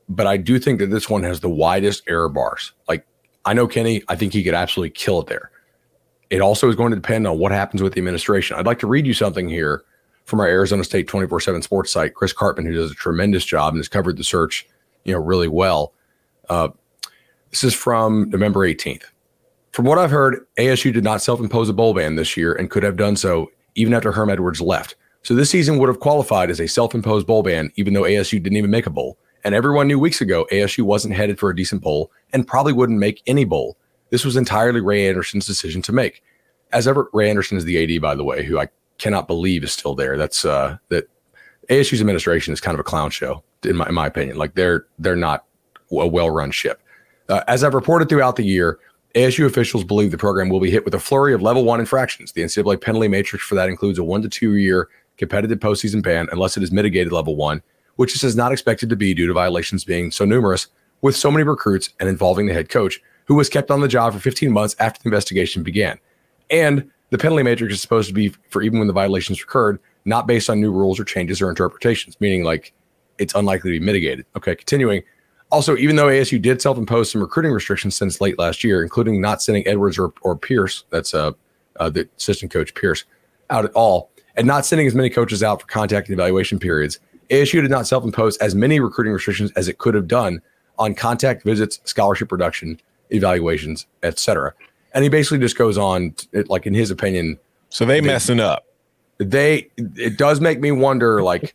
But 0.09 0.27
I 0.27 0.37
do 0.37 0.59
think 0.59 0.81
that 0.81 0.91
this 0.91 1.09
one 1.09 1.23
has 1.23 1.39
the 1.39 1.49
widest 1.49 2.03
error 2.09 2.29
bars. 2.29 2.73
Like 2.89 3.07
I 3.45 3.55
know 3.55 3.69
Kenny, 3.69 4.03
I 4.09 4.17
think 4.17 4.33
he 4.33 4.43
could 4.43 4.55
absolutely 4.55 4.91
kill 4.91 5.21
it 5.21 5.29
there. 5.29 5.53
It 6.33 6.41
also 6.41 6.71
is 6.71 6.77
going 6.77 6.93
to 6.93 6.97
depend 6.97 7.27
on 7.27 7.39
what 7.39 7.53
happens 7.53 7.83
with 7.83 7.93
the 7.93 8.01
administration. 8.01 8.57
I'd 8.57 8.65
like 8.65 8.79
to 8.79 8.87
read 8.87 9.07
you 9.07 9.13
something 9.13 9.51
here 9.51 9.85
from 10.25 10.41
our 10.41 10.47
Arizona 10.47 10.83
State 10.83 11.07
24/7 11.07 11.61
sports 11.63 11.93
site, 11.93 12.15
Chris 12.15 12.33
Karpman, 12.33 12.65
who 12.65 12.73
does 12.73 12.91
a 12.91 12.95
tremendous 12.95 13.45
job 13.45 13.75
and 13.75 13.79
has 13.79 13.87
covered 13.87 14.17
the 14.17 14.25
search, 14.25 14.67
you 15.05 15.13
know, 15.13 15.21
really 15.21 15.47
well. 15.47 15.93
Uh, 16.49 16.69
this 17.51 17.63
is 17.63 17.75
from 17.75 18.31
November 18.31 18.61
18th. 18.61 19.03
From 19.73 19.85
what 19.85 19.99
I've 19.99 20.11
heard, 20.11 20.47
ASU 20.57 20.91
did 20.91 21.05
not 21.05 21.21
self 21.21 21.39
impose 21.39 21.69
a 21.69 21.75
bowl 21.75 21.93
ban 21.93 22.17
this 22.17 22.35
year 22.35 22.55
and 22.55 22.71
could 22.71 22.83
have 22.83 22.97
done 22.97 23.15
so 23.15 23.51
even 23.75 23.93
after 23.93 24.11
Herm 24.11 24.31
Edwards 24.31 24.63
left. 24.63 24.95
So 25.23 25.35
this 25.35 25.51
season 25.51 25.77
would 25.77 25.91
have 25.91 26.01
qualified 26.01 26.49
as 26.49 26.61
a 26.63 26.67
self 26.67 26.95
imposed 26.95 27.27
bowl 27.27 27.43
ban, 27.43 27.71
even 27.77 27.93
though 27.93 28.05
ASU 28.05 28.43
didn't 28.43 28.57
even 28.57 28.71
make 28.71 28.87
a 28.87 28.91
bowl. 28.91 29.19
And 29.45 29.55
everyone 29.55 29.87
knew 29.87 29.99
weeks 29.99 30.23
ago 30.23 30.47
ASU 30.51 30.83
wasn't 30.83 31.15
headed 31.15 31.39
for 31.39 31.51
a 31.51 31.57
decent 31.57 31.83
bowl 31.83 32.11
and 32.33 32.47
probably 32.47 32.73
wouldn't 32.73 32.99
make 32.99 33.21
any 33.27 33.45
bowl. 33.45 33.77
This 34.13 34.27
was 34.27 34.37
entirely 34.37 34.83
Ray 34.83 35.09
Anderson's 35.09 35.47
decision 35.47 35.81
to 35.83 35.93
make. 35.93 36.23
As 36.71 36.87
ever, 36.87 37.09
Ray 37.15 37.31
Anderson 37.31 37.57
is 37.57 37.65
the 37.65 37.83
AD, 37.83 38.03
by 38.03 38.15
the 38.15 38.23
way, 38.23 38.45
who 38.45 38.59
I 38.59 38.69
cannot 38.99 39.27
believe 39.27 39.65
is 39.65 39.73
still 39.73 39.95
there. 39.95 40.19
That's 40.19 40.45
uh, 40.45 40.77
that 40.91 41.09
ASU's 41.71 42.03
administration 42.03 42.53
is 42.53 42.61
kind 42.61 42.75
of 42.75 42.81
a 42.81 42.85
clown 42.85 43.11
show, 43.11 43.43
in 43.65 43.77
my, 43.77 43.89
in 43.89 43.95
my 43.95 44.07
opinion. 44.07 44.37
Like 44.37 44.55
they're 44.55 44.85
they're 44.99 45.17
not 45.17 45.47
a 45.91 46.07
well 46.07 46.29
run 46.29 46.51
ship. 46.51 46.83
Uh, 47.31 47.43
as 47.49 47.65
I've 47.65 47.73
reported 47.73 48.11
throughout 48.11 48.37
the 48.37 48.45
year, 48.45 48.79
ASU 49.15 49.47
officials 49.47 49.83
believe 49.83 50.11
the 50.11 50.19
program 50.19 50.51
will 50.51 50.61
be 50.61 50.71
hit 50.71 50.85
with 50.85 50.95
a 50.95 51.01
flurry 51.01 51.33
of 51.33 51.41
level 51.41 51.65
one 51.65 51.81
infractions. 51.81 52.33
The 52.33 52.43
NCAA 52.43 52.83
penalty 52.83 53.09
matrix 53.09 53.47
for 53.47 53.55
that 53.55 53.71
includes 53.71 53.99
a 53.99 54.05
one 54.05 54.21
to 54.21 54.29
two 54.29 54.57
year 54.57 54.91
competitive 55.17 55.59
postseason 55.59 56.03
ban 56.03 56.29
unless 56.33 56.59
it 56.59 56.63
is 56.63 56.71
mitigated 56.71 57.15
level 57.15 57.35
one, 57.35 57.63
which 57.97 58.23
is 58.23 58.37
not 58.37 58.53
expected 58.53 58.91
to 58.91 58.97
be 58.97 59.15
due 59.15 59.27
to 59.27 59.33
violations 59.33 59.87
being 59.87 60.11
so 60.11 60.27
numerous 60.27 60.67
with 61.01 61.17
so 61.17 61.31
many 61.31 61.45
recruits 61.45 61.91
and 61.99 62.11
involving 62.11 62.45
the 62.45 62.53
head 62.53 62.69
coach, 62.69 63.01
who 63.33 63.37
was 63.37 63.49
kept 63.49 63.71
on 63.71 63.81
the 63.81 63.89
job 63.89 64.13
for 64.13 64.19
15 64.19 64.53
months 64.53 64.77
after 64.79 65.03
the 65.03 65.09
investigation 65.09 65.63
began. 65.63 65.99
And 66.51 66.91
the 67.09 67.17
penalty 67.17 67.43
matrix 67.43 67.73
is 67.73 67.81
supposed 67.81 68.09
to 68.09 68.13
be 68.13 68.29
for 68.51 68.61
even 68.61 68.79
when 68.79 68.89
the 68.89 68.93
violations 68.93 69.41
occurred, 69.41 69.81
not 70.05 70.27
based 70.27 70.51
on 70.51 70.61
new 70.61 70.71
rules 70.71 71.01
or 71.01 71.05
changes 71.05 71.41
or 71.41 71.49
interpretations, 71.49 72.21
meaning 72.21 72.45
like 72.45 72.75
it's 73.17 73.35
unlikely 73.35 73.73
to 73.73 73.81
be 73.81 73.87
mitigated. 73.87 74.27
Okay, 74.37 74.55
continuing. 74.55 75.03
Also, 75.51 75.79
even 75.79 75.97
though 75.97 76.09
ASU 76.09 76.43
did 76.43 76.61
self 76.61 76.77
impose 76.77 77.11
some 77.11 77.23
recruiting 77.23 77.53
restrictions 77.53 77.97
since 77.97 78.21
late 78.21 78.39
last 78.39 78.63
year, 78.63 78.83
including 78.83 79.19
not 79.19 79.41
sending 79.41 79.67
Edwards 79.67 79.99
or, 79.99 80.13
or 80.21 80.37
Pierce, 80.37 80.85
that's 80.91 81.15
uh, 81.15 81.33
uh, 81.81 81.89
the 81.89 82.07
assistant 82.19 82.53
coach 82.53 82.75
Pierce, 82.75 83.05
out 83.49 83.65
at 83.65 83.73
all, 83.73 84.11
and 84.37 84.47
not 84.47 84.67
sending 84.67 84.87
as 84.87 84.95
many 84.95 85.09
coaches 85.09 85.43
out 85.43 85.63
for 85.63 85.67
contact 85.69 86.09
and 86.09 86.19
evaluation 86.19 86.59
periods, 86.59 87.01
ASU 87.31 87.63
did 87.63 87.71
not 87.71 87.87
self 87.87 88.05
impose 88.05 88.37
as 88.39 88.55
many 88.55 88.79
recruiting 88.79 89.15
restrictions 89.15 89.51
as 89.53 89.69
it 89.69 89.79
could 89.79 89.95
have 89.95 90.07
done 90.07 90.43
on 90.79 90.95
contact 90.95 91.45
visits, 91.45 91.81
scholarship 91.85 92.31
reduction, 92.31 92.79
evaluations, 93.13 93.87
etc. 94.03 94.55
And 94.95 95.05
he 95.05 95.11
basically 95.11 95.39
just 95.39 95.57
goes 95.57 95.79
on, 95.79 96.13
to, 96.13 96.45
like 96.49 96.67
in 96.67 96.75
his 96.75 96.91
opinion. 96.91 97.39
So 97.71 97.85
they, 97.85 98.01
they 98.01 98.07
messing 98.07 98.41
up. 98.41 98.67
They 99.19 99.71
it 99.77 100.19
does 100.19 100.41
make 100.41 100.61
me 100.61 100.73
wonder, 100.73 101.23
like 101.33 101.55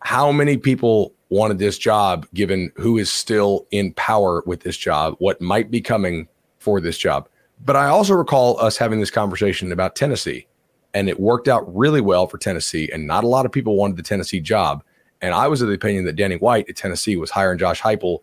how 0.00 0.30
many 0.32 0.56
people 0.56 1.12
wanted 1.28 1.58
this 1.58 1.78
job, 1.78 2.26
given 2.34 2.70
who 2.76 2.98
is 2.98 3.10
still 3.10 3.66
in 3.70 3.92
power 3.94 4.42
with 4.46 4.60
this 4.60 4.76
job, 4.76 5.16
what 5.18 5.40
might 5.40 5.70
be 5.70 5.80
coming 5.80 6.28
for 6.58 6.80
this 6.80 6.98
job. 6.98 7.28
But 7.64 7.76
I 7.76 7.86
also 7.86 8.14
recall 8.14 8.60
us 8.60 8.76
having 8.76 9.00
this 9.00 9.10
conversation 9.10 9.72
about 9.72 9.96
Tennessee, 9.96 10.46
and 10.94 11.08
it 11.08 11.18
worked 11.18 11.48
out 11.48 11.74
really 11.74 12.00
well 12.00 12.26
for 12.26 12.38
Tennessee. 12.38 12.90
And 12.92 13.06
not 13.06 13.24
a 13.24 13.28
lot 13.28 13.46
of 13.46 13.52
people 13.52 13.76
wanted 13.76 13.96
the 13.96 14.02
Tennessee 14.02 14.40
job. 14.40 14.82
And 15.22 15.34
I 15.34 15.48
was 15.48 15.62
of 15.62 15.68
the 15.68 15.74
opinion 15.74 16.04
that 16.04 16.16
Danny 16.16 16.36
White 16.36 16.68
at 16.68 16.76
Tennessee 16.76 17.16
was 17.16 17.30
hiring 17.30 17.58
Josh 17.58 17.80
Heupel 17.80 18.20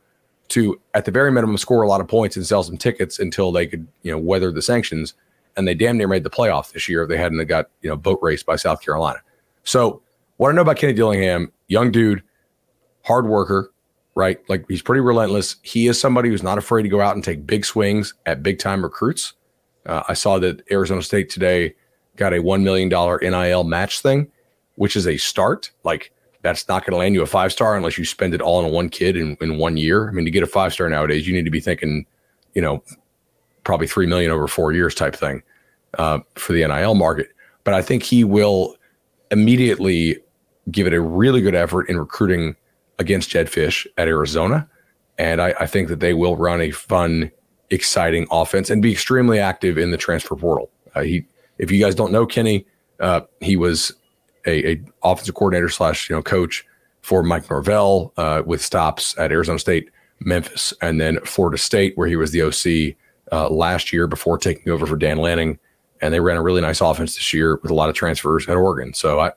to, 0.53 0.79
at 0.93 1.05
the 1.05 1.11
very 1.11 1.31
minimum, 1.31 1.57
score 1.57 1.81
a 1.81 1.87
lot 1.87 2.01
of 2.01 2.07
points 2.07 2.35
and 2.35 2.45
sell 2.45 2.63
some 2.63 2.77
tickets 2.77 3.19
until 3.19 3.51
they 3.51 3.67
could, 3.67 3.87
you 4.03 4.11
know, 4.11 4.17
weather 4.17 4.51
the 4.51 4.61
sanctions. 4.61 5.13
And 5.55 5.67
they 5.67 5.75
damn 5.75 5.97
near 5.97 6.07
made 6.07 6.23
the 6.23 6.29
playoff 6.29 6.71
this 6.71 6.87
year 6.87 7.03
if 7.03 7.09
they 7.09 7.17
hadn't 7.17 7.45
got, 7.47 7.69
you 7.81 7.89
know, 7.89 7.95
boat 7.95 8.19
raced 8.21 8.45
by 8.45 8.55
South 8.55 8.81
Carolina. 8.81 9.19
So 9.63 10.01
what 10.37 10.49
I 10.49 10.53
know 10.53 10.61
about 10.61 10.77
Kenny 10.77 10.93
Dillingham, 10.93 11.51
young 11.67 11.91
dude, 11.91 12.23
hard 13.03 13.27
worker, 13.27 13.71
right? 14.15 14.39
Like 14.49 14.65
he's 14.67 14.81
pretty 14.81 15.01
relentless. 15.01 15.57
He 15.61 15.87
is 15.87 15.99
somebody 15.99 16.29
who's 16.29 16.43
not 16.43 16.57
afraid 16.57 16.83
to 16.83 16.89
go 16.89 17.01
out 17.01 17.15
and 17.15 17.23
take 17.23 17.45
big 17.45 17.65
swings 17.65 18.13
at 18.25 18.43
big 18.43 18.59
time 18.59 18.83
recruits. 18.83 19.33
Uh, 19.85 20.03
I 20.07 20.13
saw 20.13 20.39
that 20.39 20.61
Arizona 20.71 21.01
State 21.01 21.29
today 21.29 21.75
got 22.15 22.33
a 22.33 22.37
$1 22.37 22.63
million 22.63 22.89
NIL 22.89 23.63
match 23.63 24.01
thing, 24.01 24.31
which 24.75 24.95
is 24.95 25.07
a 25.07 25.17
start. 25.17 25.71
Like 25.83 26.12
that's 26.43 26.67
not 26.67 26.85
going 26.85 26.91
to 26.91 26.97
land 26.97 27.15
you 27.15 27.23
a 27.23 27.25
five 27.25 27.51
star 27.51 27.75
unless 27.75 27.97
you 27.97 28.05
spend 28.05 28.33
it 28.33 28.41
all 28.41 28.63
on 28.63 28.71
one 28.71 28.89
kid 28.89 29.17
in, 29.17 29.35
in 29.41 29.57
one 29.57 29.77
year. 29.77 30.09
I 30.09 30.11
mean, 30.11 30.25
to 30.25 30.31
get 30.31 30.43
a 30.43 30.47
five 30.47 30.73
star 30.73 30.87
nowadays, 30.89 31.27
you 31.27 31.33
need 31.33 31.45
to 31.45 31.51
be 31.51 31.61
thinking, 31.61 32.05
you 32.53 32.61
know, 32.61 32.83
probably 33.63 33.87
3 33.87 34.05
million 34.05 34.29
over 34.29 34.47
four 34.47 34.73
years 34.73 34.93
type 34.93 35.15
thing 35.15 35.41
uh, 35.97 36.19
for 36.35 36.53
the 36.53 36.67
NIL 36.67 36.95
market. 36.95 37.29
But 37.63 37.73
I 37.73 37.81
think 37.81 38.03
he 38.03 38.25
will 38.25 38.75
immediately 39.31 40.17
give 40.69 40.85
it 40.85 40.93
a 40.93 41.01
really 41.01 41.41
good 41.41 41.55
effort 41.55 41.89
in 41.89 41.97
recruiting 41.97 42.55
against 42.99 43.29
Jedd 43.29 43.47
Fisch 43.47 43.87
at 43.97 44.07
Arizona. 44.07 44.69
And 45.17 45.41
I, 45.41 45.53
I, 45.59 45.65
think 45.65 45.87
that 45.87 45.99
they 45.99 46.13
will 46.13 46.35
run 46.35 46.61
a 46.61 46.71
fun, 46.71 47.31
exciting 47.69 48.27
offense 48.31 48.69
and 48.69 48.81
be 48.81 48.91
extremely 48.91 49.39
active 49.39 49.77
in 49.77 49.91
the 49.91 49.97
transfer 49.97 50.35
portal. 50.35 50.69
Uh, 50.95 51.01
he, 51.01 51.25
if 51.57 51.71
you 51.71 51.79
guys 51.79 51.95
don't 51.95 52.11
know 52.11 52.25
Kenny, 52.25 52.65
uh, 52.99 53.21
he 53.41 53.55
was 53.55 53.93
a, 54.45 54.71
a, 54.73 54.81
offensive 55.03 55.35
coordinator 55.35 55.69
slash 55.69 56.09
you 56.09 56.15
know 56.15 56.21
coach 56.21 56.65
for 57.01 57.23
Mike 57.23 57.49
Norvell 57.49 58.13
uh, 58.17 58.43
with 58.45 58.61
stops 58.61 59.17
at 59.17 59.31
Arizona 59.31 59.59
State, 59.59 59.89
Memphis, 60.19 60.73
and 60.81 60.99
then 60.99 61.19
Florida 61.21 61.57
State, 61.57 61.97
where 61.97 62.07
he 62.07 62.15
was 62.15 62.31
the 62.31 62.41
OC 62.41 62.95
uh, 63.31 63.49
last 63.49 63.91
year 63.91 64.07
before 64.07 64.37
taking 64.37 64.71
over 64.71 64.85
for 64.85 64.95
Dan 64.95 65.17
Lanning. 65.17 65.59
And 66.01 66.13
they 66.13 66.19
ran 66.19 66.37
a 66.37 66.41
really 66.41 66.61
nice 66.61 66.81
offense 66.81 67.15
this 67.15 67.33
year 67.33 67.59
with 67.61 67.71
a 67.71 67.73
lot 67.73 67.89
of 67.89 67.95
transfers 67.95 68.47
at 68.47 68.55
Oregon. 68.55 68.93
So 68.93 69.19
I, 69.19 69.31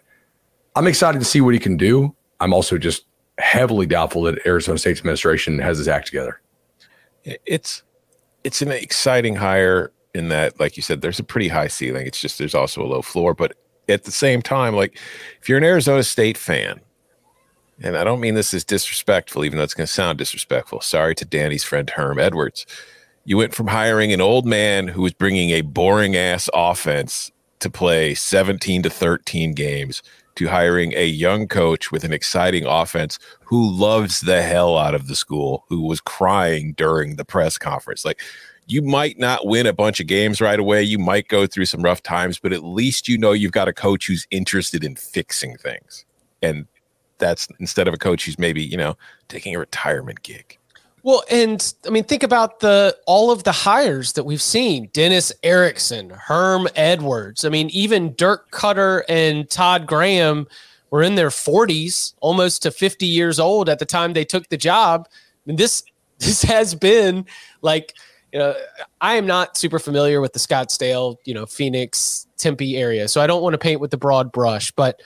I'm 0.74 0.86
excited 0.86 1.18
to 1.18 1.24
see 1.24 1.40
what 1.40 1.54
he 1.54 1.60
can 1.60 1.76
do. 1.76 2.14
I'm 2.40 2.52
also 2.52 2.78
just 2.78 3.04
heavily 3.38 3.86
doubtful 3.86 4.22
that 4.22 4.44
Arizona 4.46 4.78
State's 4.78 5.00
administration 5.00 5.58
has 5.58 5.78
his 5.78 5.88
act 5.88 6.06
together. 6.06 6.40
It's 7.24 7.82
it's 8.44 8.62
an 8.62 8.70
exciting 8.70 9.34
hire 9.34 9.92
in 10.14 10.28
that, 10.28 10.58
like 10.60 10.76
you 10.76 10.82
said, 10.82 11.00
there's 11.00 11.18
a 11.18 11.24
pretty 11.24 11.48
high 11.48 11.66
ceiling. 11.68 12.06
It's 12.06 12.20
just 12.20 12.38
there's 12.38 12.54
also 12.54 12.82
a 12.82 12.86
low 12.86 13.02
floor. 13.02 13.34
But 13.34 13.56
at 13.88 14.04
the 14.04 14.12
same 14.12 14.42
time, 14.42 14.74
like 14.74 14.98
if 15.40 15.48
you're 15.48 15.58
an 15.58 15.64
Arizona 15.64 16.02
State 16.02 16.36
fan, 16.38 16.80
and 17.82 17.96
I 17.96 18.04
don't 18.04 18.20
mean 18.20 18.34
this 18.34 18.54
as 18.54 18.64
disrespectful, 18.64 19.44
even 19.44 19.58
though 19.58 19.64
it's 19.64 19.74
going 19.74 19.86
to 19.86 19.92
sound 19.92 20.18
disrespectful. 20.18 20.80
Sorry 20.80 21.14
to 21.14 21.24
Danny's 21.24 21.64
friend 21.64 21.88
Herm 21.90 22.18
Edwards. 22.18 22.64
You 23.24 23.36
went 23.36 23.54
from 23.54 23.66
hiring 23.66 24.12
an 24.12 24.20
old 24.20 24.46
man 24.46 24.88
who 24.88 25.02
was 25.02 25.12
bringing 25.12 25.50
a 25.50 25.60
boring 25.60 26.16
ass 26.16 26.48
offense 26.54 27.30
to 27.60 27.68
play 27.68 28.14
17 28.14 28.82
to 28.82 28.90
13 28.90 29.52
games 29.52 30.02
to 30.36 30.48
hiring 30.48 30.92
a 30.94 31.06
young 31.06 31.48
coach 31.48 31.90
with 31.90 32.04
an 32.04 32.12
exciting 32.12 32.66
offense 32.66 33.18
who 33.44 33.70
loves 33.70 34.20
the 34.20 34.42
hell 34.42 34.76
out 34.76 34.94
of 34.94 35.08
the 35.08 35.16
school, 35.16 35.64
who 35.68 35.82
was 35.82 36.00
crying 36.00 36.74
during 36.74 37.16
the 37.16 37.24
press 37.24 37.58
conference. 37.58 38.04
Like, 38.04 38.20
you 38.66 38.82
might 38.82 39.18
not 39.18 39.46
win 39.46 39.66
a 39.66 39.72
bunch 39.72 40.00
of 40.00 40.06
games 40.06 40.40
right 40.40 40.58
away. 40.58 40.82
You 40.82 40.98
might 40.98 41.28
go 41.28 41.46
through 41.46 41.66
some 41.66 41.82
rough 41.82 42.02
times, 42.02 42.38
but 42.38 42.52
at 42.52 42.64
least 42.64 43.08
you 43.08 43.16
know 43.16 43.32
you've 43.32 43.52
got 43.52 43.68
a 43.68 43.72
coach 43.72 44.06
who's 44.06 44.26
interested 44.30 44.82
in 44.82 44.96
fixing 44.96 45.56
things. 45.56 46.04
And 46.42 46.66
that's 47.18 47.48
instead 47.60 47.88
of 47.88 47.94
a 47.94 47.98
coach 47.98 48.24
who's 48.24 48.38
maybe, 48.38 48.62
you 48.62 48.76
know, 48.76 48.96
taking 49.28 49.54
a 49.54 49.58
retirement 49.58 50.22
gig. 50.22 50.58
Well, 51.02 51.22
and 51.30 51.72
I 51.86 51.90
mean, 51.90 52.02
think 52.02 52.24
about 52.24 52.58
the 52.58 52.96
all 53.06 53.30
of 53.30 53.44
the 53.44 53.52
hires 53.52 54.14
that 54.14 54.24
we've 54.24 54.42
seen: 54.42 54.90
Dennis 54.92 55.32
Erickson, 55.44 56.10
Herm 56.10 56.66
Edwards. 56.74 57.44
I 57.44 57.48
mean, 57.48 57.70
even 57.70 58.14
Dirk 58.16 58.50
Koetter 58.50 59.02
and 59.08 59.48
Todd 59.48 59.86
Graham 59.86 60.48
were 60.90 61.04
in 61.04 61.14
their 61.14 61.28
40s, 61.28 62.14
almost 62.20 62.62
to 62.62 62.72
50 62.72 63.06
years 63.06 63.38
old 63.38 63.68
at 63.68 63.78
the 63.78 63.84
time 63.84 64.12
they 64.14 64.24
took 64.24 64.48
the 64.48 64.56
job. 64.56 65.06
I 65.08 65.14
mean, 65.44 65.56
this 65.56 65.84
this 66.18 66.42
has 66.42 66.74
been 66.74 67.24
like, 67.62 67.94
you 68.36 68.42
know, 68.42 68.54
I 69.00 69.14
am 69.14 69.26
not 69.26 69.56
super 69.56 69.78
familiar 69.78 70.20
with 70.20 70.34
the 70.34 70.38
Scottsdale, 70.38 71.16
you 71.24 71.32
know, 71.32 71.46
Phoenix, 71.46 72.26
Tempe 72.36 72.76
area, 72.76 73.08
so 73.08 73.22
I 73.22 73.26
don't 73.26 73.42
want 73.42 73.54
to 73.54 73.58
paint 73.58 73.80
with 73.80 73.90
the 73.90 73.96
broad 73.96 74.30
brush. 74.30 74.70
But 74.72 75.00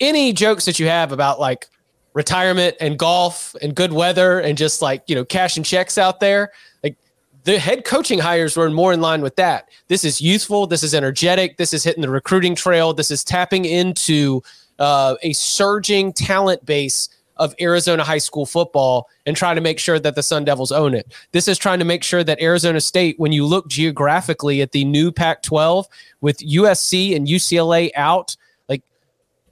any 0.00 0.34
jokes 0.34 0.66
that 0.66 0.78
you 0.78 0.86
have 0.86 1.10
about 1.10 1.40
like 1.40 1.68
retirement 2.12 2.76
and 2.78 2.98
golf 2.98 3.56
and 3.62 3.74
good 3.74 3.94
weather 3.94 4.38
and 4.40 4.58
just 4.58 4.82
like 4.82 5.02
you 5.06 5.14
know 5.14 5.24
cashing 5.24 5.62
checks 5.62 5.96
out 5.96 6.20
there 6.20 6.52
like 6.84 6.98
the 7.44 7.58
head 7.58 7.86
coaching 7.86 8.18
hires 8.18 8.54
were 8.54 8.68
more 8.68 8.92
in 8.92 9.00
line 9.00 9.22
with 9.22 9.36
that. 9.36 9.70
This 9.86 10.04
is 10.04 10.20
youthful. 10.20 10.66
This 10.66 10.82
is 10.82 10.94
energetic. 10.94 11.56
This 11.56 11.72
is 11.72 11.82
hitting 11.82 12.02
the 12.02 12.10
recruiting 12.10 12.54
trail. 12.54 12.92
This 12.92 13.10
is 13.10 13.24
tapping 13.24 13.64
into 13.64 14.42
uh, 14.78 15.14
a 15.22 15.32
surging 15.32 16.12
talent 16.12 16.66
base 16.66 17.08
of 17.38 17.54
Arizona 17.60 18.04
high 18.04 18.18
school 18.18 18.46
football 18.46 19.08
and 19.26 19.36
trying 19.36 19.54
to 19.54 19.60
make 19.60 19.78
sure 19.78 19.98
that 19.98 20.14
the 20.14 20.22
Sun 20.22 20.44
Devils 20.44 20.72
own 20.72 20.94
it. 20.94 21.12
This 21.32 21.48
is 21.48 21.58
trying 21.58 21.78
to 21.78 21.84
make 21.84 22.02
sure 22.02 22.24
that 22.24 22.40
Arizona 22.40 22.80
State, 22.80 23.18
when 23.18 23.32
you 23.32 23.46
look 23.46 23.68
geographically 23.68 24.60
at 24.60 24.72
the 24.72 24.84
new 24.84 25.12
Pac 25.12 25.42
12 25.42 25.86
with 26.20 26.38
USC 26.38 27.14
and 27.14 27.26
UCLA 27.26 27.90
out, 27.94 28.36
like 28.68 28.82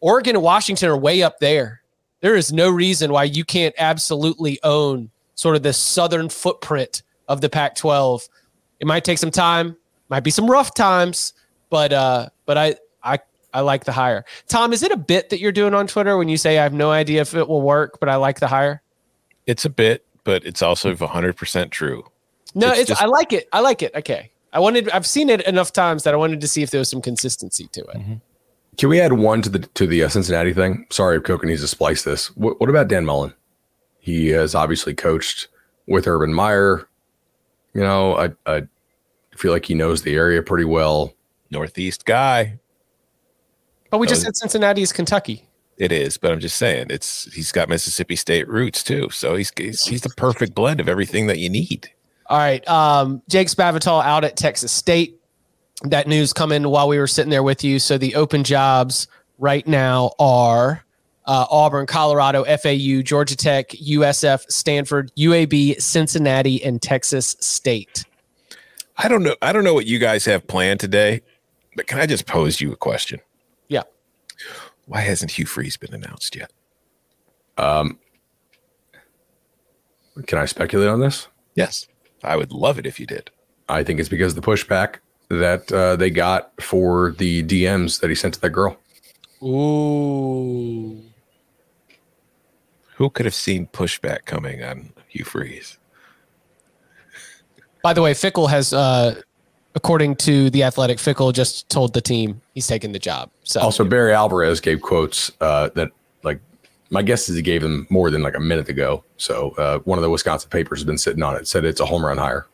Oregon 0.01 0.37
and 0.37 0.43
Washington 0.43 0.89
are 0.89 0.97
way 0.97 1.23
up 1.23 1.39
there. 1.39 1.83
There 2.21 2.35
is 2.37 2.53
no 2.53 2.71
reason 2.71 3.13
why 3.13 3.25
you 3.25 3.45
can't 3.45 3.75
absolutely 3.79 4.59
own 4.63 5.11
sort 5.35 5.55
of 5.55 5.63
the 5.63 5.73
southern 5.73 6.29
footprint 6.29 7.03
of 7.29 7.41
the 7.41 7.49
Pac 7.49 7.77
12. 7.77 8.29
It 8.81 8.87
might 8.87 9.05
take 9.05 9.19
some 9.19 9.31
time, 9.31 9.77
might 10.09 10.25
be 10.25 10.31
some 10.31 10.51
rough 10.51 10.75
times, 10.75 11.35
but 11.71 11.93
uh, 11.93 12.29
but 12.47 12.59
I 12.59 12.77
I 13.03 13.19
I 13.57 13.61
like 13.61 13.85
the 13.85 13.93
hire. 13.93 14.25
Tom, 14.49 14.75
is 14.75 14.83
it 14.83 14.93
a 14.93 14.99
bit 14.99 15.31
that 15.31 15.41
you're 15.41 15.51
doing 15.51 15.73
on 15.73 15.87
Twitter 15.87 16.19
when 16.19 16.29
you 16.29 16.37
say 16.37 16.59
I 16.59 16.63
have 16.63 16.75
no 16.75 16.91
idea 16.91 17.23
if 17.23 17.35
it 17.35 17.49
will 17.49 17.63
work, 17.63 17.99
but 17.99 18.11
I 18.11 18.17
like 18.17 18.39
the 18.39 18.49
hire? 18.49 18.83
It's 19.47 19.65
a 19.65 19.71
bit, 19.71 20.05
but 20.25 20.45
it's 20.45 20.61
also 20.61 20.95
100% 20.95 21.71
true. 21.71 22.05
No, 22.55 22.71
it's, 22.71 22.81
it's 22.81 22.89
just, 22.91 23.03
I 23.03 23.07
like 23.07 23.33
it. 23.33 23.49
I 23.53 23.61
like 23.61 23.83
it. 23.83 23.95
Okay. 23.95 24.31
I 24.53 24.59
wanted 24.59 24.91
I've 24.91 25.07
seen 25.07 25.31
it 25.31 25.43
enough 25.47 25.73
times 25.73 26.03
that 26.05 26.15
I 26.15 26.17
wanted 26.17 26.41
to 26.41 26.49
see 26.49 26.63
if 26.63 26.71
there 26.71 26.79
was 26.79 26.89
some 26.89 27.03
consistency 27.03 27.69
to 27.73 27.81
it. 27.81 27.97
Mm-hmm. 27.97 28.15
Can 28.77 28.89
we 28.89 29.01
add 29.01 29.15
one 29.15 29.43
to 29.43 29.49
the 29.49 29.61
to 29.61 29.87
the 29.87 30.05
uh, 30.05 30.09
Cincinnati 30.09 30.53
thing? 30.53 30.87
Sorry 30.91 31.17
if 31.17 31.25
Coca 31.25 31.47
needs 31.47 31.63
to 31.63 31.69
splice 31.69 32.03
this. 32.03 32.35
What, 32.37 32.61
what 32.61 32.71
about 32.71 32.89
Dan 32.89 33.05
Mullen? 33.05 33.35
He 33.99 34.29
has 34.29 34.55
obviously 34.55 34.95
coached 34.95 35.49
with 35.87 36.07
Urban 36.07 36.33
Meyer. 36.33 36.89
You 37.75 37.83
know, 37.83 38.17
I, 38.17 38.33
I 38.47 38.63
feel 39.35 39.53
like 39.53 39.67
he 39.67 39.75
knows 39.75 40.03
the 40.03 40.15
area 40.15 40.43
pretty 40.43 40.65
well. 40.65 41.13
Northeast 41.51 42.05
guy. 42.05 42.59
But 43.91 43.99
we 43.99 44.07
just 44.07 44.23
said 44.23 44.37
Cincinnati 44.37 44.83
is 44.83 44.93
Kentucky. 44.93 45.47
It 45.79 45.93
is, 45.93 46.17
but 46.17 46.33
I'm 46.33 46.41
just 46.41 46.57
saying 46.57 46.87
it's 46.89 47.33
he's 47.35 47.53
got 47.53 47.69
Mississippi 47.69 48.17
State 48.17 48.49
roots 48.49 48.83
too, 48.83 49.11
so 49.11 49.37
he's 49.37 49.53
he's, 49.57 49.85
he's 49.85 50.01
the 50.01 50.09
perfect 50.11 50.55
blend 50.55 50.81
of 50.81 50.89
everything 50.89 51.27
that 51.27 51.39
you 51.39 51.51
need. 51.51 51.91
All 52.27 52.39
right, 52.39 52.67
um, 52.67 53.23
Jake 53.29 53.49
Spavital 53.49 54.03
out 54.03 54.25
at 54.25 54.37
Texas 54.37 54.73
State. 54.73 55.21
That 55.83 56.09
news 56.09 56.33
coming 56.33 56.69
while 56.71 56.89
we 56.89 56.99
were 56.99 57.07
sitting 57.07 57.31
there 57.31 57.43
with 57.43 57.63
you. 57.63 57.79
So 57.79 57.99
the 57.99 58.15
open 58.15 58.43
jobs 58.43 59.07
right 59.39 59.67
now 59.67 60.13
are 60.19 60.83
uh, 61.27 61.47
Auburn, 61.51 61.87
Colorado, 61.87 62.45
FAU, 62.45 63.03
Georgia 63.03 63.37
Tech, 63.37 63.69
USF, 63.71 64.51
Stanford, 64.51 65.13
UAB, 65.17 65.81
Cincinnati, 65.81 66.65
and 66.65 66.81
Texas 66.81 67.37
State. 67.41 68.05
I 68.97 69.09
don't 69.09 69.23
know. 69.23 69.37
I 69.43 69.53
don't 69.53 69.65
know 69.65 69.75
what 69.75 69.87
you 69.87 69.99
guys 69.99 70.25
have 70.25 70.47
planned 70.47 70.81
today, 70.81 71.21
but 71.75 71.87
can 71.87 71.99
I 71.99 72.07
just 72.07 72.27
pose 72.27 72.63
you 72.63 72.73
a 72.73 72.77
question? 72.77 73.21
Yeah. 74.87 74.93
Why 74.95 75.01
hasn't 75.01 75.33
Hugh 75.33 75.47
Freeze 75.47 75.77
been 75.77 75.95
announced 75.95 76.37
yet? 76.37 76.53
Um, 77.59 77.99
can 80.27 80.39
I 80.39 80.47
speculate 80.47 80.89
on 80.89 81.01
this? 81.01 81.29
Yes, 81.55 81.89
I 82.23 82.37
would 82.37 82.53
love 82.53 82.79
it 82.79 82.87
if 82.87 83.01
you 83.01 83.07
did. 83.07 83.31
I 83.69 83.83
think 83.83 83.99
it's 84.01 84.09
because 84.09 84.35
the 84.35 84.41
pushback 84.43 84.97
that 85.29 85.71
uh, 85.73 85.97
they 85.97 86.11
got 86.11 86.53
for 86.63 87.13
the 87.13 87.43
DMs 87.43 88.01
that 88.01 88.09
he 88.11 88.15
sent 88.15 88.35
to 88.35 88.41
that 88.41 88.51
girl. 88.51 88.77
Ooh. 89.43 91.03
Who 92.95 93.11
could 93.11 93.27
have 93.27 93.35
seen 93.35 93.67
pushback 93.67 94.25
coming 94.25 94.63
on 94.63 94.93
Hugh 95.09 95.25
Freeze? 95.25 95.79
By 97.83 97.93
the 97.93 98.03
way, 98.03 98.13
Fickell 98.15 98.49
has, 98.49 98.73
uh, 98.73 99.21
according 99.77 100.17
to 100.17 100.51
the 100.51 100.65
Athletic, 100.65 100.99
Fickell 100.99 101.33
just 101.33 101.69
told 101.69 101.93
the 101.93 102.01
team 102.01 102.41
he's 102.55 102.67
taking 102.67 102.91
the 102.93 102.99
job. 102.99 103.31
So 103.45 103.61
also 103.61 103.85
Barry 103.85 104.13
Alvarez 104.13 104.61
gave 104.61 104.81
quotes 104.81 105.31
uh, 105.41 105.69
that 105.75 105.93
like 106.25 106.41
my 106.91 107.03
guess 107.03 107.29
is 107.29 107.37
he 107.37 107.43
gave 107.43 107.63
them 107.63 107.87
more 107.91 108.11
than 108.11 108.23
like 108.23 108.35
a 108.35 108.41
minute 108.41 108.69
ago. 108.69 109.05
So 109.19 109.51
uh, 109.59 109.79
one 109.81 109.99
of 109.99 110.03
the 110.03 110.11
Wisconsin 110.11 110.51
papers 110.51 110.81
has 110.81 110.85
been 110.85 110.99
sitting 110.99 111.23
on 111.23 111.37
it. 111.37 111.47
Said 111.47 111.65
it's 111.65 111.81
a 111.81 111.87
home 111.87 112.05
run 112.05 112.19
hire. 112.19 112.47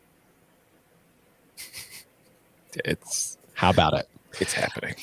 It's 2.84 3.38
how 3.54 3.70
about 3.70 3.94
it? 3.94 4.08
It's 4.40 4.52
happening. 4.52 4.94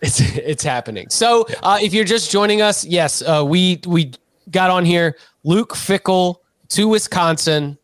It's 0.00 0.20
it's 0.20 0.62
happening. 0.62 1.08
So 1.10 1.46
uh, 1.62 1.78
if 1.80 1.94
you're 1.94 2.04
just 2.04 2.30
joining 2.30 2.60
us, 2.60 2.84
yes, 2.84 3.22
uh, 3.22 3.44
we 3.46 3.80
we 3.86 4.12
got 4.50 4.70
on 4.70 4.84
here. 4.84 5.16
Luke 5.44 5.74
Fickell 5.74 6.36
to 6.70 6.88
Wisconsin, 6.88 7.78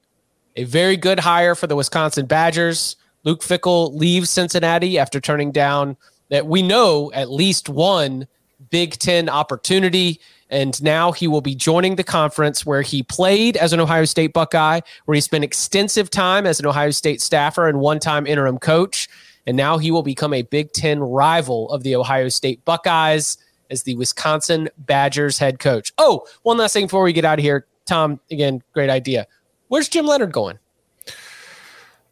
a 0.57 0.64
very 0.64 0.97
good 0.97 1.18
hire 1.20 1.55
for 1.55 1.66
the 1.66 1.76
Wisconsin 1.76 2.26
Badgers. 2.26 2.97
Luke 3.25 3.43
Fickell 3.43 3.95
leaves 3.95 4.31
Cincinnati 4.31 4.99
after 4.99 5.20
turning 5.20 5.51
down 5.51 5.97
that 6.31 6.47
we 6.47 6.62
know 6.62 7.11
at 7.12 7.31
least 7.31 7.68
one 7.68 8.27
Big 8.70 8.93
Ten 8.99 9.29
opportunity. 9.29 10.20
And 10.51 10.81
now 10.83 11.11
he 11.11 11.27
will 11.27 11.41
be 11.41 11.55
joining 11.55 11.97
the 11.97 12.05
conference 12.05 12.64
where 12.64 12.83
he 12.83 13.03
played 13.03 13.57
as 13.57 13.72
an 13.72 13.81
Ohio 13.81 14.05
State 14.05 14.33
Buckeye, 14.33 14.81
where 15.05 15.14
he 15.14 15.20
spent 15.20 15.43
extensive 15.43 16.11
time 16.11 16.47
as 16.47 16.61
an 16.61 16.66
Ohio 16.66 16.91
State 16.91 17.20
staffer 17.20 17.68
and 17.68 17.81
one 17.81 17.99
time 17.99 18.27
interim 18.27 18.59
coach. 18.59 19.09
And 19.47 19.57
now 19.57 19.79
he 19.79 19.91
will 19.91 20.03
become 20.03 20.33
a 20.33 20.43
Big 20.43 20.72
Ten 20.72 21.01
rival 21.01 21.70
of 21.70 21.83
the 21.83 21.97
Ohio 21.97 22.29
State 22.29 22.64
Buckeyes 22.64 23.37
as 23.70 23.83
the 23.83 23.95
Wisconsin 23.97 24.68
Badgers 24.79 25.39
head 25.39 25.59
coach. 25.59 25.93
Oh, 25.99 26.27
one 26.43 26.59
last 26.59 26.72
thing 26.72 26.87
before 26.87 27.03
we 27.03 27.12
get 27.12 27.25
out 27.25 27.39
of 27.39 27.43
here. 27.43 27.66
Tom, 27.87 28.20
again, 28.31 28.62
great 28.72 28.91
idea. 28.91 29.27
Where's 29.68 29.89
Jim 29.89 30.07
Leonhard 30.07 30.33
going? 30.33 30.59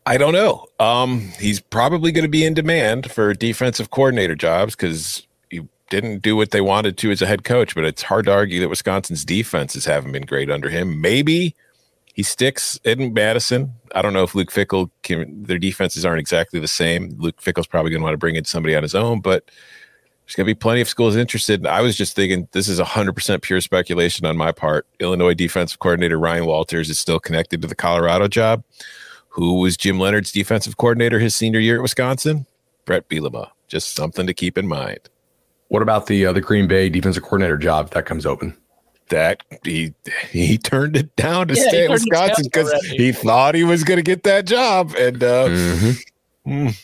I 0.05 0.17
don't 0.17 0.33
know. 0.33 0.67
Um, 0.81 1.21
he's 1.39 1.61
probably 1.61 2.11
going 2.11 2.25
to 2.25 2.31
be 2.31 2.45
in 2.45 2.55
demand 2.55 3.11
for 3.11 3.35
defensive 3.35 3.91
coordinator 3.91 4.35
jobs 4.35 4.75
because 4.75 5.27
he 5.49 5.61
didn't 5.91 6.23
do 6.23 6.35
what 6.35 6.51
they 6.51 6.61
wanted 6.61 6.99
to 6.99 7.11
as 7.13 7.23
a 7.23 7.27
head 7.27 7.45
coach. 7.45 7.75
But 7.75 7.85
it's 7.85 8.03
hard 8.03 8.27
to 8.27 8.33
argue 8.33 8.61
that 8.61 8.69
Wisconsin's 8.69 9.25
defenses 9.25 9.85
haven't 9.85 10.13
been 10.13 10.27
great 10.27 10.51
under 10.51 10.69
him. 10.69 11.01
Maybe 11.01 11.55
he 12.15 12.23
sticks 12.23 12.81
in 12.85 13.15
Madison. 13.15 13.75
I 13.95 14.03
don't 14.03 14.13
know 14.13 14.25
if 14.25 14.35
Luke 14.35 14.51
Fickell 14.51 14.91
can. 15.03 15.45
Their 15.45 15.59
defenses 15.59 16.05
aren't 16.05 16.21
exactly 16.21 16.59
the 16.59 16.69
same. 16.69 17.15
Luke 17.19 17.41
Fickell's 17.41 17.69
probably 17.69 17.91
going 17.91 18.01
to 18.01 18.05
want 18.05 18.15
to 18.15 18.19
bring 18.19 18.37
in 18.37 18.45
somebody 18.45 18.75
on 18.75 18.83
his 18.83 18.97
own, 18.97 19.21
but 19.21 19.51
there's 20.27 20.35
going 20.35 20.47
to 20.47 20.55
be 20.55 20.59
plenty 20.59 20.81
of 20.81 20.89
schools 20.89 21.15
interested. 21.15 21.61
And 21.61 21.69
I 21.69 21.81
was 21.81 21.97
just 21.97 22.17
thinking 22.17 22.49
this 22.53 22.69
is 22.69 22.81
100% 22.81 23.43
pure 23.43 23.61
speculation 23.61 24.27
on 24.27 24.37
my 24.37 24.51
part. 24.51 24.87
Illinois 24.99 25.35
defensive 25.35 25.79
coordinator 25.79 26.19
Ryan 26.19 26.47
Walters 26.47 26.91
is 26.91 26.99
still 26.99 27.21
connected 27.21 27.63
to 27.63 27.69
the 27.69 27.75
Colorado 27.75 28.29
job. 28.29 28.65
Who 29.33 29.61
was 29.61 29.77
Jim 29.77 29.99
Leonhard's 29.99 30.33
defensive 30.33 30.77
coordinator 30.77 31.19
his 31.19 31.35
senior 31.35 31.61
year 31.61 31.77
at 31.77 31.83
Wisconsin? 31.83 32.47
Bret 32.85 33.09
Bielema. 33.09 33.51
Just 33.69 33.95
something 33.95 34.27
to 34.27 34.35
keep 34.35 34.59
in 34.59 34.67
mind. 34.67 35.01
What 35.69 35.83
about 35.83 36.07
the 36.07 36.27
uh, 36.27 36.33
the 36.33 36.41
Green 36.41 36.67
Bay 36.67 36.89
defensive 36.89 37.23
coordinator 37.23 37.57
job 37.57 37.91
that 37.91 38.05
comes 38.05 38.27
open? 38.27 38.57
That 39.09 39.43
he 39.65 39.95
he 40.31 40.59
turned 40.59 40.97
it 40.97 41.15
down 41.17 41.49
to 41.49 41.55
yeah, 41.55 41.69
stay 41.69 41.85
at 41.85 41.91
Wisconsin 41.91 42.45
because 42.45 42.73
he 42.83 43.13
thought 43.13 43.55
he 43.55 43.65
was 43.65 43.85
going 43.85 43.97
to 43.97 44.03
get 44.03 44.23
that 44.25 44.47
job, 44.47 44.95
and 44.99 45.23
uh, 45.23 45.49
mm-hmm. 45.49 46.51
mm 46.51 46.83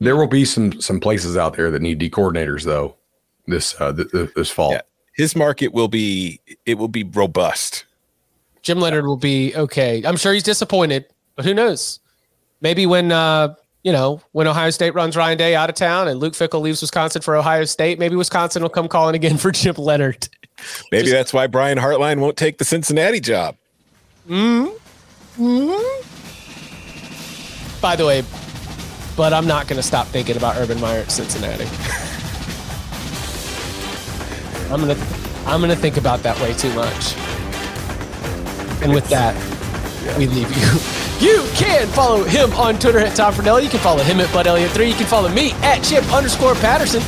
there 0.00 0.16
will 0.16 0.26
be 0.26 0.44
some 0.44 0.80
some 0.80 0.98
places 0.98 1.36
out 1.36 1.54
there 1.56 1.70
that 1.70 1.82
need 1.82 1.98
D 1.98 2.10
coordinators 2.10 2.64
though 2.64 2.96
this 3.46 3.78
uh, 3.80 3.92
th- 3.92 4.10
th- 4.10 4.30
this 4.34 4.50
fall. 4.50 4.72
Yeah. 4.72 4.80
His 5.14 5.36
market 5.36 5.72
will 5.72 5.88
be 5.88 6.40
it 6.66 6.78
will 6.78 6.88
be 6.88 7.04
robust. 7.04 7.84
Jim 8.62 8.80
Leonhard 8.80 9.06
will 9.06 9.16
be 9.16 9.54
okay. 9.54 10.02
I'm 10.04 10.16
sure 10.16 10.32
he's 10.32 10.42
disappointed, 10.42 11.06
but 11.40 11.46
who 11.46 11.54
knows? 11.54 12.00
Maybe 12.60 12.84
when 12.84 13.10
uh, 13.10 13.54
you 13.82 13.92
know 13.92 14.20
when 14.32 14.46
Ohio 14.46 14.68
State 14.68 14.94
runs 14.94 15.16
Ryan 15.16 15.38
Day 15.38 15.54
out 15.54 15.70
of 15.70 15.74
town 15.74 16.06
and 16.06 16.20
Luke 16.20 16.34
Fickell 16.34 16.60
leaves 16.60 16.82
Wisconsin 16.82 17.22
for 17.22 17.34
Ohio 17.34 17.64
State, 17.64 17.98
maybe 17.98 18.14
Wisconsin 18.14 18.60
will 18.60 18.68
come 18.68 18.88
calling 18.88 19.14
again 19.14 19.38
for 19.38 19.50
Chip 19.50 19.78
Leonhard. 19.78 20.28
Maybe 20.92 21.04
Just, 21.04 21.14
that's 21.14 21.32
why 21.32 21.46
Brian 21.46 21.78
Hartline 21.78 22.18
won't 22.18 22.36
take 22.36 22.58
the 22.58 22.66
Cincinnati 22.66 23.20
job. 23.20 23.56
Hmm. 24.28 24.66
Hmm. 25.36 25.72
By 27.80 27.96
the 27.96 28.04
way, 28.04 28.22
but 29.16 29.32
I'm 29.32 29.46
not 29.46 29.66
going 29.66 29.78
to 29.78 29.82
stop 29.82 30.08
thinking 30.08 30.36
about 30.36 30.58
Urban 30.58 30.78
Meyer 30.78 31.00
at 31.00 31.10
Cincinnati. 31.10 31.64
I'm 34.70 34.80
gonna 34.82 34.94
I'm 35.46 35.62
gonna 35.62 35.74
think 35.74 35.96
about 35.96 36.22
that 36.22 36.38
way 36.38 36.52
too 36.52 36.74
much. 36.74 37.16
And 38.82 38.92
with 38.92 39.08
that, 39.08 39.34
we 40.18 40.26
leave 40.26 40.54
you. 40.54 40.99
You 41.20 41.46
can 41.54 41.86
follow 41.88 42.24
him 42.24 42.50
on 42.54 42.78
Twitter 42.78 42.98
at 42.98 43.14
Tom 43.14 43.34
Fornelli. 43.34 43.64
You 43.64 43.68
can 43.68 43.80
follow 43.80 44.02
him 44.02 44.20
at 44.20 44.32
Bud 44.32 44.46
Elliott3. 44.46 44.88
You 44.88 44.94
can 44.94 45.06
follow 45.06 45.28
me 45.28 45.52
at 45.60 45.82
Chip 45.84 46.10
underscore 46.10 46.54
Patterson. 46.54 47.02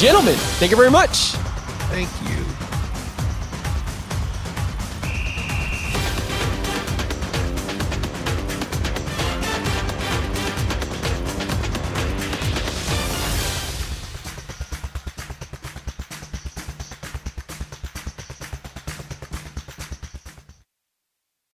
Gentlemen, 0.00 0.36
thank 0.58 0.70
you 0.70 0.76
very 0.76 0.90
much. 0.90 1.32
Thank 1.90 2.08
you. 2.22 2.27